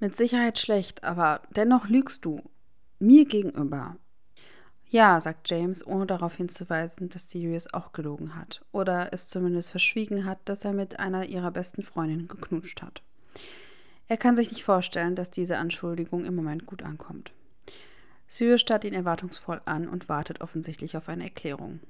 Mit 0.00 0.14
Sicherheit 0.14 0.58
schlecht, 0.58 1.02
aber 1.02 1.40
dennoch 1.56 1.88
lügst 1.88 2.26
du. 2.26 2.42
Mir 2.98 3.24
gegenüber. 3.24 3.96
Ja, 4.86 5.18
sagt 5.18 5.48
James, 5.48 5.86
ohne 5.86 6.04
darauf 6.04 6.36
hinzuweisen, 6.36 7.08
dass 7.08 7.30
Sirius 7.30 7.72
auch 7.72 7.92
gelogen 7.92 8.34
hat. 8.34 8.62
Oder 8.70 9.14
es 9.14 9.28
zumindest 9.28 9.70
verschwiegen 9.70 10.26
hat, 10.26 10.40
dass 10.44 10.66
er 10.66 10.74
mit 10.74 11.00
einer 11.00 11.24
ihrer 11.24 11.52
besten 11.52 11.80
Freundinnen 11.80 12.28
geknutscht 12.28 12.82
hat. 12.82 13.02
Er 14.08 14.16
kann 14.16 14.36
sich 14.36 14.50
nicht 14.50 14.64
vorstellen, 14.64 15.16
dass 15.16 15.30
diese 15.30 15.58
Anschuldigung 15.58 16.24
im 16.24 16.34
Moment 16.34 16.66
gut 16.66 16.82
ankommt. 16.82 17.32
Sirius 18.28 18.60
starrt 18.60 18.84
ihn 18.84 18.94
erwartungsvoll 18.94 19.60
an 19.64 19.88
und 19.88 20.08
wartet 20.08 20.40
offensichtlich 20.40 20.96
auf 20.96 21.08
eine 21.08 21.24
Erklärung. 21.24 21.80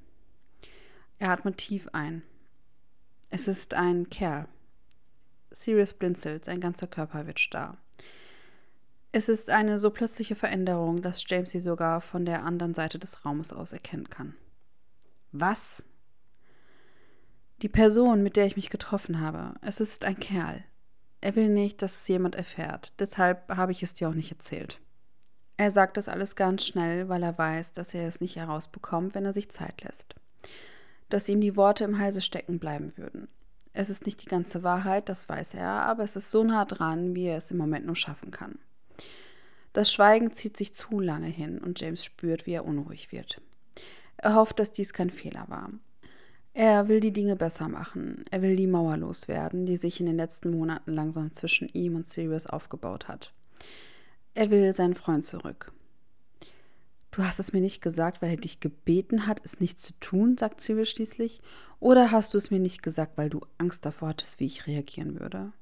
Er 1.19 1.31
atmet 1.31 1.57
tief 1.57 1.89
ein. 1.93 2.21
Es 3.29 3.47
ist 3.47 3.73
ein 3.73 4.09
Kerl. 4.09 4.47
Sirius 5.51 5.93
blinzelt, 5.93 6.45
sein 6.45 6.59
ganzer 6.61 6.87
Körper 6.87 7.25
wird 7.25 7.39
starr. 7.39 7.77
Es 9.11 9.29
ist 9.29 9.49
eine 9.49 9.79
so 9.79 9.89
plötzliche 9.89 10.35
Veränderung, 10.35 11.01
dass 11.01 11.23
James 11.27 11.51
sie 11.51 11.59
sogar 11.59 12.01
von 12.01 12.25
der 12.25 12.43
anderen 12.43 12.75
Seite 12.75 12.99
des 12.99 13.25
Raumes 13.25 13.53
aus 13.53 13.73
erkennen 13.73 14.09
kann. 14.09 14.35
Was? 15.31 15.83
Die 17.63 17.69
Person, 17.69 18.21
mit 18.21 18.35
der 18.35 18.45
ich 18.45 18.55
mich 18.55 18.69
getroffen 18.69 19.19
habe. 19.19 19.55
Es 19.61 19.79
ist 19.79 20.05
ein 20.05 20.19
Kerl. 20.19 20.63
Er 21.21 21.35
will 21.35 21.49
nicht, 21.49 21.81
dass 21.81 21.95
es 21.95 22.07
jemand 22.07 22.35
erfährt. 22.35 22.93
Deshalb 22.99 23.49
habe 23.55 23.71
ich 23.71 23.83
es 23.83 23.93
dir 23.93 24.09
auch 24.09 24.13
nicht 24.13 24.31
erzählt. 24.31 24.79
Er 25.57 25.71
sagt 25.71 25.97
das 25.97 26.07
alles 26.07 26.35
ganz 26.35 26.65
schnell, 26.65 27.09
weil 27.09 27.23
er 27.23 27.37
weiß, 27.37 27.73
dass 27.73 27.93
er 27.95 28.07
es 28.07 28.21
nicht 28.21 28.35
herausbekommt, 28.35 29.15
wenn 29.15 29.25
er 29.25 29.33
sich 29.33 29.49
Zeit 29.49 29.81
lässt. 29.83 30.15
Dass 31.09 31.27
ihm 31.29 31.41
die 31.41 31.55
Worte 31.55 31.83
im 31.83 31.97
Halse 31.97 32.21
stecken 32.21 32.59
bleiben 32.59 32.95
würden. 32.97 33.27
Es 33.73 33.89
ist 33.89 34.05
nicht 34.05 34.23
die 34.23 34.29
ganze 34.29 34.63
Wahrheit, 34.63 35.09
das 35.09 35.27
weiß 35.29 35.55
er, 35.55 35.69
aber 35.69 36.03
es 36.03 36.15
ist 36.15 36.31
so 36.31 36.43
nah 36.43 36.65
dran, 36.65 37.15
wie 37.15 37.25
er 37.25 37.37
es 37.37 37.51
im 37.51 37.57
Moment 37.57 37.85
nur 37.85 37.95
schaffen 37.95 38.31
kann. 38.31 38.59
Das 39.73 39.91
Schweigen 39.91 40.33
zieht 40.33 40.57
sich 40.57 40.73
zu 40.73 40.99
lange 40.99 41.27
hin 41.27 41.59
und 41.59 41.79
James 41.79 42.03
spürt, 42.03 42.45
wie 42.45 42.53
er 42.53 42.65
unruhig 42.65 43.11
wird. 43.11 43.41
Er 44.17 44.33
hofft, 44.33 44.59
dass 44.59 44.71
dies 44.71 44.93
kein 44.93 45.11
Fehler 45.11 45.45
war. 45.47 45.69
Er 46.57 46.87
will 46.87 47.01
die 47.01 47.13
Dinge 47.13 47.35
besser 47.35 47.69
machen. 47.69 48.25
Er 48.31 48.41
will 48.41 48.55
die 48.55 48.65
Mauer 48.65 48.97
loswerden, 48.97 49.67
die 49.67 49.77
sich 49.77 49.99
in 49.99 50.07
den 50.07 50.17
letzten 50.17 50.49
Monaten 50.49 50.91
langsam 50.91 51.31
zwischen 51.31 51.69
ihm 51.69 51.95
und 51.95 52.07
Sirius 52.07 52.47
aufgebaut 52.47 53.07
hat. 53.07 53.31
Er 54.33 54.49
will 54.49 54.73
seinen 54.73 54.95
Freund 54.95 55.23
zurück. 55.23 55.71
Du 57.11 57.23
hast 57.23 57.39
es 57.39 57.53
mir 57.53 57.61
nicht 57.61 57.83
gesagt, 57.83 58.23
weil 58.23 58.31
er 58.31 58.37
dich 58.37 58.59
gebeten 58.59 59.27
hat, 59.27 59.39
es 59.43 59.59
nicht 59.59 59.77
zu 59.77 59.93
tun, 59.99 60.35
sagt 60.35 60.59
Sirius 60.59 60.89
schließlich. 60.89 61.41
Oder 61.79 62.09
hast 62.09 62.33
du 62.33 62.39
es 62.39 62.49
mir 62.49 62.59
nicht 62.59 62.81
gesagt, 62.81 63.19
weil 63.19 63.29
du 63.29 63.41
Angst 63.59 63.85
davor 63.85 64.09
hattest, 64.09 64.39
wie 64.39 64.47
ich 64.47 64.65
reagieren 64.65 65.19
würde? 65.19 65.53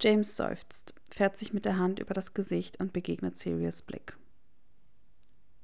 James 0.00 0.36
seufzt, 0.36 0.94
fährt 1.10 1.36
sich 1.36 1.52
mit 1.52 1.66
der 1.66 1.76
Hand 1.76 1.98
über 1.98 2.14
das 2.14 2.32
Gesicht 2.32 2.80
und 2.80 2.94
begegnet 2.94 3.36
Sirius 3.36 3.82
Blick. 3.82 4.16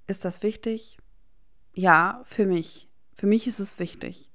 Ist 0.07 0.27
das 0.27 0.43
wichtig? 0.43 0.99
Ja, 1.73 2.21
für 2.27 2.45
mich. 2.45 2.88
Für 3.19 3.27
mich 3.27 3.47
ist 3.47 3.59
es 3.59 3.79
wichtig. 3.79 4.31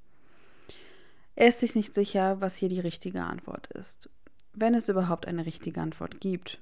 Er 1.36 1.48
ist 1.48 1.62
sich 1.62 1.74
nicht 1.74 1.96
sicher, 1.96 2.40
was 2.42 2.56
hier 2.56 2.70
die 2.70 2.80
richtige 2.80 3.24
Antwort 3.24 3.68
ist. 3.72 4.10
Wenn 4.54 4.76
es 4.76 4.90
überhaupt 4.90 5.26
eine 5.26 5.48
richtige 5.48 5.82
Antwort 5.82 6.22
gibt. 6.22 6.62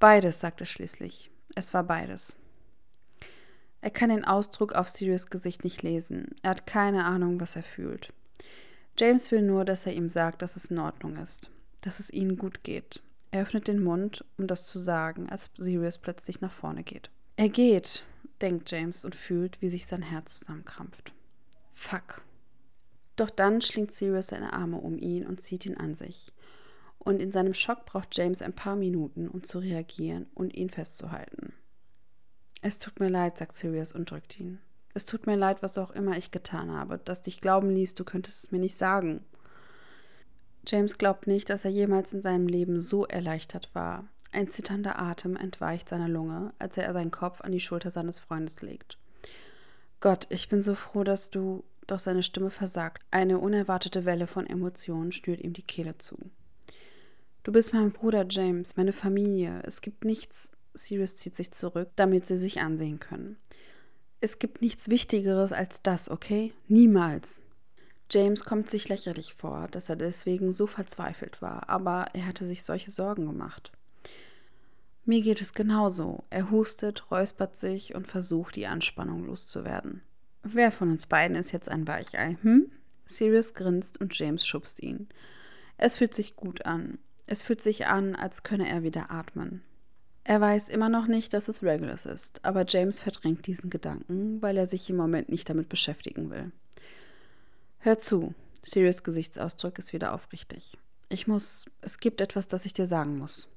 Beides, 0.00 0.40
sagt 0.40 0.60
er 0.60 0.66
schließlich. 0.66 1.30
Es 1.54 1.72
war 1.72 1.84
beides. 1.84 2.36
Er 3.80 3.90
kann 3.90 4.08
den 4.08 4.24
Ausdruck 4.24 4.72
auf 4.72 4.88
Sirius 4.88 5.26
Gesicht 5.26 5.62
nicht 5.62 5.84
lesen. 5.84 6.34
Er 6.42 6.50
hat 6.50 6.66
keine 6.66 7.04
Ahnung, 7.04 7.38
was 7.40 7.54
er 7.54 7.62
fühlt. 7.62 8.12
James 8.98 9.30
will 9.30 9.42
nur, 9.42 9.64
dass 9.64 9.86
er 9.86 9.92
ihm 9.92 10.08
sagt, 10.08 10.42
dass 10.42 10.56
es 10.56 10.64
in 10.64 10.78
Ordnung 10.78 11.16
ist 11.18 11.50
dass 11.86 12.00
es 12.00 12.12
ihnen 12.12 12.36
gut 12.36 12.64
geht. 12.64 13.00
Er 13.30 13.42
öffnet 13.42 13.68
den 13.68 13.82
Mund, 13.82 14.24
um 14.38 14.48
das 14.48 14.66
zu 14.66 14.78
sagen, 14.80 15.28
als 15.28 15.50
Sirius 15.56 15.98
plötzlich 15.98 16.40
nach 16.40 16.50
vorne 16.50 16.82
geht. 16.82 17.10
Er 17.36 17.48
geht, 17.48 18.04
denkt 18.42 18.70
James 18.70 19.04
und 19.04 19.14
fühlt, 19.14 19.60
wie 19.62 19.68
sich 19.68 19.86
sein 19.86 20.02
Herz 20.02 20.40
zusammenkrampft. 20.40 21.12
Fuck. 21.72 22.22
Doch 23.16 23.30
dann 23.30 23.60
schlingt 23.60 23.92
Sirius 23.92 24.28
seine 24.28 24.52
Arme 24.52 24.78
um 24.78 24.98
ihn 24.98 25.26
und 25.26 25.40
zieht 25.40 25.66
ihn 25.66 25.76
an 25.76 25.94
sich. 25.94 26.32
Und 26.98 27.20
in 27.22 27.32
seinem 27.32 27.54
Schock 27.54 27.86
braucht 27.86 28.16
James 28.16 28.42
ein 28.42 28.52
paar 28.52 28.76
Minuten, 28.76 29.28
um 29.28 29.42
zu 29.42 29.58
reagieren 29.58 30.26
und 30.34 30.54
ihn 30.54 30.68
festzuhalten. 30.68 31.54
Es 32.62 32.78
tut 32.78 32.98
mir 33.00 33.08
leid, 33.08 33.38
sagt 33.38 33.54
Sirius 33.54 33.92
und 33.92 34.10
drückt 34.10 34.40
ihn. 34.40 34.58
Es 34.92 35.04
tut 35.04 35.26
mir 35.26 35.36
leid, 35.36 35.62
was 35.62 35.78
auch 35.78 35.90
immer 35.90 36.16
ich 36.16 36.30
getan 36.30 36.70
habe, 36.70 36.98
das 36.98 37.22
dich 37.22 37.40
glauben 37.40 37.70
ließ, 37.70 37.94
du 37.94 38.04
könntest 38.04 38.44
es 38.44 38.50
mir 38.50 38.58
nicht 38.58 38.76
sagen. 38.76 39.24
James 40.66 40.98
glaubt 40.98 41.26
nicht, 41.26 41.48
dass 41.48 41.64
er 41.64 41.70
jemals 41.70 42.12
in 42.12 42.22
seinem 42.22 42.48
Leben 42.48 42.80
so 42.80 43.06
erleichtert 43.06 43.74
war. 43.74 44.08
Ein 44.32 44.48
zitternder 44.48 44.98
Atem 44.98 45.36
entweicht 45.36 45.88
seiner 45.88 46.08
Lunge, 46.08 46.52
als 46.58 46.76
er 46.76 46.92
seinen 46.92 47.10
Kopf 47.10 47.40
an 47.40 47.52
die 47.52 47.60
Schulter 47.60 47.90
seines 47.90 48.18
Freundes 48.18 48.62
legt. 48.62 48.98
Gott, 50.00 50.26
ich 50.30 50.48
bin 50.48 50.62
so 50.62 50.74
froh, 50.74 51.04
dass 51.04 51.30
du. 51.30 51.64
Doch 51.86 52.00
seine 52.00 52.24
Stimme 52.24 52.50
versagt. 52.50 53.04
Eine 53.12 53.38
unerwartete 53.38 54.04
Welle 54.04 54.26
von 54.26 54.44
Emotionen 54.44 55.12
stört 55.12 55.40
ihm 55.40 55.52
die 55.52 55.62
Kehle 55.62 55.96
zu. 55.98 56.18
Du 57.44 57.52
bist 57.52 57.72
mein 57.72 57.92
Bruder 57.92 58.26
James, 58.28 58.76
meine 58.76 58.92
Familie. 58.92 59.62
Es 59.64 59.80
gibt 59.80 60.04
nichts. 60.04 60.50
Sirius 60.74 61.14
zieht 61.14 61.36
sich 61.36 61.52
zurück, 61.52 61.90
damit 61.94 62.26
sie 62.26 62.36
sich 62.36 62.60
ansehen 62.60 62.98
können. 62.98 63.36
Es 64.20 64.40
gibt 64.40 64.62
nichts 64.62 64.88
Wichtigeres 64.88 65.52
als 65.52 65.80
das, 65.80 66.10
okay? 66.10 66.52
Niemals. 66.66 67.40
James 68.10 68.44
kommt 68.44 68.68
sich 68.68 68.88
lächerlich 68.88 69.34
vor, 69.34 69.68
dass 69.68 69.88
er 69.88 69.96
deswegen 69.96 70.52
so 70.52 70.66
verzweifelt 70.66 71.40
war, 71.42 71.68
aber 71.68 72.06
er 72.14 72.26
hatte 72.26 72.46
sich 72.46 72.64
solche 72.64 72.90
Sorgen 72.90 73.26
gemacht. 73.26 73.72
Mir 75.06 75.22
geht 75.22 75.40
es 75.40 75.52
genauso. 75.52 76.24
Er 76.30 76.50
hustet, 76.50 77.12
räuspert 77.12 77.56
sich 77.56 77.94
und 77.94 78.08
versucht, 78.08 78.56
die 78.56 78.66
Anspannung 78.66 79.24
loszuwerden. 79.24 80.02
Wer 80.42 80.72
von 80.72 80.90
uns 80.90 81.06
beiden 81.06 81.36
ist 81.36 81.52
jetzt 81.52 81.68
ein 81.68 81.86
Weichei, 81.86 82.36
hm? 82.42 82.70
Sirius 83.04 83.54
grinst 83.54 84.00
und 84.00 84.18
James 84.18 84.44
schubst 84.44 84.82
ihn. 84.82 85.08
Es 85.76 85.96
fühlt 85.96 86.12
sich 86.12 86.34
gut 86.34 86.66
an. 86.66 86.98
Es 87.26 87.44
fühlt 87.44 87.62
sich 87.62 87.86
an, 87.86 88.16
als 88.16 88.42
könne 88.42 88.68
er 88.68 88.82
wieder 88.82 89.12
atmen. 89.12 89.62
Er 90.24 90.40
weiß 90.40 90.68
immer 90.70 90.88
noch 90.88 91.06
nicht, 91.06 91.32
dass 91.32 91.46
es 91.46 91.62
Regulus 91.62 92.04
ist, 92.04 92.44
aber 92.44 92.64
James 92.66 92.98
verdrängt 92.98 93.46
diesen 93.46 93.70
Gedanken, 93.70 94.42
weil 94.42 94.56
er 94.56 94.66
sich 94.66 94.90
im 94.90 94.96
Moment 94.96 95.28
nicht 95.28 95.48
damit 95.48 95.68
beschäftigen 95.68 96.30
will. 96.30 96.50
Hör 97.78 97.96
zu. 97.96 98.34
Sirius 98.64 99.04
Gesichtsausdruck 99.04 99.78
ist 99.78 99.92
wieder 99.92 100.12
aufrichtig. 100.12 100.76
Ich 101.08 101.28
muss. 101.28 101.66
Es 101.80 102.00
gibt 102.00 102.20
etwas, 102.20 102.48
das 102.48 102.66
ich 102.66 102.72
dir 102.72 102.86
sagen 102.86 103.18
muss. 103.18 103.48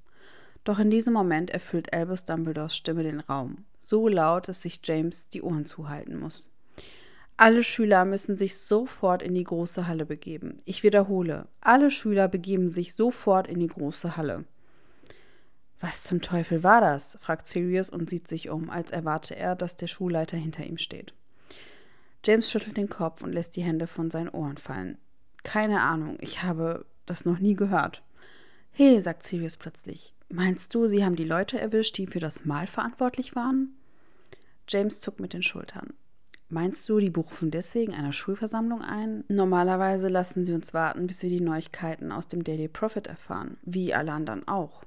Doch 0.69 0.77
in 0.77 0.91
diesem 0.91 1.15
Moment 1.15 1.49
erfüllt 1.49 1.93
Albus 1.93 2.25
Dumbledores 2.25 2.77
Stimme 2.77 3.01
den 3.01 3.21
Raum. 3.21 3.65
So 3.79 4.07
laut, 4.07 4.47
dass 4.47 4.61
sich 4.61 4.79
James 4.83 5.27
die 5.27 5.41
Ohren 5.41 5.65
zuhalten 5.65 6.19
muss. 6.19 6.47
Alle 7.37 7.63
Schüler 7.63 8.05
müssen 8.05 8.35
sich 8.35 8.55
sofort 8.55 9.23
in 9.23 9.33
die 9.33 9.45
große 9.45 9.87
Halle 9.87 10.05
begeben. 10.05 10.59
Ich 10.65 10.83
wiederhole, 10.83 11.47
alle 11.59 11.89
Schüler 11.89 12.27
begeben 12.27 12.69
sich 12.69 12.93
sofort 12.93 13.47
in 13.47 13.59
die 13.59 13.67
große 13.67 14.15
Halle. 14.15 14.45
Was 15.79 16.03
zum 16.03 16.21
Teufel 16.21 16.61
war 16.61 16.81
das? 16.81 17.17
fragt 17.19 17.47
Sirius 17.47 17.89
und 17.89 18.07
sieht 18.07 18.27
sich 18.27 18.51
um, 18.51 18.69
als 18.69 18.91
erwarte 18.91 19.35
er, 19.35 19.55
dass 19.55 19.75
der 19.75 19.87
Schulleiter 19.87 20.37
hinter 20.37 20.67
ihm 20.67 20.77
steht. 20.77 21.15
James 22.23 22.51
schüttelt 22.51 22.77
den 22.77 22.89
Kopf 22.89 23.23
und 23.23 23.33
lässt 23.33 23.55
die 23.55 23.63
Hände 23.63 23.87
von 23.87 24.11
seinen 24.11 24.29
Ohren 24.29 24.57
fallen. 24.57 24.99
Keine 25.41 25.81
Ahnung, 25.81 26.17
ich 26.21 26.43
habe 26.43 26.85
das 27.07 27.25
noch 27.25 27.39
nie 27.39 27.55
gehört. 27.55 28.03
Hey, 28.71 28.99
sagt 29.01 29.23
Sirius 29.23 29.57
plötzlich. 29.57 30.13
Meinst 30.29 30.73
du, 30.75 30.87
sie 30.87 31.03
haben 31.03 31.15
die 31.15 31.25
Leute 31.25 31.59
erwischt, 31.59 31.97
die 31.97 32.07
für 32.07 32.19
das 32.19 32.45
Mal 32.45 32.67
verantwortlich 32.67 33.35
waren? 33.35 33.75
James 34.67 35.01
zuckt 35.01 35.19
mit 35.19 35.33
den 35.33 35.43
Schultern. 35.43 35.93
Meinst 36.51 36.89
du, 36.89 36.99
die 36.99 37.09
berufen 37.11 37.51
deswegen 37.51 37.93
eine 37.93 38.11
Schulversammlung 38.11 38.81
ein? 38.81 39.23
Normalerweise 39.27 40.07
lassen 40.07 40.45
sie 40.45 40.53
uns 40.53 40.73
warten, 40.73 41.05
bis 41.05 41.21
wir 41.21 41.29
die 41.29 41.41
Neuigkeiten 41.41 42.11
aus 42.11 42.27
dem 42.27 42.43
Daily 42.43 42.67
Prophet 42.67 43.05
erfahren, 43.05 43.57
wie 43.63 43.93
alle 43.93 44.13
anderen 44.13 44.47
auch. 44.47 44.83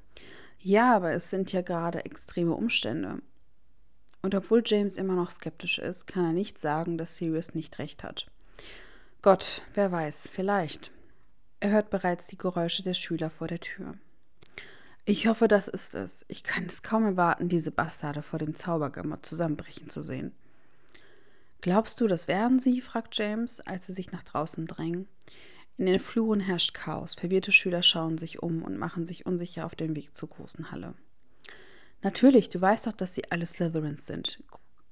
Ja, 0.58 0.94
aber 0.94 1.12
es 1.12 1.30
sind 1.30 1.52
ja 1.52 1.62
gerade 1.62 2.04
extreme 2.04 2.54
Umstände. 2.54 3.20
Und 4.22 4.34
obwohl 4.34 4.62
James 4.64 4.96
immer 4.96 5.14
noch 5.14 5.30
skeptisch 5.30 5.78
ist, 5.78 6.06
kann 6.06 6.24
er 6.24 6.32
nicht 6.32 6.58
sagen, 6.58 6.98
dass 6.98 7.16
Sirius 7.16 7.54
nicht 7.54 7.78
recht 7.78 8.04
hat. 8.04 8.26
Gott, 9.20 9.62
wer 9.74 9.90
weiß, 9.90 10.30
vielleicht. 10.32 10.92
Er 11.62 11.70
hört 11.70 11.90
bereits 11.90 12.26
die 12.26 12.36
Geräusche 12.36 12.82
der 12.82 12.92
Schüler 12.92 13.30
vor 13.30 13.46
der 13.46 13.60
Tür. 13.60 13.94
Ich 15.04 15.28
hoffe, 15.28 15.46
das 15.46 15.68
ist 15.68 15.94
es. 15.94 16.24
Ich 16.26 16.42
kann 16.42 16.66
es 16.66 16.82
kaum 16.82 17.04
erwarten, 17.04 17.48
diese 17.48 17.70
Bastarde 17.70 18.24
vor 18.24 18.40
dem 18.40 18.56
Zaubergamot 18.56 19.24
zusammenbrechen 19.24 19.88
zu 19.88 20.02
sehen. 20.02 20.32
Glaubst 21.60 22.00
du, 22.00 22.08
das 22.08 22.26
wären 22.26 22.58
sie? 22.58 22.80
fragt 22.80 23.16
James, 23.16 23.60
als 23.60 23.86
sie 23.86 23.92
sich 23.92 24.10
nach 24.10 24.24
draußen 24.24 24.66
drängen. 24.66 25.06
In 25.78 25.86
den 25.86 26.00
Fluren 26.00 26.40
herrscht 26.40 26.74
Chaos. 26.74 27.14
Verwirrte 27.14 27.52
Schüler 27.52 27.84
schauen 27.84 28.18
sich 28.18 28.42
um 28.42 28.64
und 28.64 28.76
machen 28.76 29.06
sich 29.06 29.24
unsicher 29.24 29.64
auf 29.64 29.76
den 29.76 29.94
Weg 29.94 30.16
zur 30.16 30.30
großen 30.30 30.72
Halle. 30.72 30.94
Natürlich, 32.02 32.48
du 32.48 32.60
weißt 32.60 32.88
doch, 32.88 32.92
dass 32.92 33.14
sie 33.14 33.30
alle 33.30 33.46
Slytherins 33.46 34.08
sind. 34.08 34.42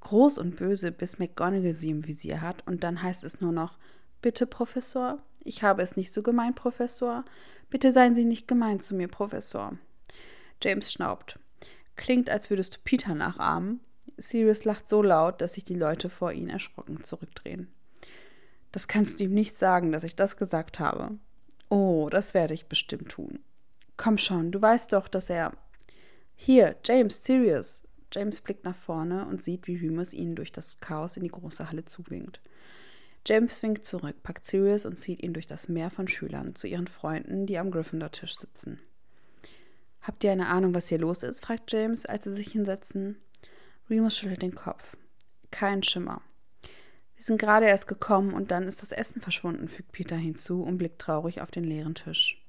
Groß 0.02 0.38
und 0.38 0.54
böse, 0.54 0.92
bis 0.92 1.18
McGonagall 1.18 1.74
sie 1.74 1.90
im 1.90 2.06
Visier 2.06 2.40
hat 2.40 2.64
und 2.68 2.84
dann 2.84 3.02
heißt 3.02 3.24
es 3.24 3.40
nur 3.40 3.50
noch: 3.50 3.76
Bitte, 4.22 4.46
Professor? 4.46 5.20
Ich 5.42 5.62
habe 5.62 5.82
es 5.82 5.96
nicht 5.96 6.12
so 6.12 6.22
gemeint, 6.22 6.56
Professor. 6.56 7.24
Bitte 7.70 7.92
seien 7.92 8.14
Sie 8.14 8.24
nicht 8.24 8.46
gemein 8.46 8.80
zu 8.80 8.94
mir, 8.94 9.08
Professor. 9.08 9.76
James 10.62 10.92
schnaubt. 10.92 11.38
Klingt, 11.96 12.30
als 12.30 12.50
würdest 12.50 12.76
du 12.76 12.78
Peter 12.84 13.14
nachahmen. 13.14 13.80
Sirius 14.16 14.64
lacht 14.64 14.88
so 14.88 15.02
laut, 15.02 15.40
dass 15.40 15.54
sich 15.54 15.64
die 15.64 15.74
Leute 15.74 16.10
vor 16.10 16.32
ihnen 16.32 16.50
erschrocken 16.50 17.02
zurückdrehen. 17.02 17.68
Das 18.72 18.86
kannst 18.86 19.18
du 19.18 19.24
ihm 19.24 19.34
nicht 19.34 19.54
sagen, 19.54 19.92
dass 19.92 20.04
ich 20.04 20.16
das 20.16 20.36
gesagt 20.36 20.78
habe. 20.78 21.18
Oh, 21.68 22.08
das 22.10 22.34
werde 22.34 22.54
ich 22.54 22.66
bestimmt 22.66 23.10
tun. 23.10 23.40
Komm 23.96 24.18
schon, 24.18 24.52
du 24.52 24.60
weißt 24.60 24.92
doch, 24.92 25.08
dass 25.08 25.30
er. 25.30 25.52
Hier, 26.36 26.76
James, 26.84 27.24
Sirius. 27.24 27.82
James 28.12 28.40
blickt 28.40 28.64
nach 28.64 28.76
vorne 28.76 29.26
und 29.26 29.40
sieht, 29.40 29.66
wie 29.66 29.76
Remus 29.76 30.12
ihnen 30.12 30.34
durch 30.34 30.52
das 30.52 30.80
Chaos 30.80 31.16
in 31.16 31.22
die 31.22 31.30
große 31.30 31.70
Halle 31.70 31.84
zuwinkt. 31.84 32.40
James 33.26 33.62
winkt 33.62 33.84
zurück, 33.84 34.22
packt 34.22 34.46
Sirius 34.46 34.86
und 34.86 34.96
zieht 34.96 35.22
ihn 35.22 35.34
durch 35.34 35.46
das 35.46 35.68
Meer 35.68 35.90
von 35.90 36.08
Schülern 36.08 36.54
zu 36.54 36.66
ihren 36.66 36.86
Freunden, 36.86 37.46
die 37.46 37.58
am 37.58 37.70
Gryffindor-Tisch 37.70 38.36
sitzen. 38.36 38.80
Habt 40.00 40.24
ihr 40.24 40.32
eine 40.32 40.48
Ahnung, 40.48 40.74
was 40.74 40.88
hier 40.88 40.98
los 40.98 41.22
ist? 41.22 41.44
fragt 41.44 41.70
James, 41.72 42.06
als 42.06 42.24
sie 42.24 42.32
sich 42.32 42.52
hinsetzen. 42.52 43.20
Remus 43.90 44.16
schüttelt 44.16 44.42
den 44.42 44.54
Kopf. 44.54 44.96
Kein 45.50 45.82
Schimmer. 45.82 46.22
Wir 47.16 47.24
sind 47.24 47.38
gerade 47.38 47.66
erst 47.66 47.86
gekommen 47.86 48.32
und 48.32 48.50
dann 48.50 48.66
ist 48.66 48.80
das 48.80 48.92
Essen 48.92 49.20
verschwunden, 49.20 49.68
fügt 49.68 49.92
Peter 49.92 50.16
hinzu 50.16 50.62
und 50.62 50.78
blickt 50.78 51.00
traurig 51.00 51.42
auf 51.42 51.50
den 51.50 51.64
leeren 51.64 51.94
Tisch. 51.94 52.42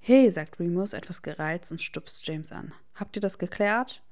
Hey, 0.00 0.28
sagt 0.30 0.58
Remus 0.58 0.92
etwas 0.92 1.22
gereizt 1.22 1.70
und 1.70 1.80
stupst 1.80 2.26
James 2.26 2.50
an. 2.50 2.72
Habt 2.94 3.16
ihr 3.16 3.20
das 3.20 3.38
geklärt? 3.38 4.02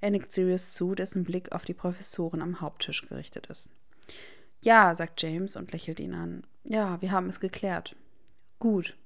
Er 0.00 0.10
nickt 0.10 0.30
Sirius 0.30 0.74
zu, 0.74 0.94
dessen 0.94 1.24
Blick 1.24 1.50
auf 1.52 1.64
die 1.64 1.74
Professorin 1.74 2.42
am 2.42 2.60
Haupttisch 2.60 3.08
gerichtet 3.08 3.46
ist. 3.46 3.77
Ja, 4.62 4.94
sagt 4.94 5.22
James 5.22 5.56
und 5.56 5.72
lächelt 5.72 6.00
ihn 6.00 6.14
an. 6.14 6.42
Ja, 6.64 7.00
wir 7.00 7.12
haben 7.12 7.28
es 7.28 7.40
geklärt. 7.40 7.96
Gut. 8.58 8.96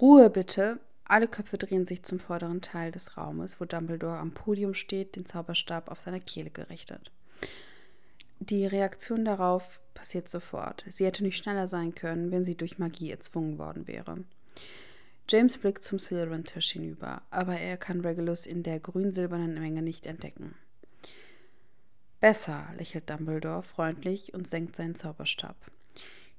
Ruhe 0.00 0.30
bitte. 0.30 0.80
Alle 1.04 1.28
Köpfe 1.28 1.58
drehen 1.58 1.84
sich 1.84 2.02
zum 2.02 2.18
vorderen 2.18 2.62
Teil 2.62 2.90
des 2.90 3.16
Raumes, 3.16 3.60
wo 3.60 3.64
Dumbledore 3.64 4.16
am 4.16 4.32
Podium 4.32 4.72
steht, 4.72 5.16
den 5.16 5.26
Zauberstab 5.26 5.90
auf 5.90 6.00
seiner 6.00 6.20
Kehle 6.20 6.50
gerichtet. 6.50 7.12
Die 8.40 8.66
Reaktion 8.66 9.24
darauf 9.24 9.80
passiert 9.94 10.28
sofort. 10.28 10.84
Sie 10.88 11.04
hätte 11.04 11.22
nicht 11.22 11.36
schneller 11.36 11.68
sein 11.68 11.94
können, 11.94 12.32
wenn 12.32 12.42
sie 12.42 12.56
durch 12.56 12.78
Magie 12.78 13.10
erzwungen 13.10 13.58
worden 13.58 13.86
wäre. 13.86 14.24
James 15.28 15.58
blickt 15.58 15.84
zum 15.84 15.98
Slytherin-Tisch 15.98 16.72
hinüber, 16.72 17.22
aber 17.30 17.56
er 17.56 17.76
kann 17.76 18.00
Regulus 18.00 18.46
in 18.46 18.62
der 18.62 18.80
grün-silbernen 18.80 19.54
Menge 19.54 19.82
nicht 19.82 20.06
entdecken. 20.06 20.54
Besser, 22.22 22.68
lächelt 22.78 23.10
Dumbledore 23.10 23.64
freundlich 23.64 24.32
und 24.32 24.46
senkt 24.46 24.76
seinen 24.76 24.94
Zauberstab. 24.94 25.56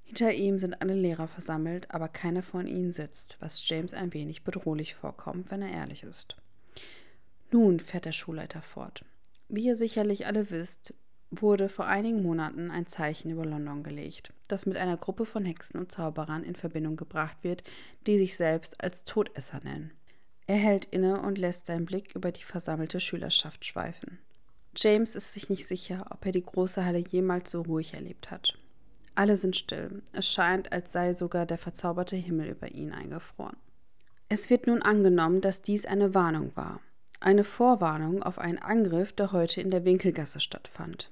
Hinter 0.05 0.31
ihm 0.31 0.57
sind 0.57 0.81
alle 0.81 0.93
Lehrer 0.93 1.27
versammelt, 1.27 1.91
aber 1.91 2.07
keiner 2.07 2.41
von 2.41 2.67
ihnen 2.67 2.93
sitzt, 2.93 3.35
was 3.41 3.67
James 3.67 3.93
ein 3.93 4.13
wenig 4.13 4.45
bedrohlich 4.45 4.95
vorkommt, 4.95 5.51
wenn 5.51 5.61
er 5.61 5.73
ehrlich 5.73 6.03
ist. 6.03 6.37
Nun, 7.51 7.81
fährt 7.81 8.05
der 8.05 8.13
Schulleiter 8.13 8.61
fort. 8.61 9.03
Wie 9.49 9.65
ihr 9.65 9.75
sicherlich 9.75 10.25
alle 10.25 10.51
wisst, 10.51 10.93
wurde 11.31 11.67
vor 11.67 11.85
einigen 11.85 12.23
Monaten 12.23 12.71
ein 12.71 12.87
Zeichen 12.87 13.29
über 13.29 13.45
London 13.45 13.83
gelegt, 13.83 14.31
das 14.47 14.65
mit 14.65 14.77
einer 14.77 14.95
Gruppe 14.95 15.25
von 15.25 15.43
Hexen 15.43 15.77
und 15.81 15.91
Zauberern 15.91 16.45
in 16.45 16.55
Verbindung 16.55 16.95
gebracht 16.95 17.39
wird, 17.41 17.61
die 18.07 18.17
sich 18.17 18.37
selbst 18.37 18.81
als 18.81 19.03
Todesser 19.03 19.59
nennen. 19.65 19.91
Er 20.47 20.55
hält 20.55 20.85
inne 20.85 21.19
und 21.19 21.37
lässt 21.37 21.65
seinen 21.65 21.85
Blick 21.85 22.15
über 22.15 22.31
die 22.31 22.43
versammelte 22.43 23.01
Schülerschaft 23.01 23.65
schweifen. 23.65 24.19
James 24.75 25.15
ist 25.15 25.33
sich 25.33 25.49
nicht 25.49 25.67
sicher, 25.67 26.05
ob 26.09 26.25
er 26.25 26.31
die 26.31 26.43
große 26.43 26.83
Halle 26.83 26.99
jemals 26.99 27.51
so 27.51 27.61
ruhig 27.61 27.93
erlebt 27.93 28.31
hat. 28.31 28.57
Alle 29.15 29.37
sind 29.37 29.55
still. 29.55 30.01
Es 30.11 30.27
scheint, 30.27 30.71
als 30.71 30.91
sei 30.91 31.13
sogar 31.13 31.45
der 31.45 31.59
verzauberte 31.59 32.15
Himmel 32.15 32.49
über 32.49 32.71
ihn 32.71 32.91
eingefroren. 32.91 33.57
Es 34.29 34.49
wird 34.49 34.65
nun 34.65 34.81
angenommen, 34.81 35.41
dass 35.41 35.61
dies 35.61 35.85
eine 35.85 36.15
Warnung 36.15 36.51
war. 36.55 36.79
Eine 37.19 37.43
Vorwarnung 37.43 38.23
auf 38.23 38.39
einen 38.39 38.57
Angriff, 38.57 39.13
der 39.13 39.31
heute 39.31 39.61
in 39.61 39.69
der 39.69 39.85
Winkelgasse 39.85 40.39
stattfand. 40.39 41.11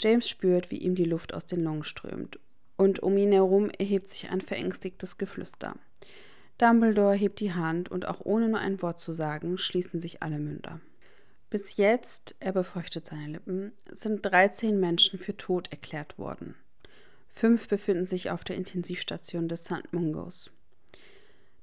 James 0.00 0.28
spürt, 0.28 0.70
wie 0.70 0.78
ihm 0.78 0.94
die 0.94 1.04
Luft 1.04 1.34
aus 1.34 1.44
den 1.44 1.62
Lungen 1.62 1.84
strömt, 1.84 2.38
und 2.76 3.00
um 3.00 3.16
ihn 3.18 3.32
herum 3.32 3.68
erhebt 3.78 4.06
sich 4.06 4.30
ein 4.30 4.40
verängstigtes 4.40 5.18
Geflüster. 5.18 5.74
Dumbledore 6.56 7.14
hebt 7.14 7.40
die 7.40 7.52
Hand 7.52 7.90
und 7.90 8.08
auch 8.08 8.20
ohne 8.24 8.48
nur 8.48 8.60
ein 8.60 8.80
Wort 8.80 8.98
zu 8.98 9.12
sagen, 9.12 9.58
schließen 9.58 10.00
sich 10.00 10.22
alle 10.22 10.38
Münder. 10.38 10.80
Bis 11.50 11.76
jetzt, 11.78 12.36
er 12.40 12.52
befeuchtet 12.52 13.06
seine 13.06 13.28
Lippen, 13.32 13.72
sind 13.90 14.24
13 14.24 14.78
Menschen 14.78 15.18
für 15.18 15.36
tot 15.36 15.70
erklärt 15.70 16.18
worden. 16.18 16.54
Fünf 17.28 17.68
befinden 17.68 18.04
sich 18.04 18.30
auf 18.30 18.44
der 18.44 18.56
Intensivstation 18.56 19.48
des 19.48 19.64
St. 19.64 19.92
Mungos. 19.92 20.50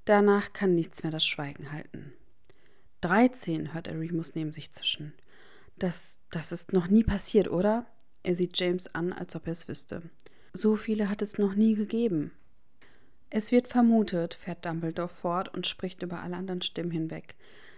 Danach 0.05 0.53
kann 0.53 0.73
nichts 0.73 1.03
mehr 1.03 1.11
das 1.11 1.25
Schweigen 1.25 1.71
halten. 1.71 2.13
Dreizehn, 3.01 3.73
hört 3.73 3.87
er 3.87 3.99
Remus 3.99 4.33
neben 4.35 4.53
sich 4.53 4.71
zischen. 4.71 5.13
Das, 5.77 6.19
das 6.31 6.51
ist 6.51 6.73
noch 6.73 6.87
nie 6.87 7.03
passiert, 7.03 7.49
oder? 7.49 7.85
Er 8.23 8.35
sieht 8.35 8.57
James 8.57 8.87
an, 8.95 9.13
als 9.13 9.35
ob 9.35 9.45
er 9.45 9.51
es 9.51 9.67
wüsste. 9.67 10.01
So 10.53 10.75
viele 10.75 11.09
hat 11.09 11.21
es 11.21 11.37
noch 11.37 11.53
nie 11.53 11.75
gegeben. 11.75 12.31
Es 13.29 13.51
wird 13.51 13.67
vermutet, 13.67 14.33
fährt 14.33 14.65
Dumbledore 14.65 15.09
fort 15.09 15.53
und 15.53 15.67
spricht 15.67 16.01
über 16.01 16.21
alle 16.21 16.37
anderen 16.37 16.61
Stimmen 16.61 16.91
hinweg, 16.91 17.35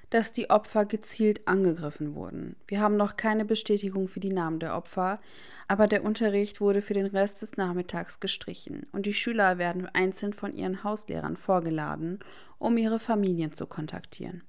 dass 0.09 0.31
die 0.31 0.49
Opfer 0.49 0.85
gezielt 0.85 1.47
angegriffen 1.47 2.15
wurden. 2.15 2.55
Wir 2.67 2.79
haben 2.79 2.95
noch 2.95 3.17
keine 3.17 3.43
Bestätigung 3.43 4.07
für 4.07 4.19
die 4.19 4.31
Namen 4.31 4.59
der 4.59 4.75
Opfer, 4.75 5.19
aber 5.67 5.87
der 5.87 6.03
Unterricht 6.03 6.61
wurde 6.61 6.81
für 6.81 6.93
den 6.93 7.07
Rest 7.07 7.41
des 7.41 7.57
Nachmittags 7.57 8.19
gestrichen 8.19 8.87
und 8.93 9.05
die 9.05 9.13
Schüler 9.13 9.57
werden 9.57 9.87
einzeln 9.93 10.33
von 10.33 10.53
ihren 10.53 10.83
Hauslehrern 10.83 11.35
vorgeladen, 11.35 12.19
um 12.57 12.77
ihre 12.77 12.99
Familien 12.99 13.51
zu 13.51 13.67
kontaktieren. 13.67 14.43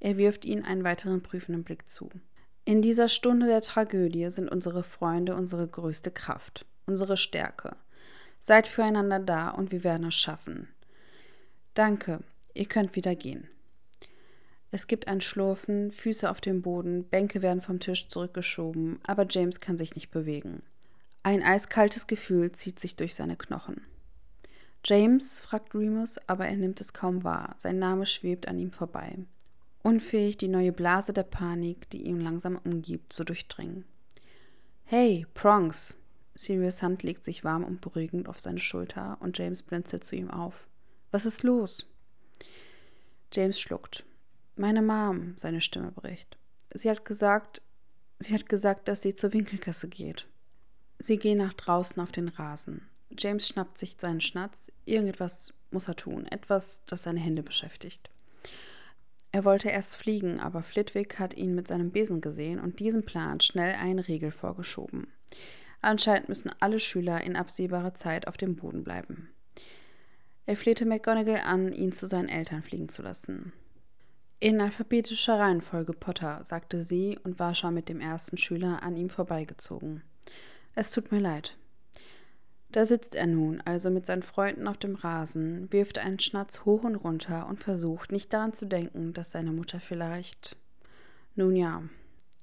Er 0.00 0.18
wirft 0.18 0.44
ihnen 0.44 0.64
einen 0.64 0.84
weiteren 0.84 1.22
prüfenden 1.22 1.64
Blick 1.64 1.88
zu. 1.88 2.10
In 2.66 2.82
dieser 2.82 3.08
Stunde 3.08 3.46
der 3.46 3.62
Tragödie 3.62 4.30
sind 4.30 4.50
unsere 4.50 4.82
Freunde 4.82 5.34
unsere 5.34 5.66
größte 5.66 6.10
Kraft, 6.10 6.66
unsere 6.86 7.16
Stärke. 7.16 7.76
Seid 8.38 8.68
füreinander 8.68 9.18
da 9.18 9.48
und 9.48 9.72
wir 9.72 9.84
werden 9.84 10.08
es 10.08 10.14
schaffen. 10.14 10.68
Danke, 11.72 12.20
ihr 12.52 12.66
könnt 12.66 12.96
wieder 12.96 13.14
gehen. 13.14 13.48
Es 14.74 14.88
gibt 14.88 15.06
ein 15.06 15.20
Schlurfen, 15.20 15.92
Füße 15.92 16.28
auf 16.28 16.40
dem 16.40 16.60
Boden, 16.60 17.04
Bänke 17.04 17.42
werden 17.42 17.62
vom 17.62 17.78
Tisch 17.78 18.08
zurückgeschoben, 18.08 18.98
aber 19.06 19.24
James 19.30 19.60
kann 19.60 19.76
sich 19.76 19.94
nicht 19.94 20.10
bewegen. 20.10 20.64
Ein 21.22 21.44
eiskaltes 21.44 22.08
Gefühl 22.08 22.50
zieht 22.50 22.80
sich 22.80 22.96
durch 22.96 23.14
seine 23.14 23.36
Knochen. 23.36 23.82
James, 24.84 25.38
fragt 25.38 25.76
Remus, 25.76 26.18
aber 26.26 26.48
er 26.48 26.56
nimmt 26.56 26.80
es 26.80 26.92
kaum 26.92 27.22
wahr. 27.22 27.54
Sein 27.56 27.78
Name 27.78 28.04
schwebt 28.04 28.48
an 28.48 28.58
ihm 28.58 28.72
vorbei. 28.72 29.16
Unfähig, 29.84 30.38
die 30.38 30.48
neue 30.48 30.72
Blase 30.72 31.12
der 31.12 31.22
Panik, 31.22 31.88
die 31.90 32.02
ihn 32.02 32.18
langsam 32.18 32.58
umgibt, 32.64 33.12
zu 33.12 33.22
durchdringen. 33.22 33.84
Hey, 34.82 35.24
Prongs! 35.34 35.94
Sirius 36.34 36.82
Hand 36.82 37.04
legt 37.04 37.24
sich 37.24 37.44
warm 37.44 37.62
und 37.62 37.80
beruhigend 37.80 38.28
auf 38.28 38.40
seine 38.40 38.58
Schulter 38.58 39.18
und 39.20 39.38
James 39.38 39.62
blinzelt 39.62 40.02
zu 40.02 40.16
ihm 40.16 40.32
auf. 40.32 40.66
Was 41.12 41.26
ist 41.26 41.44
los? 41.44 41.88
James 43.32 43.60
schluckt. 43.60 44.04
Meine 44.56 44.82
Mom, 44.82 45.34
seine 45.36 45.60
Stimme 45.60 45.90
bricht. 45.90 46.38
Sie 46.72 46.88
hat 46.88 47.04
gesagt, 47.04 47.60
sie 48.20 48.34
hat 48.34 48.48
gesagt, 48.48 48.86
dass 48.86 49.02
sie 49.02 49.14
zur 49.14 49.32
Winkelkasse 49.32 49.88
geht. 49.88 50.28
Sie 50.98 51.18
gehen 51.18 51.38
nach 51.38 51.54
draußen 51.54 52.00
auf 52.00 52.12
den 52.12 52.28
Rasen. 52.28 52.88
James 53.18 53.48
schnappt 53.48 53.78
sich 53.78 53.96
seinen 53.98 54.20
Schnatz. 54.20 54.70
Irgendetwas 54.84 55.52
muss 55.72 55.88
er 55.88 55.96
tun. 55.96 56.26
Etwas, 56.26 56.84
das 56.86 57.02
seine 57.02 57.20
Hände 57.20 57.42
beschäftigt. 57.42 58.10
Er 59.32 59.44
wollte 59.44 59.68
erst 59.68 59.96
fliegen, 59.96 60.38
aber 60.38 60.62
Flitwick 60.62 61.18
hat 61.18 61.34
ihn 61.34 61.56
mit 61.56 61.66
seinem 61.66 61.90
Besen 61.90 62.20
gesehen 62.20 62.60
und 62.60 62.78
diesem 62.78 63.04
Plan 63.04 63.40
schnell 63.40 63.74
einen 63.74 63.98
Riegel 63.98 64.30
vorgeschoben. 64.30 65.08
Anscheinend 65.80 66.28
müssen 66.28 66.52
alle 66.60 66.78
Schüler 66.78 67.22
in 67.24 67.34
absehbarer 67.34 67.94
Zeit 67.94 68.28
auf 68.28 68.36
dem 68.36 68.54
Boden 68.54 68.84
bleiben. 68.84 69.30
Er 70.46 70.56
flehte 70.56 70.86
McGonagall 70.86 71.40
an, 71.44 71.72
ihn 71.72 71.90
zu 71.90 72.06
seinen 72.06 72.28
Eltern 72.28 72.62
fliegen 72.62 72.88
zu 72.88 73.02
lassen. 73.02 73.52
In 74.40 74.60
alphabetischer 74.60 75.38
Reihenfolge, 75.38 75.92
Potter, 75.92 76.40
sagte 76.44 76.82
sie 76.82 77.18
und 77.24 77.38
war 77.38 77.54
schon 77.54 77.74
mit 77.74 77.88
dem 77.88 78.00
ersten 78.00 78.36
Schüler 78.36 78.82
an 78.82 78.96
ihm 78.96 79.08
vorbeigezogen. 79.08 80.02
Es 80.74 80.90
tut 80.90 81.12
mir 81.12 81.20
leid. 81.20 81.56
Da 82.70 82.84
sitzt 82.84 83.14
er 83.14 83.28
nun, 83.28 83.60
also 83.60 83.88
mit 83.88 84.04
seinen 84.04 84.24
Freunden 84.24 84.66
auf 84.66 84.76
dem 84.76 84.96
Rasen, 84.96 85.72
wirft 85.72 85.98
einen 85.98 86.18
Schnatz 86.18 86.64
hoch 86.64 86.82
und 86.82 86.96
runter 86.96 87.46
und 87.46 87.60
versucht, 87.60 88.10
nicht 88.10 88.32
daran 88.32 88.52
zu 88.52 88.66
denken, 88.66 89.12
dass 89.12 89.30
seine 89.30 89.52
Mutter 89.52 89.78
vielleicht. 89.78 90.56
Nun 91.36 91.54
ja, 91.54 91.84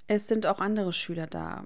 es 0.08 0.30
sind 0.30 0.46
auch 0.46 0.60
andere 0.60 0.94
Schüler 0.94 1.28
da. 1.28 1.66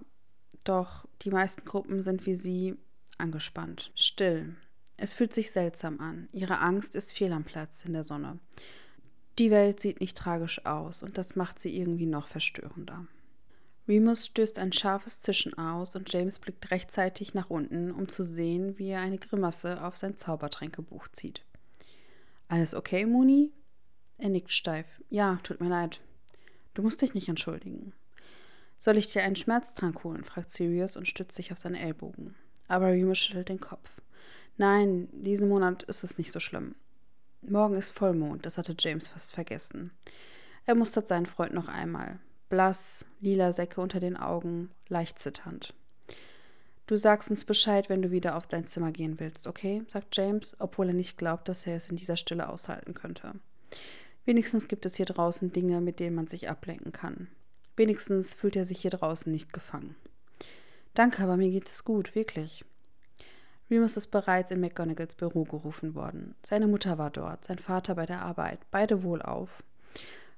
Doch 0.63 1.07
die 1.21 1.29
meisten 1.29 1.63
Gruppen 1.63 2.01
sind 2.01 2.25
wie 2.25 2.33
sie 2.33 2.75
angespannt, 3.19 3.91
still. 3.93 4.55
Es 4.97 5.13
fühlt 5.13 5.33
sich 5.33 5.51
seltsam 5.51 5.99
an. 5.99 6.27
Ihre 6.31 6.59
Angst 6.59 6.95
ist 6.95 7.15
fehl 7.15 7.33
am 7.33 7.43
Platz 7.43 7.85
in 7.85 7.93
der 7.93 8.03
Sonne. 8.03 8.39
Die 9.37 9.51
Welt 9.51 9.79
sieht 9.79 9.99
nicht 9.99 10.17
tragisch 10.17 10.65
aus 10.65 11.03
und 11.03 11.17
das 11.17 11.35
macht 11.35 11.59
sie 11.59 11.77
irgendwie 11.77 12.05
noch 12.05 12.27
verstörender. 12.27 13.05
Remus 13.87 14.25
stößt 14.25 14.57
ein 14.57 14.71
scharfes 14.71 15.19
Zischen 15.19 15.53
aus 15.57 15.95
und 15.95 16.11
James 16.11 16.39
blickt 16.39 16.71
rechtzeitig 16.71 17.33
nach 17.33 17.49
unten, 17.49 17.91
um 17.91 18.07
zu 18.07 18.23
sehen, 18.23 18.77
wie 18.79 18.89
er 18.89 19.01
eine 19.01 19.17
Grimasse 19.17 19.83
auf 19.83 19.95
sein 19.95 20.17
Zaubertränkebuch 20.17 21.07
zieht. 21.09 21.43
Alles 22.47 22.73
okay, 22.73 23.05
Mooney? 23.05 23.51
Er 24.17 24.29
nickt 24.29 24.51
steif. 24.51 24.87
Ja, 25.09 25.39
tut 25.43 25.59
mir 25.59 25.69
leid. 25.69 25.99
Du 26.73 26.81
musst 26.81 27.01
dich 27.01 27.13
nicht 27.13 27.29
entschuldigen. 27.29 27.93
Soll 28.77 28.97
ich 28.97 29.11
dir 29.11 29.23
einen 29.23 29.35
Schmerztrank 29.35 30.03
holen? 30.03 30.23
fragt 30.23 30.51
Sirius 30.51 30.97
und 30.97 31.07
stützt 31.07 31.35
sich 31.35 31.51
auf 31.51 31.57
seine 31.57 31.79
Ellbogen. 31.79 32.35
Aber 32.67 32.87
Remus 32.87 33.19
schüttelt 33.19 33.49
den 33.49 33.59
Kopf. 33.59 34.01
Nein, 34.57 35.09
diesen 35.11 35.49
Monat 35.49 35.83
ist 35.83 36.03
es 36.03 36.17
nicht 36.17 36.31
so 36.31 36.39
schlimm. 36.39 36.75
Morgen 37.47 37.75
ist 37.75 37.91
Vollmond, 37.91 38.43
das 38.45 38.57
hatte 38.57 38.75
James 38.77 39.09
fast 39.09 39.33
vergessen. 39.33 39.91
Er 40.65 40.73
mustert 40.73 41.07
seinen 41.07 41.27
Freund 41.27 41.53
noch 41.53 41.67
einmal. 41.67 42.19
Blass, 42.49 43.05
lila 43.21 43.53
Säcke 43.53 43.81
unter 43.81 43.99
den 43.99 44.17
Augen, 44.17 44.71
leicht 44.87 45.19
zitternd. 45.19 45.75
Du 46.87 46.95
sagst 46.95 47.29
uns 47.29 47.45
Bescheid, 47.45 47.87
wenn 47.87 48.01
du 48.01 48.09
wieder 48.09 48.35
auf 48.35 48.47
dein 48.47 48.65
Zimmer 48.65 48.91
gehen 48.91 49.19
willst, 49.19 49.45
okay? 49.45 49.83
sagt 49.87 50.15
James, 50.15 50.55
obwohl 50.59 50.87
er 50.87 50.93
nicht 50.93 51.17
glaubt, 51.19 51.47
dass 51.47 51.67
er 51.67 51.75
es 51.75 51.87
in 51.87 51.97
dieser 51.97 52.17
Stille 52.17 52.49
aushalten 52.49 52.95
könnte. 52.95 53.33
Wenigstens 54.25 54.67
gibt 54.67 54.85
es 54.87 54.95
hier 54.95 55.05
draußen 55.05 55.51
Dinge, 55.51 55.81
mit 55.81 55.99
denen 55.99 56.15
man 56.15 56.27
sich 56.27 56.49
ablenken 56.49 56.91
kann. 56.91 57.27
Wenigstens 57.75 58.33
fühlt 58.33 58.55
er 58.55 58.65
sich 58.65 58.79
hier 58.79 58.91
draußen 58.91 59.31
nicht 59.31 59.53
gefangen. 59.53 59.95
Danke, 60.95 61.21
aber 61.21 61.37
mir 61.37 61.49
geht 61.49 61.67
es 61.67 61.83
gut, 61.83 62.15
wirklich. 62.15 62.65
Remus 63.69 63.97
ist 63.97 64.07
bereits 64.07 64.51
in 64.51 64.59
McGonagalls 64.59 65.15
Büro 65.15 65.43
gerufen 65.43 65.95
worden. 65.95 66.35
Seine 66.43 66.67
Mutter 66.67 66.97
war 66.97 67.09
dort, 67.09 67.45
sein 67.45 67.57
Vater 67.57 67.95
bei 67.95 68.05
der 68.05 68.21
Arbeit, 68.21 68.59
beide 68.71 69.03
wohlauf. 69.03 69.63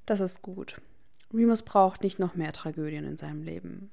Das 0.05 0.21
ist 0.21 0.41
gut. 0.41 0.79
Remus 1.33 1.61
braucht 1.61 2.03
nicht 2.03 2.19
noch 2.19 2.35
mehr 2.35 2.53
Tragödien 2.53 3.05
in 3.05 3.17
seinem 3.17 3.43
Leben. 3.43 3.91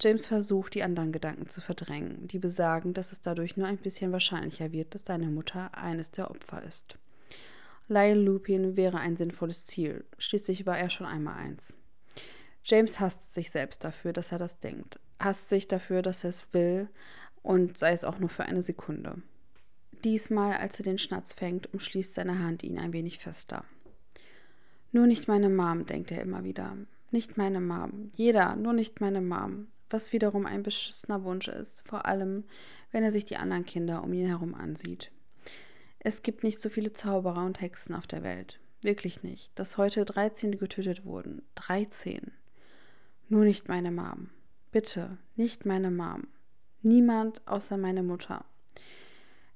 James 0.00 0.26
versucht, 0.26 0.74
die 0.74 0.82
anderen 0.82 1.12
Gedanken 1.12 1.48
zu 1.48 1.60
verdrängen, 1.60 2.26
die 2.26 2.38
besagen, 2.38 2.94
dass 2.94 3.12
es 3.12 3.20
dadurch 3.20 3.56
nur 3.56 3.66
ein 3.66 3.76
bisschen 3.76 4.10
wahrscheinlicher 4.10 4.72
wird, 4.72 4.94
dass 4.94 5.04
seine 5.04 5.28
Mutter 5.28 5.76
eines 5.76 6.10
der 6.10 6.30
Opfer 6.30 6.62
ist. 6.62 6.96
Lyle 7.88 8.20
Lupin 8.20 8.76
wäre 8.76 8.98
ein 8.98 9.16
sinnvolles 9.16 9.66
Ziel, 9.66 10.04
schließlich 10.18 10.66
war 10.66 10.78
er 10.78 10.90
schon 10.90 11.06
einmal 11.06 11.36
eins. 11.36 11.76
James 12.64 13.00
hasst 13.00 13.34
sich 13.34 13.50
selbst 13.50 13.84
dafür, 13.84 14.12
dass 14.12 14.32
er 14.32 14.38
das 14.38 14.58
denkt, 14.60 14.98
hasst 15.20 15.48
sich 15.48 15.68
dafür, 15.68 16.00
dass 16.02 16.24
er 16.24 16.30
es 16.30 16.48
will, 16.52 16.88
und 17.42 17.76
sei 17.76 17.92
es 17.92 18.04
auch 18.04 18.18
nur 18.18 18.28
für 18.28 18.44
eine 18.44 18.62
Sekunde. 18.62 19.22
Diesmal, 20.04 20.54
als 20.54 20.80
er 20.80 20.84
den 20.84 20.98
Schnatz 20.98 21.32
fängt, 21.32 21.72
umschließt 21.72 22.14
seine 22.14 22.40
Hand 22.40 22.62
ihn 22.62 22.78
ein 22.78 22.92
wenig 22.92 23.18
fester. 23.18 23.64
Nur 24.90 25.06
nicht 25.06 25.28
meine 25.28 25.48
Mom, 25.48 25.86
denkt 25.86 26.10
er 26.10 26.22
immer 26.22 26.44
wieder. 26.44 26.76
Nicht 27.10 27.36
meine 27.36 27.60
Mom. 27.60 28.10
Jeder, 28.16 28.56
nur 28.56 28.72
nicht 28.72 29.00
meine 29.00 29.20
Mom. 29.20 29.68
Was 29.90 30.12
wiederum 30.12 30.46
ein 30.46 30.62
beschissener 30.62 31.22
Wunsch 31.24 31.48
ist, 31.48 31.86
vor 31.86 32.06
allem, 32.06 32.44
wenn 32.90 33.04
er 33.04 33.10
sich 33.10 33.24
die 33.24 33.36
anderen 33.36 33.64
Kinder 33.64 34.02
um 34.02 34.12
ihn 34.12 34.26
herum 34.26 34.54
ansieht. 34.54 35.12
Es 35.98 36.22
gibt 36.22 36.42
nicht 36.42 36.58
so 36.58 36.68
viele 36.68 36.92
Zauberer 36.92 37.44
und 37.44 37.60
Hexen 37.60 37.94
auf 37.94 38.06
der 38.06 38.22
Welt. 38.22 38.58
Wirklich 38.82 39.22
nicht. 39.22 39.56
Dass 39.58 39.76
heute 39.76 40.04
13 40.04 40.58
getötet 40.58 41.04
wurden. 41.04 41.42
13. 41.54 42.32
Nur 43.28 43.44
nicht 43.44 43.68
meine 43.68 43.92
Mom. 43.92 44.30
Bitte, 44.72 45.18
nicht 45.36 45.64
meine 45.64 45.90
Mom. 45.90 46.26
Niemand 46.82 47.46
außer 47.46 47.76
meine 47.76 48.02
Mutter. 48.02 48.44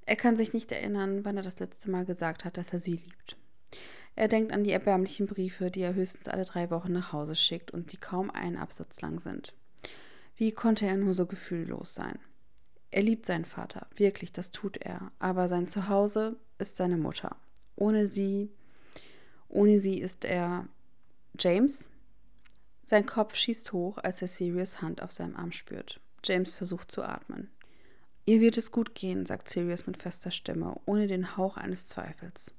Er 0.05 0.15
kann 0.15 0.37
sich 0.37 0.53
nicht 0.53 0.71
erinnern, 0.71 1.25
wann 1.25 1.37
er 1.37 1.43
das 1.43 1.59
letzte 1.59 1.91
Mal 1.91 2.05
gesagt 2.05 2.45
hat, 2.45 2.57
dass 2.57 2.73
er 2.73 2.79
sie 2.79 2.93
liebt. 2.93 3.37
Er 4.15 4.29
denkt 4.29 4.53
an 4.53 4.63
die 4.63 4.71
erbärmlichen 4.71 5.27
Briefe, 5.27 5.71
die 5.71 5.83
er 5.83 5.95
höchstens 5.95 6.29
alle 6.29 6.45
drei 6.45 6.71
Wochen 6.71 6.93
nach 6.93 7.13
Hause 7.13 7.35
schickt 7.35 7.73
und 7.73 7.93
die 7.93 7.97
kaum 7.97 8.31
einen 8.31 8.57
Absatz 8.57 9.01
lang 9.01 9.19
sind. 9.19 9.53
Wie 10.37 10.53
konnte 10.53 10.87
er 10.87 10.97
nur 10.97 11.15
so 11.15 11.27
gefühllos 11.27 11.95
sein? 11.95 12.19
Er 12.93 13.03
liebt 13.03 13.27
seinen 13.27 13.45
Vater, 13.45 13.89
wirklich, 13.97 14.33
das 14.33 14.53
tut 14.53 14.77
er, 14.77 15.11
aber 15.19 15.49
sein 15.49 15.67
Zuhause 15.67 16.37
ist 16.59 16.77
seine 16.77 16.97
Mutter. 16.97 17.37
Ohne 17.75 18.07
sie, 18.07 18.51
ohne 19.49 19.81
sie 19.81 19.99
ist 19.99 20.25
er 20.25 20.67
James? 21.39 21.91
Sein 22.85 23.05
Kopf 23.05 23.35
schießt 23.35 23.73
hoch, 23.73 23.99
als 23.99 24.23
er 24.23 24.29
Sirius 24.29 24.81
Hand 24.81 25.03
auf 25.03 25.11
seinem 25.11 25.37
Arm 25.37 25.53
spürt. 25.53 26.01
James 26.27 26.53
versucht 26.53 26.91
zu 26.91 27.03
atmen. 27.03 27.51
Ihr 28.25 28.41
wird 28.41 28.59
es 28.59 28.73
gut 28.73 28.95
gehen, 28.95 29.25
sagt 29.25 29.49
Sirius 29.49 29.87
mit 29.87 30.03
fester 30.03 30.31
Stimme, 30.31 30.81
ohne 30.85 31.07
den 31.07 31.37
Hauch 31.37 31.57
eines 31.57 31.87
Zweifels. 31.87 32.55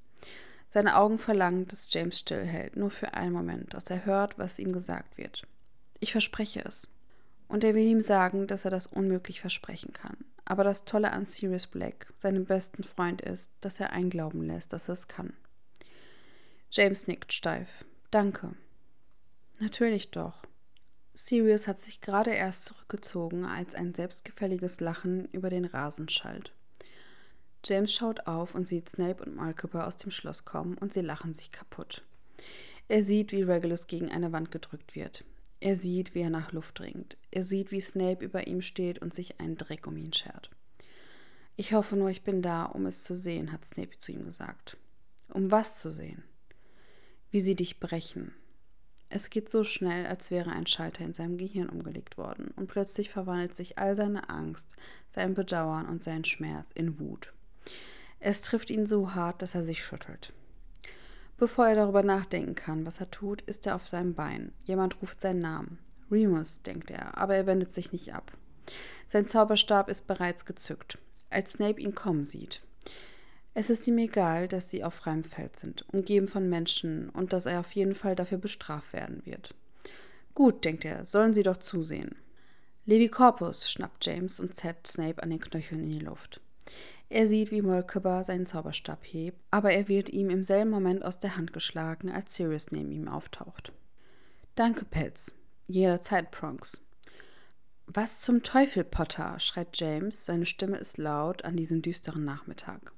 Seine 0.68 0.96
Augen 0.96 1.18
verlangen, 1.18 1.66
dass 1.66 1.92
James 1.92 2.18
stillhält, 2.18 2.76
nur 2.76 2.90
für 2.90 3.14
einen 3.14 3.32
Moment, 3.32 3.74
dass 3.74 3.90
er 3.90 4.04
hört, 4.04 4.38
was 4.38 4.58
ihm 4.58 4.72
gesagt 4.72 5.18
wird. 5.18 5.46
Ich 6.00 6.12
verspreche 6.12 6.62
es. 6.64 6.88
Und 7.48 7.64
er 7.64 7.74
will 7.74 7.86
ihm 7.86 8.00
sagen, 8.00 8.46
dass 8.46 8.64
er 8.64 8.70
das 8.70 8.86
unmöglich 8.86 9.40
versprechen 9.40 9.92
kann. 9.92 10.16
Aber 10.44 10.64
das 10.64 10.84
Tolle 10.84 11.12
an 11.12 11.26
Sirius 11.26 11.66
Black, 11.66 12.12
seinem 12.16 12.44
besten 12.44 12.82
Freund, 12.82 13.20
ist, 13.20 13.52
dass 13.60 13.80
er 13.80 13.92
einglauben 13.92 14.46
lässt, 14.46 14.72
dass 14.72 14.88
er 14.88 14.94
es 14.94 15.08
kann. 15.08 15.34
James 16.70 17.06
nickt 17.06 17.32
steif. 17.32 17.84
Danke. 18.10 18.54
Natürlich 19.58 20.10
doch. 20.10 20.42
Sirius 21.18 21.66
hat 21.66 21.80
sich 21.80 22.00
gerade 22.00 22.30
erst 22.30 22.64
zurückgezogen, 22.64 23.44
als 23.44 23.74
ein 23.74 23.92
selbstgefälliges 23.92 24.78
Lachen 24.80 25.26
über 25.32 25.50
den 25.50 25.64
Rasen 25.64 26.08
schallt. 26.08 26.52
James 27.64 27.92
schaut 27.92 28.26
auf 28.28 28.54
und 28.54 28.68
sieht 28.68 28.88
Snape 28.88 29.24
und 29.24 29.34
Malkaber 29.34 29.86
aus 29.86 29.96
dem 29.96 30.12
Schloss 30.12 30.44
kommen 30.44 30.78
und 30.78 30.92
sie 30.92 31.00
lachen 31.00 31.34
sich 31.34 31.50
kaputt. 31.50 32.04
Er 32.86 33.02
sieht, 33.02 33.32
wie 33.32 33.42
Regulus 33.42 33.88
gegen 33.88 34.10
eine 34.10 34.30
Wand 34.32 34.52
gedrückt 34.52 34.94
wird. 34.94 35.24
Er 35.60 35.74
sieht, 35.74 36.14
wie 36.14 36.20
er 36.20 36.30
nach 36.30 36.52
Luft 36.52 36.78
dringt. 36.78 37.16
Er 37.32 37.42
sieht, 37.42 37.72
wie 37.72 37.80
Snape 37.80 38.24
über 38.24 38.46
ihm 38.46 38.62
steht 38.62 39.00
und 39.00 39.12
sich 39.12 39.40
einen 39.40 39.56
Dreck 39.56 39.88
um 39.88 39.96
ihn 39.96 40.12
schert. 40.12 40.50
Ich 41.56 41.72
hoffe 41.74 41.96
nur, 41.96 42.10
ich 42.10 42.22
bin 42.22 42.42
da, 42.42 42.64
um 42.64 42.86
es 42.86 43.02
zu 43.02 43.16
sehen, 43.16 43.50
hat 43.50 43.64
Snape 43.64 43.98
zu 43.98 44.12
ihm 44.12 44.24
gesagt. 44.24 44.76
Um 45.30 45.50
was 45.50 45.80
zu 45.80 45.90
sehen? 45.90 46.22
Wie 47.32 47.40
sie 47.40 47.56
dich 47.56 47.80
brechen, 47.80 48.32
es 49.10 49.30
geht 49.30 49.48
so 49.48 49.64
schnell, 49.64 50.06
als 50.06 50.30
wäre 50.30 50.50
ein 50.50 50.66
Schalter 50.66 51.04
in 51.04 51.14
seinem 51.14 51.38
Gehirn 51.38 51.68
umgelegt 51.68 52.18
worden, 52.18 52.52
und 52.56 52.66
plötzlich 52.66 53.10
verwandelt 53.10 53.54
sich 53.54 53.78
all 53.78 53.96
seine 53.96 54.28
Angst, 54.28 54.76
sein 55.10 55.34
Bedauern 55.34 55.86
und 55.86 56.02
sein 56.02 56.24
Schmerz 56.24 56.70
in 56.74 56.98
Wut. 56.98 57.32
Es 58.20 58.42
trifft 58.42 58.70
ihn 58.70 58.86
so 58.86 59.14
hart, 59.14 59.42
dass 59.42 59.54
er 59.54 59.62
sich 59.62 59.82
schüttelt. 59.82 60.32
Bevor 61.36 61.68
er 61.68 61.76
darüber 61.76 62.02
nachdenken 62.02 62.54
kann, 62.56 62.84
was 62.84 63.00
er 63.00 63.10
tut, 63.10 63.42
ist 63.42 63.66
er 63.66 63.76
auf 63.76 63.86
seinem 63.86 64.14
Bein. 64.14 64.52
Jemand 64.64 65.00
ruft 65.00 65.20
seinen 65.20 65.40
Namen. 65.40 65.78
Remus, 66.10 66.62
denkt 66.62 66.90
er, 66.90 67.16
aber 67.16 67.36
er 67.36 67.46
wendet 67.46 67.72
sich 67.72 67.92
nicht 67.92 68.12
ab. 68.12 68.32
Sein 69.06 69.26
Zauberstab 69.26 69.88
ist 69.88 70.06
bereits 70.06 70.44
gezückt, 70.44 70.98
als 71.30 71.52
Snape 71.52 71.80
ihn 71.80 71.94
kommen 71.94 72.24
sieht. 72.24 72.62
Es 73.60 73.70
ist 73.70 73.88
ihm 73.88 73.98
egal, 73.98 74.46
dass 74.46 74.70
sie 74.70 74.84
auf 74.84 74.94
freiem 74.94 75.24
Feld 75.24 75.58
sind, 75.58 75.84
umgeben 75.92 76.28
von 76.28 76.48
Menschen 76.48 77.08
und 77.08 77.32
dass 77.32 77.44
er 77.44 77.58
auf 77.58 77.72
jeden 77.72 77.96
Fall 77.96 78.14
dafür 78.14 78.38
bestraft 78.38 78.92
werden 78.92 79.26
wird. 79.26 79.52
Gut, 80.32 80.64
denkt 80.64 80.84
er, 80.84 81.04
sollen 81.04 81.34
sie 81.34 81.42
doch 81.42 81.56
zusehen. 81.56 82.14
Levi 82.86 83.08
Corpus, 83.08 83.68
schnappt 83.68 84.06
James 84.06 84.38
und 84.38 84.54
zerrt 84.54 84.86
Snape 84.86 85.20
an 85.24 85.30
den 85.30 85.40
Knöcheln 85.40 85.82
in 85.82 85.90
die 85.90 85.98
Luft. 85.98 86.40
Er 87.08 87.26
sieht, 87.26 87.50
wie 87.50 87.60
Molkeba 87.60 88.22
seinen 88.22 88.46
Zauberstab 88.46 89.02
hebt, 89.02 89.40
aber 89.50 89.72
er 89.72 89.88
wird 89.88 90.08
ihm 90.08 90.30
im 90.30 90.44
selben 90.44 90.70
Moment 90.70 91.04
aus 91.04 91.18
der 91.18 91.36
Hand 91.36 91.52
geschlagen, 91.52 92.10
als 92.10 92.36
Sirius 92.36 92.70
neben 92.70 92.92
ihm 92.92 93.08
auftaucht. 93.08 93.72
Danke, 94.54 94.84
Pelz. 94.84 95.34
Jederzeit, 95.66 96.30
Prongs. 96.30 96.80
Was 97.86 98.20
zum 98.20 98.44
Teufel, 98.44 98.84
Potter? 98.84 99.40
schreit 99.40 99.70
James, 99.72 100.26
seine 100.26 100.46
Stimme 100.46 100.76
ist 100.76 100.96
laut 100.96 101.44
an 101.44 101.56
diesem 101.56 101.82
düsteren 101.82 102.24
Nachmittag. 102.24 102.92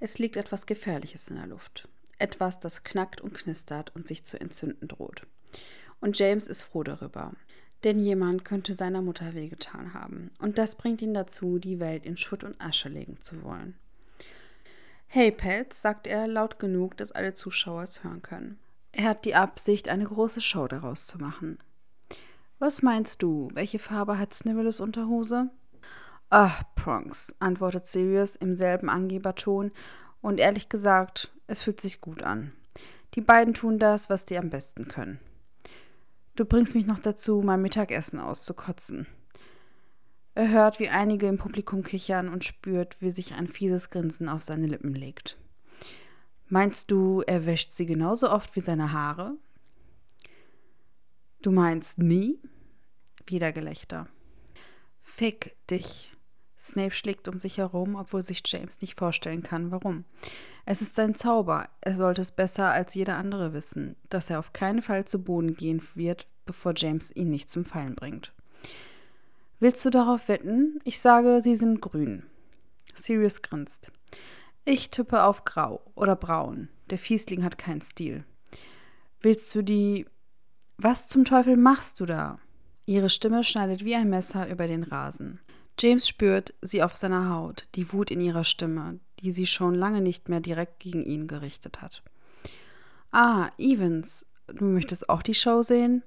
Es 0.00 0.18
liegt 0.18 0.36
etwas 0.36 0.66
Gefährliches 0.66 1.28
in 1.28 1.36
der 1.36 1.46
Luft. 1.46 1.88
Etwas, 2.18 2.60
das 2.60 2.84
knackt 2.84 3.20
und 3.20 3.34
knistert 3.34 3.94
und 3.94 4.06
sich 4.06 4.24
zu 4.24 4.40
entzünden 4.40 4.88
droht. 4.88 5.26
Und 6.00 6.18
James 6.18 6.48
ist 6.48 6.62
froh 6.62 6.82
darüber. 6.82 7.32
Denn 7.82 7.98
jemand 7.98 8.44
könnte 8.44 8.72
seiner 8.72 9.02
Mutter 9.02 9.34
wehgetan 9.34 9.92
haben. 9.92 10.30
Und 10.38 10.56
das 10.58 10.76
bringt 10.76 11.02
ihn 11.02 11.12
dazu, 11.12 11.58
die 11.58 11.80
Welt 11.80 12.06
in 12.06 12.16
Schutt 12.16 12.42
und 12.42 12.58
Asche 12.60 12.88
legen 12.88 13.20
zu 13.20 13.42
wollen. 13.42 13.78
Hey, 15.06 15.30
Pelz, 15.30 15.82
sagt 15.82 16.06
er 16.06 16.26
laut 16.26 16.58
genug, 16.58 16.96
dass 16.96 17.12
alle 17.12 17.34
Zuschauer 17.34 17.82
es 17.82 18.02
hören 18.02 18.22
können. 18.22 18.58
Er 18.92 19.04
hat 19.04 19.24
die 19.24 19.34
Absicht, 19.34 19.88
eine 19.88 20.06
große 20.06 20.40
Show 20.40 20.66
daraus 20.66 21.06
zu 21.06 21.18
machen. 21.18 21.58
Was 22.58 22.82
meinst 22.82 23.22
du? 23.22 23.50
Welche 23.52 23.78
Farbe 23.78 24.18
hat 24.18 24.32
Snivellus 24.32 24.80
Unterhose? 24.80 25.50
Ach, 26.36 26.64
Prongs, 26.74 27.36
antwortet 27.38 27.86
Sirius 27.86 28.34
im 28.34 28.56
selben 28.56 28.88
Angeberton, 28.88 29.70
und 30.20 30.40
ehrlich 30.40 30.68
gesagt, 30.68 31.32
es 31.46 31.62
fühlt 31.62 31.80
sich 31.80 32.00
gut 32.00 32.24
an. 32.24 32.50
Die 33.14 33.20
beiden 33.20 33.54
tun 33.54 33.78
das, 33.78 34.10
was 34.10 34.24
die 34.24 34.36
am 34.36 34.50
besten 34.50 34.88
können. 34.88 35.20
Du 36.34 36.44
bringst 36.44 36.74
mich 36.74 36.86
noch 36.86 36.98
dazu, 36.98 37.40
mein 37.44 37.62
Mittagessen 37.62 38.18
auszukotzen. 38.18 39.06
Er 40.34 40.48
hört, 40.48 40.80
wie 40.80 40.88
einige 40.88 41.28
im 41.28 41.38
Publikum 41.38 41.84
kichern 41.84 42.28
und 42.28 42.42
spürt, 42.42 43.00
wie 43.00 43.12
sich 43.12 43.34
ein 43.34 43.46
fieses 43.46 43.90
Grinsen 43.90 44.28
auf 44.28 44.42
seine 44.42 44.66
Lippen 44.66 44.92
legt. 44.92 45.38
Meinst 46.48 46.90
du, 46.90 47.22
er 47.24 47.46
wäscht 47.46 47.70
sie 47.70 47.86
genauso 47.86 48.28
oft 48.28 48.56
wie 48.56 48.60
seine 48.60 48.90
Haare? 48.90 49.36
Du 51.42 51.52
meinst 51.52 51.98
nie? 51.98 52.40
Wieder 53.24 53.52
Gelächter. 53.52 54.08
Fick 55.00 55.54
dich. 55.70 56.10
Snape 56.64 56.94
schlägt 56.94 57.28
um 57.28 57.38
sich 57.38 57.58
herum, 57.58 57.94
obwohl 57.94 58.24
sich 58.24 58.42
James 58.46 58.80
nicht 58.80 58.98
vorstellen 58.98 59.42
kann, 59.42 59.70
warum. 59.70 60.04
Es 60.64 60.80
ist 60.80 60.94
sein 60.94 61.14
Zauber. 61.14 61.68
Er 61.82 61.94
sollte 61.94 62.22
es 62.22 62.32
besser 62.32 62.70
als 62.70 62.94
jeder 62.94 63.16
andere 63.16 63.52
wissen, 63.52 63.96
dass 64.08 64.30
er 64.30 64.38
auf 64.38 64.54
keinen 64.54 64.80
Fall 64.80 65.04
zu 65.04 65.22
Boden 65.22 65.54
gehen 65.54 65.82
wird, 65.94 66.26
bevor 66.46 66.72
James 66.74 67.14
ihn 67.14 67.28
nicht 67.28 67.50
zum 67.50 67.66
Fallen 67.66 67.94
bringt. 67.94 68.32
Willst 69.60 69.84
du 69.84 69.90
darauf 69.90 70.28
wetten? 70.28 70.80
Ich 70.84 71.00
sage, 71.00 71.40
sie 71.42 71.54
sind 71.54 71.82
grün. 71.82 72.24
Sirius 72.94 73.42
grinst. 73.42 73.92
Ich 74.64 74.90
tippe 74.90 75.22
auf 75.22 75.44
grau 75.44 75.82
oder 75.94 76.16
braun. 76.16 76.68
Der 76.88 76.98
Fiesling 76.98 77.44
hat 77.44 77.58
keinen 77.58 77.82
Stil. 77.82 78.24
Willst 79.20 79.54
du 79.54 79.62
die. 79.62 80.06
Was 80.78 81.08
zum 81.08 81.24
Teufel 81.24 81.56
machst 81.56 82.00
du 82.00 82.06
da? 82.06 82.38
Ihre 82.86 83.10
Stimme 83.10 83.44
schneidet 83.44 83.84
wie 83.84 83.94
ein 83.94 84.10
Messer 84.10 84.48
über 84.48 84.66
den 84.66 84.82
Rasen. 84.82 85.40
James 85.78 86.06
spürt 86.06 86.54
sie 86.60 86.82
auf 86.82 86.96
seiner 86.96 87.30
Haut, 87.30 87.66
die 87.74 87.92
Wut 87.92 88.10
in 88.10 88.20
ihrer 88.20 88.44
Stimme, 88.44 89.00
die 89.20 89.32
sie 89.32 89.46
schon 89.46 89.74
lange 89.74 90.00
nicht 90.00 90.28
mehr 90.28 90.40
direkt 90.40 90.80
gegen 90.80 91.02
ihn 91.02 91.26
gerichtet 91.26 91.82
hat. 91.82 92.02
Ah, 93.10 93.50
Evans, 93.58 94.26
du 94.46 94.64
möchtest 94.64 95.08
auch 95.08 95.22
die 95.22 95.34
Show 95.34 95.62
sehen? 95.62 96.02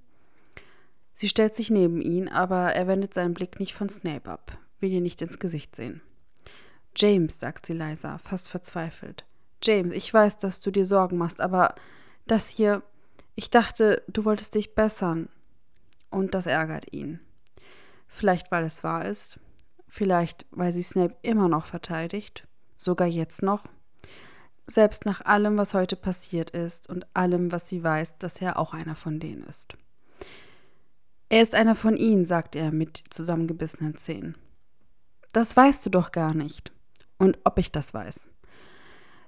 Sie 1.13 1.27
stellt 1.27 1.55
sich 1.55 1.69
neben 1.69 2.01
ihn, 2.01 2.29
aber 2.29 2.73
er 2.73 2.87
wendet 2.87 3.13
seinen 3.13 3.33
Blick 3.33 3.59
nicht 3.59 3.73
von 3.73 3.89
Snape 3.89 4.29
ab, 4.29 4.57
will 4.79 4.91
ihr 4.91 5.01
nicht 5.01 5.21
ins 5.21 5.39
Gesicht 5.39 5.75
sehen. 5.75 6.01
James, 6.95 7.39
sagt 7.39 7.65
sie 7.65 7.73
leiser, 7.73 8.19
fast 8.19 8.49
verzweifelt. 8.49 9.25
James, 9.63 9.93
ich 9.93 10.13
weiß, 10.13 10.37
dass 10.37 10.61
du 10.61 10.71
dir 10.71 10.85
Sorgen 10.85 11.17
machst, 11.17 11.41
aber 11.41 11.75
das 12.27 12.49
hier. 12.49 12.83
Ich 13.35 13.49
dachte, 13.49 14.03
du 14.07 14.25
wolltest 14.25 14.55
dich 14.55 14.75
bessern. 14.75 15.29
Und 16.09 16.33
das 16.33 16.45
ärgert 16.45 16.93
ihn. 16.93 17.19
Vielleicht, 18.07 18.51
weil 18.51 18.63
es 18.63 18.83
wahr 18.83 19.05
ist. 19.05 19.39
Vielleicht, 19.87 20.45
weil 20.51 20.73
sie 20.73 20.83
Snape 20.83 21.15
immer 21.21 21.47
noch 21.49 21.65
verteidigt. 21.65 22.47
Sogar 22.75 23.07
jetzt 23.07 23.41
noch. 23.41 23.65
Selbst 24.67 25.05
nach 25.05 25.21
allem, 25.21 25.57
was 25.57 25.73
heute 25.73 25.95
passiert 25.95 26.49
ist 26.49 26.89
und 26.89 27.05
allem, 27.15 27.51
was 27.51 27.69
sie 27.69 27.83
weiß, 27.83 28.17
dass 28.19 28.41
er 28.41 28.59
auch 28.59 28.73
einer 28.73 28.95
von 28.95 29.19
denen 29.19 29.43
ist. 29.43 29.77
Er 31.29 31.41
ist 31.41 31.55
einer 31.55 31.75
von 31.75 31.97
ihnen, 31.97 32.25
sagt 32.25 32.55
er 32.55 32.71
mit 32.71 33.03
zusammengebissenen 33.09 33.97
Zähnen. 33.97 34.35
Das 35.33 35.55
weißt 35.55 35.85
du 35.85 35.89
doch 35.89 36.11
gar 36.11 36.33
nicht. 36.33 36.71
Und 37.17 37.39
ob 37.43 37.57
ich 37.57 37.71
das 37.71 37.93
weiß. 37.93 38.29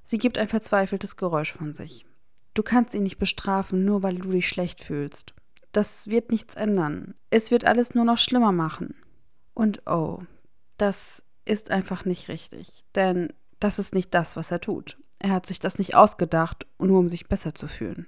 Sie 0.04 0.18
gibt 0.18 0.38
ein 0.38 0.48
verzweifeltes 0.48 1.18
Geräusch 1.18 1.52
von 1.52 1.74
sich. 1.74 2.06
Du 2.54 2.64
kannst 2.64 2.96
ihn 2.96 3.04
nicht 3.04 3.20
bestrafen, 3.20 3.86
nur 3.86 4.04
weil 4.04 4.16
du 4.16 4.32
dich 4.32 4.48
schlecht 4.48 4.82
fühlst. 4.82 5.34
Das 5.72 6.08
wird 6.08 6.32
nichts 6.32 6.56
ändern. 6.56 7.14
Es 7.30 7.52
wird 7.52 7.66
alles 7.66 7.96
nur 7.96 8.06
noch 8.06 8.18
schlimmer 8.18 8.52
machen. 8.52 8.96
Und 9.54 9.86
oh, 9.88 10.20
das 10.82 11.24
ist 11.46 11.72
einfach 11.72 12.06
nicht 12.06 12.30
richtig. 12.30 12.84
Denn 12.96 13.34
das 13.60 13.80
ist 13.80 13.94
nicht 13.94 14.14
das, 14.14 14.36
was 14.36 14.52
er 14.52 14.62
tut. 14.62 14.98
Er 15.20 15.32
hat 15.32 15.46
sich 15.46 15.60
das 15.60 15.80
nicht 15.80 15.96
ausgedacht, 15.96 16.66
nur 16.80 17.00
um 17.00 17.10
sich 17.10 17.28
besser 17.28 17.54
zu 17.54 17.68
fühlen. 17.68 18.06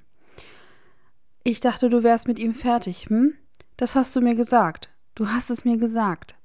Ich 1.44 1.60
dachte, 1.60 1.90
du 1.90 2.04
wärst 2.04 2.28
mit 2.28 2.40
ihm 2.40 2.54
fertig, 2.54 3.10
hm? 3.10 3.34
Das 3.78 3.96
hast 3.96 4.16
du 4.16 4.22
mir 4.22 4.36
gesagt. 4.36 4.90
Du 5.16 5.28
hast 5.28 5.50
es 5.50 5.66
mir 5.66 5.78
gesagt. 5.78 6.36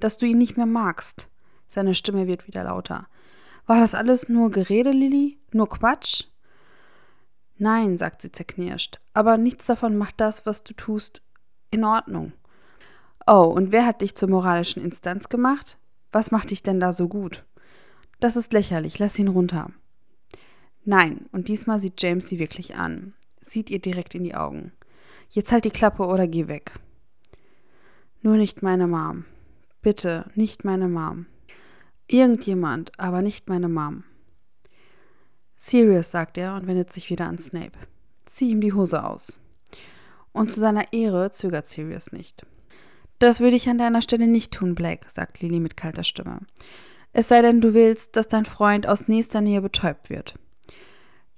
Dass 0.00 0.16
du 0.16 0.26
ihn 0.26 0.38
nicht 0.38 0.56
mehr 0.56 0.66
magst. 0.66 1.28
Seine 1.68 1.94
Stimme 1.94 2.26
wird 2.26 2.46
wieder 2.46 2.64
lauter. 2.64 3.06
War 3.66 3.80
das 3.80 3.94
alles 3.94 4.28
nur 4.28 4.50
Gerede, 4.50 4.90
Lilly? 4.90 5.38
Nur 5.52 5.68
Quatsch? 5.68 6.24
Nein, 7.56 7.98
sagt 7.98 8.22
sie 8.22 8.32
zerknirscht, 8.32 8.98
aber 9.12 9.36
nichts 9.36 9.66
davon 9.66 9.96
macht 9.96 10.20
das, 10.20 10.44
was 10.44 10.64
du 10.64 10.74
tust, 10.74 11.22
in 11.70 11.84
Ordnung. 11.84 12.32
Oh, 13.26 13.44
und 13.44 13.72
wer 13.72 13.86
hat 13.86 14.02
dich 14.02 14.14
zur 14.14 14.28
moralischen 14.28 14.82
Instanz 14.82 15.28
gemacht? 15.28 15.78
Was 16.12 16.30
macht 16.30 16.50
dich 16.50 16.62
denn 16.62 16.78
da 16.78 16.92
so 16.92 17.08
gut? 17.08 17.44
Das 18.20 18.36
ist 18.36 18.52
lächerlich, 18.52 18.98
lass 18.98 19.18
ihn 19.18 19.28
runter. 19.28 19.70
Nein, 20.84 21.26
und 21.32 21.48
diesmal 21.48 21.80
sieht 21.80 22.02
James 22.02 22.28
sie 22.28 22.38
wirklich 22.38 22.76
an, 22.76 23.14
sieht 23.40 23.70
ihr 23.70 23.78
direkt 23.78 24.14
in 24.14 24.24
die 24.24 24.34
Augen. 24.34 24.72
Jetzt 25.30 25.52
halt 25.52 25.64
die 25.64 25.70
Klappe 25.70 26.04
oder 26.04 26.28
geh 26.28 26.46
weg. 26.48 26.74
Nur 28.20 28.36
nicht 28.36 28.62
meine 28.62 28.86
Mom. 28.86 29.24
Bitte, 29.80 30.30
nicht 30.34 30.64
meine 30.64 30.88
Mom. 30.88 31.26
Irgendjemand, 32.06 32.92
aber 32.98 33.22
nicht 33.22 33.48
meine 33.48 33.68
Mom. 33.68 34.04
Sirius, 35.56 36.10
sagt 36.10 36.36
er 36.36 36.54
und 36.54 36.66
wendet 36.66 36.92
sich 36.92 37.08
wieder 37.08 37.26
an 37.26 37.38
Snape. 37.38 37.78
Zieh 38.26 38.50
ihm 38.50 38.60
die 38.60 38.74
Hose 38.74 39.04
aus. 39.04 39.38
Und 40.32 40.52
zu 40.52 40.60
seiner 40.60 40.92
Ehre 40.92 41.30
zögert 41.30 41.66
Sirius 41.66 42.12
nicht. 42.12 42.46
Das 43.18 43.40
würde 43.40 43.56
ich 43.56 43.68
an 43.68 43.78
deiner 43.78 44.02
Stelle 44.02 44.26
nicht 44.26 44.52
tun, 44.52 44.74
Blake, 44.74 45.06
sagt 45.10 45.40
Lily 45.40 45.60
mit 45.60 45.76
kalter 45.76 46.04
Stimme. 46.04 46.40
Es 47.12 47.28
sei 47.28 47.42
denn, 47.42 47.60
du 47.60 47.74
willst, 47.74 48.16
dass 48.16 48.28
dein 48.28 48.44
Freund 48.44 48.86
aus 48.86 49.08
nächster 49.08 49.40
Nähe 49.40 49.62
betäubt 49.62 50.10
wird. 50.10 50.34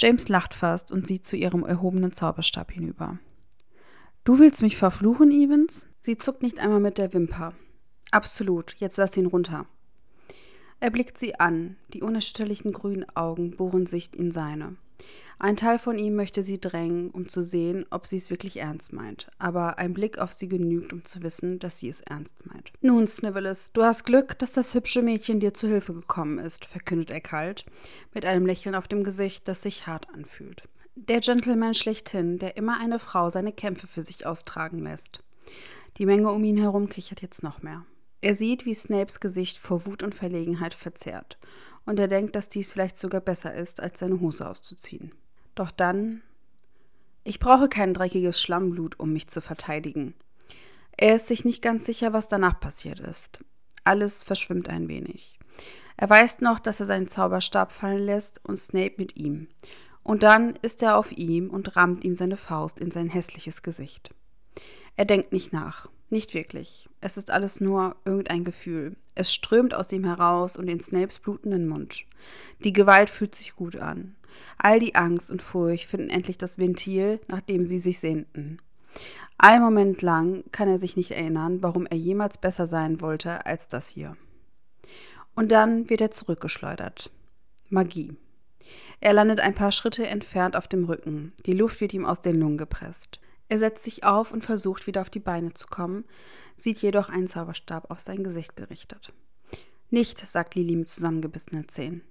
James 0.01 0.29
lacht 0.29 0.55
fast 0.55 0.91
und 0.91 1.07
sieht 1.07 1.25
zu 1.25 1.37
ihrem 1.37 1.65
erhobenen 1.65 2.13
Zauberstab 2.13 2.73
hinüber. 2.73 3.19
Du 4.25 4.39
willst 4.39 4.63
mich 4.63 4.77
verfluchen, 4.77 5.31
Evans? 5.31 5.87
Sie 6.01 6.17
zuckt 6.17 6.43
nicht 6.43 6.59
einmal 6.59 6.81
mit 6.81 6.99
der 6.99 7.13
Wimper. 7.13 7.55
Absolut, 8.11 8.75
jetzt 8.79 8.97
lass 8.97 9.17
ihn 9.17 9.27
runter. 9.27 9.67
Er 10.81 10.91
blickt 10.91 11.19
sie 11.19 11.39
an, 11.39 11.77
die 11.93 12.03
unerschütterlichen 12.03 12.73
grünen 12.73 13.07
Augen 13.15 13.57
bohren 13.57 13.87
sich 13.87 14.15
in 14.15 14.33
seine. 14.33 14.77
Ein 15.39 15.57
Teil 15.57 15.79
von 15.79 15.99
ihm 15.99 16.15
möchte 16.15 16.43
sie 16.43 16.59
drängen, 16.59 17.11
um 17.11 17.29
zu 17.29 17.43
sehen, 17.43 17.85
ob 17.91 18.07
sie 18.07 18.17
es 18.17 18.31
wirklich 18.31 18.57
ernst 18.57 18.95
meint, 18.95 19.29
aber 19.39 19.79
ein 19.79 19.93
Blick 19.93 20.19
auf 20.19 20.33
sie 20.33 20.49
genügt, 20.49 20.95
um 20.95 21.05
zu 21.05 21.23
wissen, 21.23 21.59
dass 21.59 21.79
sie 21.79 21.91
es 21.91 22.01
ernst 22.01 22.47
meint. 22.47 22.73
Nun, 22.81 23.07
Snivellus, 23.07 23.71
du 23.73 23.83
hast 23.83 24.05
Glück, 24.05 24.39
dass 24.39 24.55
das 24.55 24.73
hübsche 24.73 25.03
Mädchen 25.03 25.39
dir 25.39 25.53
zu 25.53 25.69
Hilfe 25.69 25.93
gekommen 25.93 26.39
ist, 26.39 26.65
verkündet 26.65 27.11
er 27.11 27.21
kalt, 27.21 27.67
mit 28.15 28.25
einem 28.25 28.47
Lächeln 28.47 28.75
auf 28.75 28.89
dem 28.89 29.05
Gesicht, 29.05 29.47
das 29.47 29.61
sich 29.61 29.87
hart 29.87 30.09
anfühlt. 30.09 30.67
Der 30.95 31.21
Gentleman 31.21 31.75
schlechthin, 31.75 32.39
der 32.39 32.57
immer 32.57 32.81
eine 32.81 32.99
Frau 32.99 33.29
seine 33.29 33.53
Kämpfe 33.53 33.87
für 33.87 34.03
sich 34.03 34.25
austragen 34.25 34.79
lässt. 34.79 35.23
Die 35.99 36.07
Menge 36.07 36.31
um 36.31 36.43
ihn 36.45 36.57
herum 36.57 36.89
kichert 36.89 37.21
jetzt 37.21 37.43
noch 37.43 37.61
mehr. 37.61 37.85
Er 38.23 38.35
sieht, 38.35 38.65
wie 38.65 38.75
Snapes 38.75 39.21
Gesicht 39.21 39.59
vor 39.59 39.85
Wut 39.85 40.03
und 40.03 40.15
Verlegenheit 40.15 40.73
verzerrt, 40.73 41.39
und 41.85 42.01
er 42.01 42.09
denkt, 42.09 42.35
dass 42.35 42.49
dies 42.49 42.73
vielleicht 42.73 42.97
sogar 42.97 43.21
besser 43.21 43.55
ist, 43.55 43.81
als 43.81 43.99
seine 43.99 44.19
Hose 44.21 44.49
auszuziehen. 44.49 45.13
Doch 45.57 45.73
dann. 45.73 46.23
Ich 47.25 47.41
brauche 47.41 47.69
kein 47.69 47.93
dreckiges 47.93 48.41
Schlammblut, 48.41 49.01
um 49.01 49.13
mich 49.13 49.27
zu 49.27 49.41
verteidigen. 49.41 50.15
Er 50.97 51.17
ist 51.17 51.27
sich 51.27 51.45
nicht 51.45 51.61
ganz 51.61 51.85
sicher, 51.85 52.13
was 52.13 52.29
danach 52.29 52.61
passiert 52.61 53.01
ist. 53.01 53.41
Alles 53.83 54.23
verschwimmt 54.23 54.69
ein 54.69 54.87
wenig. 54.87 55.39
Er 55.97 56.09
weiß 56.09 56.43
noch, 56.43 56.61
dass 56.61 56.79
er 56.79 56.87
seinen 56.87 57.09
Zauberstab 57.09 57.73
fallen 57.73 58.05
lässt 58.05 58.45
und 58.45 58.59
Snape 58.59 58.95
mit 58.99 59.17
ihm. 59.17 59.49
Und 60.03 60.23
dann 60.23 60.55
ist 60.63 60.83
er 60.83 60.99
auf 60.99 61.11
ihm 61.11 61.51
und 61.51 61.75
rammt 61.75 62.05
ihm 62.05 62.15
seine 62.15 62.37
Faust 62.37 62.79
in 62.79 62.91
sein 62.91 63.09
hässliches 63.09 63.63
Gesicht. 63.63 64.15
Er 64.95 65.05
denkt 65.05 65.33
nicht 65.33 65.53
nach. 65.53 65.89
Nicht 66.11 66.35
wirklich. 66.35 66.89
Es 67.01 67.17
ist 67.17 67.31
alles 67.31 67.61
nur 67.61 67.97
irgendein 68.05 68.45
Gefühl. 68.45 68.95
Es 69.15 69.35
strömt 69.35 69.75
aus 69.75 69.91
ihm 69.91 70.05
heraus 70.05 70.57
und 70.57 70.69
in 70.69 70.81
Snapes 70.81 71.19
blutenden 71.19 71.67
Mund. 71.67 72.05
Die 72.63 72.73
Gewalt 72.73 73.11
fühlt 73.11 73.35
sich 73.35 73.57
gut 73.57 73.77
an. 73.77 74.15
All 74.59 74.81
die 74.81 74.95
Angst 74.95 75.31
und 75.31 75.43
Furcht 75.43 75.89
finden 75.89 76.11
endlich 76.11 76.39
das 76.39 76.59
Ventil, 76.59 77.21
nach 77.29 77.41
dem 77.41 77.65
sie 77.65 77.79
sich 77.79 77.99
sehnten. 77.99 78.59
Ein 79.39 79.61
Moment 79.61 80.01
lang 80.03 80.45
kann 80.51 80.69
er 80.69 80.79
sich 80.79 80.97
nicht 80.97 81.11
erinnern, 81.11 81.63
warum 81.63 81.87
er 81.87 81.97
jemals 81.97 82.39
besser 82.39 82.67
sein 82.67 83.01
wollte 83.01 83.45
als 83.45 83.69
das 83.69 83.89
hier. 83.89 84.17
Und 85.35 85.53
dann 85.53 85.91
wird 85.91 86.01
er 86.01 86.11
zurückgeschleudert. 86.11 87.11
Magie. 87.69 88.17
Er 89.01 89.13
landet 89.13 89.41
ein 89.41 89.55
paar 89.55 89.73
Schritte 89.73 90.07
entfernt 90.07 90.57
auf 90.57 90.69
dem 90.69 90.85
Rücken. 90.85 91.33
Die 91.45 91.53
Luft 91.53 91.81
wird 91.81 91.93
ihm 91.93 92.07
aus 92.07 92.23
den 92.23 92.37
Lungen 92.41 92.57
gepresst. 92.57 93.21
Er 93.49 93.59
setzt 93.59 93.85
sich 93.85 94.05
auf 94.05 94.33
und 94.33 94.45
versucht 94.45 94.87
wieder 94.87 95.03
auf 95.03 95.11
die 95.11 95.21
Beine 95.21 95.53
zu 95.53 95.69
kommen, 95.69 96.05
sieht 96.57 96.79
jedoch 96.79 97.09
einen 97.11 97.29
Zauberstab 97.29 97.91
auf 97.91 98.01
sein 98.01 98.25
Gesicht 98.25 98.57
gerichtet. 98.57 99.13
Nicht, 99.91 100.19
sagt 100.19 100.55
Lili 100.55 100.75
mit 100.75 100.89
zusammengebissenen 100.89 101.69
Zähnen. 101.69 102.03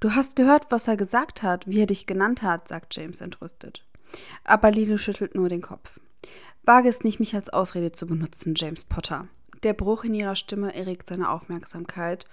Du 0.00 0.14
hast 0.14 0.36
gehört, 0.36 0.70
was 0.70 0.88
er 0.88 0.96
gesagt 0.96 1.42
hat, 1.42 1.66
wie 1.66 1.80
er 1.80 1.86
dich 1.86 2.06
genannt 2.06 2.42
hat, 2.42 2.68
sagt 2.68 2.94
James 2.94 3.20
entrüstet. 3.20 3.84
Aber 4.44 4.70
Lili 4.70 4.98
schüttelt 4.98 5.34
nur 5.34 5.48
den 5.48 5.62
Kopf. 5.62 6.00
Wage 6.62 6.88
es 6.88 7.04
nicht, 7.04 7.20
mich 7.20 7.34
als 7.34 7.50
Ausrede 7.50 7.92
zu 7.92 8.06
benutzen, 8.06 8.54
James 8.56 8.84
Potter. 8.84 9.28
Der 9.62 9.74
Bruch 9.74 10.04
in 10.04 10.14
ihrer 10.14 10.36
Stimme 10.36 10.74
erregt 10.74 11.08
seine 11.08 11.30
Aufmerksamkeit 11.30 12.24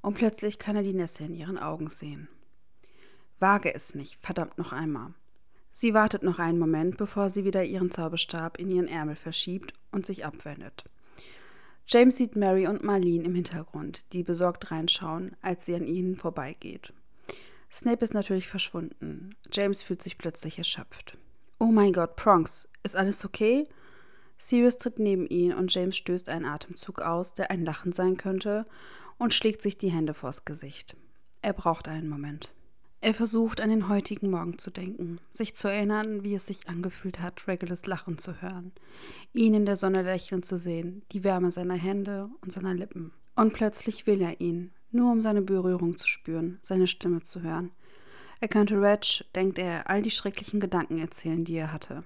und 0.00 0.14
plötzlich 0.14 0.58
kann 0.58 0.76
er 0.76 0.82
die 0.82 0.94
Nässe 0.94 1.24
in 1.24 1.34
ihren 1.34 1.58
Augen 1.58 1.88
sehen. 1.88 2.28
Wage 3.40 3.74
es 3.74 3.94
nicht, 3.94 4.16
verdammt 4.16 4.58
noch 4.58 4.72
einmal. 4.72 5.14
Sie 5.70 5.94
wartet 5.94 6.22
noch 6.22 6.38
einen 6.38 6.58
Moment, 6.58 6.96
bevor 6.96 7.30
sie 7.30 7.44
wieder 7.44 7.64
ihren 7.64 7.90
Zauberstab 7.90 8.58
in 8.58 8.68
ihren 8.70 8.88
Ärmel 8.88 9.16
verschiebt 9.16 9.74
und 9.92 10.06
sich 10.06 10.24
abwendet. 10.24 10.84
James 11.86 12.16
sieht 12.16 12.36
Mary 12.36 12.66
und 12.66 12.82
Marlene 12.82 13.24
im 13.24 13.34
Hintergrund, 13.34 14.12
die 14.12 14.22
besorgt 14.22 14.70
reinschauen, 14.70 15.36
als 15.40 15.66
sie 15.66 15.74
an 15.74 15.86
ihnen 15.86 16.16
vorbeigeht. 16.16 16.92
Snape 17.70 18.02
ist 18.02 18.14
natürlich 18.14 18.48
verschwunden. 18.48 19.36
James 19.52 19.82
fühlt 19.82 20.02
sich 20.02 20.18
plötzlich 20.18 20.58
erschöpft. 20.58 21.18
Oh 21.58 21.66
mein 21.66 21.92
Gott, 21.92 22.16
Prongs, 22.16 22.68
ist 22.82 22.96
alles 22.96 23.24
okay? 23.24 23.68
Sirius 24.36 24.78
tritt 24.78 24.98
neben 24.98 25.26
ihn 25.26 25.52
und 25.52 25.74
James 25.74 25.96
stößt 25.96 26.28
einen 26.28 26.44
Atemzug 26.44 27.00
aus, 27.00 27.34
der 27.34 27.50
ein 27.50 27.64
Lachen 27.64 27.92
sein 27.92 28.16
könnte, 28.16 28.66
und 29.18 29.34
schlägt 29.34 29.62
sich 29.62 29.76
die 29.76 29.90
Hände 29.90 30.14
vors 30.14 30.44
Gesicht. 30.44 30.96
Er 31.42 31.52
braucht 31.52 31.88
einen 31.88 32.08
Moment. 32.08 32.54
Er 33.00 33.14
versucht, 33.14 33.60
an 33.60 33.70
den 33.70 33.88
heutigen 33.88 34.30
Morgen 34.30 34.58
zu 34.58 34.70
denken, 34.70 35.20
sich 35.30 35.54
zu 35.54 35.68
erinnern, 35.68 36.24
wie 36.24 36.34
es 36.34 36.46
sich 36.46 36.68
angefühlt 36.68 37.20
hat, 37.20 37.46
Regulus 37.46 37.86
lachen 37.86 38.18
zu 38.18 38.40
hören, 38.42 38.72
ihn 39.32 39.54
in 39.54 39.66
der 39.66 39.76
Sonne 39.76 40.02
lächeln 40.02 40.42
zu 40.42 40.58
sehen, 40.58 41.02
die 41.12 41.22
Wärme 41.22 41.52
seiner 41.52 41.74
Hände 41.74 42.28
und 42.40 42.50
seiner 42.50 42.74
Lippen. 42.74 43.12
Und 43.36 43.52
plötzlich 43.52 44.08
will 44.08 44.20
er 44.20 44.40
ihn, 44.40 44.72
nur 44.90 45.12
um 45.12 45.20
seine 45.20 45.42
Berührung 45.42 45.96
zu 45.96 46.06
spüren, 46.06 46.58
seine 46.60 46.86
Stimme 46.86 47.22
zu 47.22 47.42
hören. 47.42 47.70
Er 48.40 48.48
könnte 48.48 48.80
Reg, 48.80 49.24
denkt 49.34 49.58
er, 49.58 49.90
all 49.90 50.02
die 50.02 50.10
schrecklichen 50.10 50.60
Gedanken 50.60 50.98
erzählen, 50.98 51.44
die 51.44 51.56
er 51.56 51.72
hatte. 51.72 52.04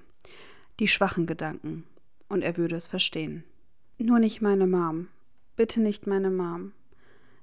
Die 0.81 0.89
schwachen 0.89 1.27
Gedanken, 1.27 1.85
und 2.29 2.43
er 2.43 2.57
würde 2.57 2.77
es 2.77 2.89
verstehen. 2.89 3.45
Nur 3.99 4.19
nicht 4.19 4.41
meine 4.41 4.67
Mom. 4.67 5.09
Bitte 5.55 5.81
nicht 5.81 6.07
meine 6.07 6.31
Mom. 6.31 6.73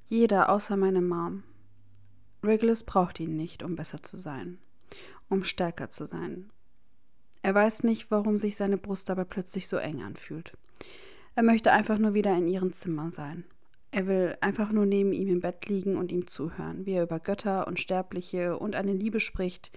Jeder 0.08 0.50
außer 0.50 0.76
meine 0.76 1.02
Mom. 1.02 1.44
Regulus 2.44 2.84
braucht 2.84 3.20
ihn 3.20 3.36
nicht, 3.36 3.64
um 3.64 3.76
besser 3.76 4.02
zu 4.02 4.18
sein, 4.18 4.58
um 5.30 5.44
stärker 5.44 5.90
zu 5.90 6.06
sein. 6.06 6.50
Er 7.42 7.54
weiß 7.54 7.84
nicht, 7.84 8.12
warum 8.12 8.38
sich 8.38 8.56
seine 8.56 8.78
Brust 8.78 9.10
dabei 9.10 9.24
plötzlich 9.24 9.68
so 9.68 9.78
eng 9.78 10.02
anfühlt. 10.02 10.58
Er 11.36 11.44
möchte 11.44 11.72
einfach 11.72 11.98
nur 11.98 12.14
wieder 12.14 12.36
in 12.36 12.48
ihrem 12.48 12.74
Zimmer 12.74 13.12
sein. 13.12 13.46
Er 13.92 14.06
will 14.06 14.38
einfach 14.42 14.72
nur 14.72 14.86
neben 14.86 15.14
ihm 15.14 15.30
im 15.30 15.40
Bett 15.40 15.66
liegen 15.68 15.98
und 15.98 16.12
ihm 16.12 16.28
zuhören, 16.28 16.86
wie 16.86 16.94
er 16.94 17.04
über 17.04 17.20
Götter 17.20 17.66
und 17.68 17.80
Sterbliche 17.80 18.58
und 18.58 18.76
eine 18.76 18.94
Liebe 18.94 19.20
spricht, 19.20 19.72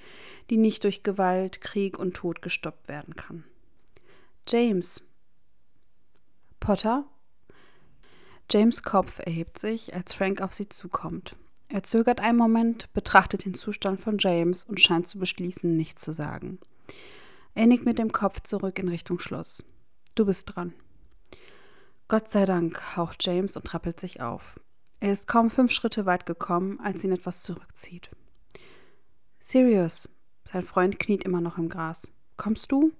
die 0.50 0.58
nicht 0.58 0.84
durch 0.84 1.02
Gewalt, 1.02 1.62
Krieg 1.62 1.98
und 1.98 2.14
Tod 2.14 2.42
gestoppt 2.42 2.88
werden 2.88 3.16
kann. 3.16 3.44
James. 4.46 5.08
Potter? 6.60 7.06
James 8.50 8.82
Kopf 8.82 9.18
erhebt 9.18 9.58
sich, 9.58 9.94
als 9.94 10.12
Frank 10.12 10.42
auf 10.42 10.52
sie 10.52 10.68
zukommt. 10.68 11.36
Er 11.68 11.82
zögert 11.82 12.20
einen 12.20 12.36
Moment, 12.36 12.92
betrachtet 12.92 13.46
den 13.46 13.54
Zustand 13.54 13.98
von 13.98 14.18
James 14.18 14.64
und 14.64 14.78
scheint 14.78 15.06
zu 15.06 15.18
beschließen, 15.18 15.74
nichts 15.74 16.02
zu 16.02 16.12
sagen. 16.12 16.58
Er 17.54 17.66
nickt 17.66 17.86
mit 17.86 17.98
dem 17.98 18.12
Kopf 18.12 18.40
zurück 18.40 18.78
in 18.78 18.88
Richtung 18.88 19.18
Schloss. 19.18 19.64
Du 20.14 20.26
bist 20.26 20.54
dran. 20.54 20.74
Gott 22.12 22.28
sei 22.28 22.44
Dank, 22.44 22.98
haucht 22.98 23.24
James 23.24 23.56
und 23.56 23.64
trappelt 23.64 23.98
sich 23.98 24.20
auf. 24.20 24.60
Er 25.00 25.12
ist 25.12 25.26
kaum 25.26 25.48
fünf 25.48 25.72
Schritte 25.72 26.04
weit 26.04 26.26
gekommen, 26.26 26.78
als 26.78 27.02
ihn 27.04 27.12
etwas 27.12 27.42
zurückzieht. 27.42 28.10
Sirius, 29.38 30.10
sein 30.44 30.62
Freund 30.62 30.98
kniet 30.98 31.24
immer 31.24 31.40
noch 31.40 31.56
im 31.56 31.70
Gras. 31.70 32.12
Kommst 32.36 32.70
du? 32.70 32.92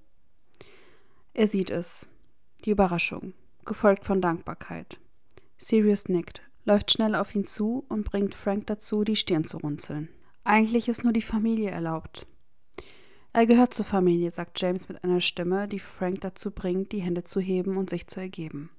Er 1.34 1.46
sieht 1.46 1.68
es. 1.68 2.08
Die 2.64 2.70
Überraschung, 2.70 3.34
gefolgt 3.66 4.06
von 4.06 4.22
Dankbarkeit. 4.22 4.98
Sirius 5.58 6.08
nickt, 6.08 6.40
läuft 6.64 6.90
schnell 6.90 7.14
auf 7.14 7.34
ihn 7.34 7.44
zu 7.44 7.84
und 7.90 8.04
bringt 8.04 8.34
Frank 8.34 8.66
dazu, 8.68 9.04
die 9.04 9.16
Stirn 9.16 9.44
zu 9.44 9.58
runzeln. 9.58 10.08
Eigentlich 10.42 10.88
ist 10.88 11.04
nur 11.04 11.12
die 11.12 11.20
Familie 11.20 11.70
erlaubt. 11.70 12.26
Er 13.34 13.44
gehört 13.44 13.74
zur 13.74 13.84
Familie, 13.84 14.30
sagt 14.30 14.58
James 14.58 14.88
mit 14.88 15.04
einer 15.04 15.20
Stimme, 15.20 15.68
die 15.68 15.80
Frank 15.80 16.22
dazu 16.22 16.50
bringt, 16.50 16.92
die 16.92 17.02
Hände 17.02 17.24
zu 17.24 17.40
heben 17.40 17.76
und 17.76 17.90
sich 17.90 18.06
zu 18.06 18.18
ergeben. 18.18 18.70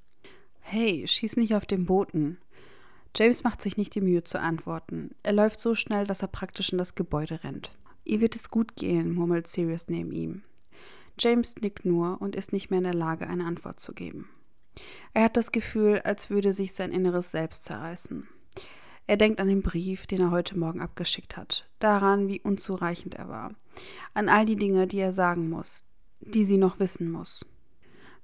Hey, 0.66 1.08
schieß 1.08 1.38
nicht 1.38 1.54
auf 1.56 1.66
den 1.66 1.86
Boten. 1.86 2.40
James 3.16 3.44
macht 3.44 3.62
sich 3.62 3.78
nicht 3.78 3.94
die 3.94 4.02
Mühe 4.02 4.24
zu 4.24 4.40
antworten. 4.40 5.12
Er 5.22 5.34
läuft 5.34 5.60
so 5.60 5.76
schnell, 5.76 6.08
dass 6.08 6.24
er 6.24 6.30
praktisch 6.30 6.72
in 6.72 6.80
das 6.80 6.96
Gebäude 6.96 7.44
rennt. 7.44 7.76
Ihr 8.06 8.22
wird 8.22 8.36
es 8.36 8.50
gut 8.50 8.76
gehen, 8.76 9.14
murmelt 9.14 9.46
Sirius 9.46 9.88
neben 9.88 10.12
ihm. 10.12 10.42
James 11.20 11.58
nickt 11.58 11.86
nur 11.86 12.20
und 12.22 12.36
ist 12.36 12.54
nicht 12.54 12.72
mehr 12.72 12.80
in 12.80 12.86
der 12.86 12.94
Lage, 12.96 13.28
eine 13.28 13.46
Antwort 13.46 13.80
zu 13.80 13.94
geben. 13.94 14.30
Er 15.14 15.26
hat 15.26 15.38
das 15.38 15.52
Gefühl, 15.52 16.02
als 16.04 16.32
würde 16.32 16.54
sich 16.54 16.74
sein 16.74 16.92
inneres 16.92 17.30
Selbst 17.30 17.66
zerreißen. 17.66 18.28
Er 19.06 19.18
denkt 19.18 19.40
an 19.40 19.48
den 19.48 19.62
Brief, 19.62 20.08
den 20.08 20.22
er 20.22 20.32
heute 20.32 20.58
Morgen 20.58 20.82
abgeschickt 20.82 21.38
hat, 21.38 21.70
daran, 21.80 22.30
wie 22.30 22.42
unzureichend 22.42 23.16
er 23.16 23.28
war, 23.28 23.54
an 24.14 24.30
all 24.30 24.46
die 24.46 24.56
Dinge, 24.56 24.88
die 24.88 25.00
er 25.00 25.12
sagen 25.12 25.50
muss, 25.50 25.84
die 26.22 26.46
sie 26.46 26.58
noch 26.58 26.80
wissen 26.80 27.12
muss. 27.12 27.46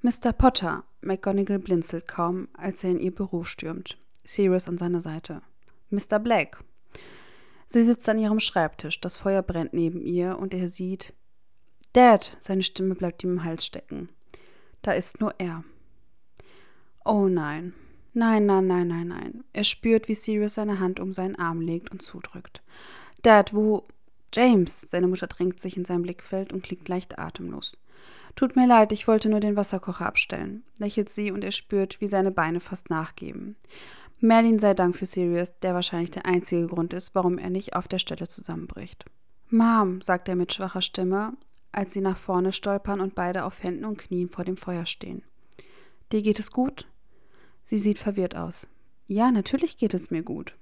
Mr. 0.01 0.31
Potter, 0.31 0.85
McGonagall 1.01 1.59
blinzelt 1.59 2.07
kaum, 2.07 2.47
als 2.53 2.83
er 2.85 2.91
in 2.91 2.99
ihr 2.99 3.13
Büro 3.13 3.43
stürmt, 3.43 3.97
Sirius 4.23 4.69
an 4.69 4.77
seiner 4.77 5.01
Seite. 5.01 5.41
Mr. 5.89 6.19
Black. 6.19 6.63
Sie 7.67 7.83
sitzt 7.83 8.07
an 8.07 8.17
ihrem 8.17 8.39
Schreibtisch, 8.39 9.01
das 9.01 9.17
Feuer 9.17 9.41
brennt 9.41 9.73
neben 9.73 10.01
ihr 10.01 10.39
und 10.39 10.53
er 10.53 10.69
sieht, 10.69 11.13
Dad! 11.93 12.37
Seine 12.39 12.63
Stimme 12.63 12.95
bleibt 12.95 13.23
ihm 13.23 13.31
im 13.31 13.43
Hals 13.43 13.65
stecken. 13.65 14.09
Da 14.81 14.91
ist 14.93 15.19
nur 15.19 15.33
er. 15.37 15.63
Oh 17.03 17.27
nein. 17.27 17.73
Nein, 18.13 18.45
nein, 18.45 18.67
nein, 18.67 18.87
nein, 18.87 19.07
nein. 19.07 19.43
Er 19.53 19.63
spürt, 19.63 20.07
wie 20.07 20.15
Sirius 20.15 20.55
seine 20.55 20.79
Hand 20.79 20.99
um 20.99 21.13
seinen 21.13 21.35
Arm 21.35 21.61
legt 21.61 21.91
und 21.91 22.01
zudrückt. 22.01 22.61
Dad, 23.21 23.53
wo. 23.53 23.87
James! 24.33 24.81
Seine 24.81 25.07
Mutter 25.07 25.27
drängt 25.27 25.59
sich 25.59 25.75
in 25.75 25.85
sein 25.85 26.03
Blickfeld 26.03 26.53
und 26.53 26.63
klingt 26.63 26.87
leicht 26.87 27.19
atemlos. 27.19 27.77
Tut 28.39 28.55
mir 28.55 28.67
leid, 28.67 28.93
ich 28.93 29.05
wollte 29.05 29.27
nur 29.27 29.41
den 29.41 29.57
Wasserkocher 29.57 30.05
abstellen, 30.05 30.63
lächelt 30.77 31.09
sie 31.09 31.29
und 31.29 31.43
er 31.43 31.51
spürt, 31.51 31.99
wie 31.99 32.07
seine 32.07 32.31
Beine 32.31 32.61
fast 32.61 32.89
nachgeben. 32.89 33.57
Merlin 34.21 34.59
sei 34.59 34.73
Dank 34.73 34.95
für 34.95 35.05
Sirius, 35.05 35.59
der 35.59 35.73
wahrscheinlich 35.73 36.11
der 36.11 36.25
einzige 36.25 36.67
Grund 36.67 36.93
ist, 36.93 37.13
warum 37.15 37.37
er 37.37 37.49
nicht 37.49 37.75
auf 37.75 37.89
der 37.89 37.99
Stelle 37.99 38.29
zusammenbricht. 38.29 39.03
Mom, 39.49 40.01
sagt 40.01 40.29
er 40.29 40.37
mit 40.37 40.53
schwacher 40.53 40.81
Stimme, 40.81 41.33
als 41.73 41.91
sie 41.91 41.99
nach 41.99 42.15
vorne 42.15 42.53
stolpern 42.53 43.01
und 43.01 43.13
beide 43.13 43.43
auf 43.43 43.61
Händen 43.61 43.83
und 43.83 43.97
Knien 43.97 44.29
vor 44.29 44.45
dem 44.45 44.55
Feuer 44.55 44.85
stehen. 44.85 45.21
Dir 46.13 46.21
geht 46.21 46.39
es 46.39 46.53
gut? 46.53 46.87
Sie 47.65 47.77
sieht 47.77 47.99
verwirrt 47.99 48.37
aus. 48.37 48.69
Ja, 49.07 49.31
natürlich 49.31 49.77
geht 49.77 49.93
es 49.93 50.11
mir 50.11 50.23
gut. 50.23 50.55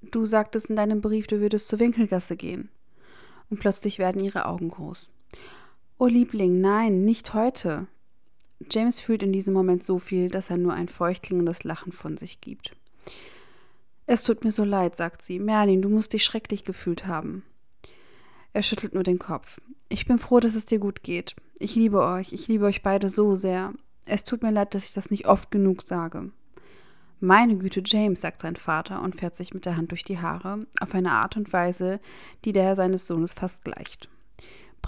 Du 0.00 0.24
sagtest 0.24 0.70
in 0.70 0.76
deinem 0.76 1.02
Brief, 1.02 1.26
du 1.26 1.40
würdest 1.40 1.68
zur 1.68 1.78
Winkelgasse 1.78 2.36
gehen. 2.38 2.70
Und 3.50 3.60
plötzlich 3.60 3.98
werden 3.98 4.24
ihre 4.24 4.46
Augen 4.46 4.70
groß. 4.70 5.10
Oh 6.00 6.06
Liebling, 6.06 6.60
nein, 6.60 7.04
nicht 7.04 7.34
heute. 7.34 7.88
James 8.70 9.00
fühlt 9.00 9.24
in 9.24 9.32
diesem 9.32 9.52
Moment 9.52 9.82
so 9.82 9.98
viel, 9.98 10.28
dass 10.28 10.48
er 10.48 10.56
nur 10.56 10.72
ein 10.72 10.88
feuchtklingendes 10.88 11.64
Lachen 11.64 11.90
von 11.90 12.16
sich 12.16 12.40
gibt. 12.40 12.76
Es 14.06 14.22
tut 14.22 14.44
mir 14.44 14.52
so 14.52 14.62
leid, 14.62 14.94
sagt 14.94 15.22
sie. 15.22 15.40
Merlin, 15.40 15.82
du 15.82 15.88
musst 15.88 16.12
dich 16.12 16.22
schrecklich 16.22 16.62
gefühlt 16.62 17.08
haben. 17.08 17.42
Er 18.52 18.62
schüttelt 18.62 18.94
nur 18.94 19.02
den 19.02 19.18
Kopf. 19.18 19.60
Ich 19.88 20.06
bin 20.06 20.20
froh, 20.20 20.38
dass 20.38 20.54
es 20.54 20.66
dir 20.66 20.78
gut 20.78 21.02
geht. 21.02 21.34
Ich 21.58 21.74
liebe 21.74 22.00
euch, 22.00 22.32
ich 22.32 22.46
liebe 22.46 22.66
euch 22.66 22.84
beide 22.84 23.08
so 23.08 23.34
sehr. 23.34 23.74
Es 24.04 24.22
tut 24.22 24.44
mir 24.44 24.52
leid, 24.52 24.74
dass 24.74 24.86
ich 24.88 24.94
das 24.94 25.10
nicht 25.10 25.26
oft 25.26 25.50
genug 25.50 25.82
sage. 25.82 26.30
Meine 27.18 27.56
Güte, 27.56 27.82
James, 27.84 28.20
sagt 28.20 28.40
sein 28.40 28.54
Vater 28.54 29.02
und 29.02 29.16
fährt 29.16 29.34
sich 29.34 29.52
mit 29.52 29.66
der 29.66 29.76
Hand 29.76 29.90
durch 29.90 30.04
die 30.04 30.20
Haare, 30.20 30.64
auf 30.80 30.94
eine 30.94 31.10
Art 31.10 31.36
und 31.36 31.52
Weise, 31.52 31.98
die 32.44 32.52
der 32.52 32.76
seines 32.76 33.08
Sohnes 33.08 33.34
fast 33.34 33.64
gleicht. 33.64 34.08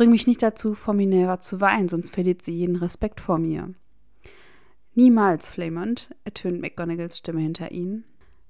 Bring 0.00 0.12
mich 0.12 0.26
nicht 0.26 0.40
dazu, 0.40 0.74
vor 0.74 0.94
Minerva 0.94 1.40
zu 1.40 1.60
weinen, 1.60 1.90
sonst 1.90 2.14
verliert 2.14 2.42
sie 2.42 2.56
jeden 2.56 2.76
Respekt 2.76 3.20
vor 3.20 3.36
mir. 3.36 3.74
Niemals, 4.94 5.50
Flamond, 5.50 6.14
ertönt 6.24 6.62
McGonagalls 6.62 7.18
Stimme 7.18 7.42
hinter 7.42 7.70
ihnen. 7.70 8.04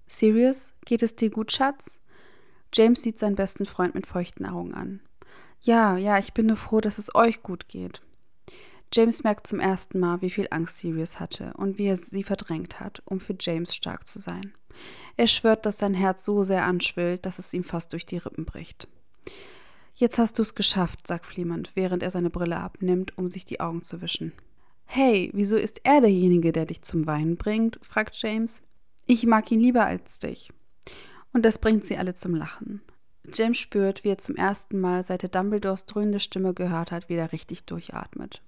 Sirius, 0.06 0.74
geht 0.84 1.02
es 1.02 1.16
dir 1.16 1.28
gut, 1.28 1.50
Schatz? 1.50 2.02
James 2.72 3.02
sieht 3.02 3.18
seinen 3.18 3.34
besten 3.34 3.66
Freund 3.66 3.96
mit 3.96 4.06
feuchten 4.06 4.46
Augen 4.46 4.74
an. 4.74 5.00
Ja, 5.60 5.96
ja, 5.96 6.18
ich 6.18 6.34
bin 6.34 6.46
nur 6.46 6.56
froh, 6.56 6.80
dass 6.80 6.98
es 6.98 7.16
euch 7.16 7.42
gut 7.42 7.66
geht. 7.66 8.00
James 8.92 9.24
merkt 9.24 9.48
zum 9.48 9.58
ersten 9.58 9.98
Mal, 9.98 10.22
wie 10.22 10.30
viel 10.30 10.46
Angst 10.52 10.78
Sirius 10.78 11.18
hatte 11.18 11.52
und 11.54 11.78
wie 11.78 11.86
er 11.86 11.96
sie 11.96 12.22
verdrängt 12.22 12.78
hat, 12.78 13.02
um 13.06 13.18
für 13.18 13.34
James 13.36 13.74
stark 13.74 14.06
zu 14.06 14.20
sein. 14.20 14.54
Er 15.16 15.26
schwört, 15.26 15.66
dass 15.66 15.78
sein 15.78 15.94
Herz 15.94 16.24
so 16.24 16.44
sehr 16.44 16.64
anschwillt, 16.64 17.26
dass 17.26 17.40
es 17.40 17.52
ihm 17.52 17.64
fast 17.64 17.92
durch 17.92 18.06
die 18.06 18.18
Rippen 18.18 18.44
bricht. 18.44 18.86
Jetzt 20.00 20.18
hast 20.18 20.38
du 20.38 20.42
es 20.42 20.54
geschafft, 20.54 21.06
sagt 21.06 21.26
Fliemand, 21.26 21.72
während 21.74 22.02
er 22.02 22.10
seine 22.10 22.30
Brille 22.30 22.56
abnimmt, 22.56 23.18
um 23.18 23.28
sich 23.28 23.44
die 23.44 23.60
Augen 23.60 23.82
zu 23.82 24.00
wischen. 24.00 24.32
Hey, 24.86 25.30
wieso 25.34 25.58
ist 25.58 25.82
er 25.84 26.00
derjenige, 26.00 26.52
der 26.52 26.64
dich 26.64 26.80
zum 26.80 27.06
Weinen 27.06 27.36
bringt? 27.36 27.78
fragt 27.82 28.16
James. 28.16 28.62
Ich 29.06 29.26
mag 29.26 29.52
ihn 29.52 29.60
lieber 29.60 29.84
als 29.84 30.18
dich. 30.18 30.48
Und 31.34 31.44
das 31.44 31.58
bringt 31.58 31.84
sie 31.84 31.98
alle 31.98 32.14
zum 32.14 32.34
Lachen. 32.34 32.80
James 33.30 33.58
spürt, 33.58 34.02
wie 34.02 34.08
er 34.08 34.16
zum 34.16 34.36
ersten 34.36 34.80
Mal, 34.80 35.02
seit 35.02 35.22
er 35.22 35.28
Dumbledores 35.28 35.84
dröhnende 35.84 36.20
Stimme 36.20 36.54
gehört 36.54 36.92
hat, 36.92 37.10
wieder 37.10 37.32
richtig 37.32 37.66
durchatmet. 37.66 38.40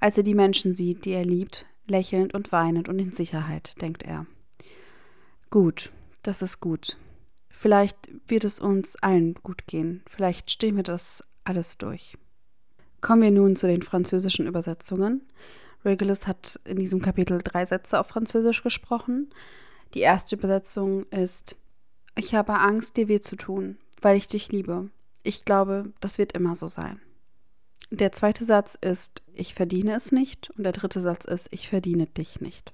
Als 0.00 0.18
er 0.18 0.22
die 0.22 0.34
Menschen 0.34 0.74
sieht, 0.74 1.06
die 1.06 1.12
er 1.12 1.24
liebt, 1.24 1.64
lächelnd 1.86 2.34
und 2.34 2.52
weinend 2.52 2.90
und 2.90 2.98
in 2.98 3.12
Sicherheit, 3.12 3.80
denkt 3.80 4.02
er. 4.02 4.26
Gut, 5.48 5.92
das 6.22 6.42
ist 6.42 6.60
gut. 6.60 6.98
Vielleicht 7.56 8.10
wird 8.26 8.44
es 8.44 8.58
uns 8.58 8.96
allen 8.96 9.34
gut 9.34 9.66
gehen. 9.66 10.02
Vielleicht 10.08 10.50
stehen 10.50 10.76
wir 10.76 10.82
das 10.82 11.22
alles 11.44 11.78
durch. 11.78 12.18
Kommen 13.00 13.22
wir 13.22 13.30
nun 13.30 13.56
zu 13.56 13.66
den 13.66 13.82
französischen 13.82 14.46
Übersetzungen. 14.46 15.22
Regulus 15.84 16.26
hat 16.26 16.60
in 16.64 16.78
diesem 16.78 17.00
Kapitel 17.00 17.40
drei 17.42 17.64
Sätze 17.64 18.00
auf 18.00 18.08
Französisch 18.08 18.62
gesprochen. 18.62 19.30
Die 19.94 20.00
erste 20.00 20.34
Übersetzung 20.34 21.04
ist: 21.10 21.56
Ich 22.16 22.34
habe 22.34 22.58
Angst, 22.58 22.96
dir 22.96 23.08
weh 23.08 23.20
zu 23.20 23.36
tun, 23.36 23.78
weil 24.02 24.16
ich 24.16 24.26
dich 24.26 24.50
liebe. 24.50 24.90
Ich 25.22 25.44
glaube, 25.44 25.92
das 26.00 26.18
wird 26.18 26.32
immer 26.32 26.56
so 26.56 26.68
sein. 26.68 27.00
Der 27.90 28.12
zweite 28.12 28.44
Satz 28.44 28.76
ist: 28.78 29.22
Ich 29.32 29.54
verdiene 29.54 29.94
es 29.94 30.12
nicht. 30.12 30.50
Und 30.56 30.64
der 30.64 30.72
dritte 30.72 31.00
Satz 31.00 31.24
ist: 31.24 31.48
Ich 31.52 31.68
verdiene 31.68 32.06
dich 32.06 32.40
nicht. 32.40 32.72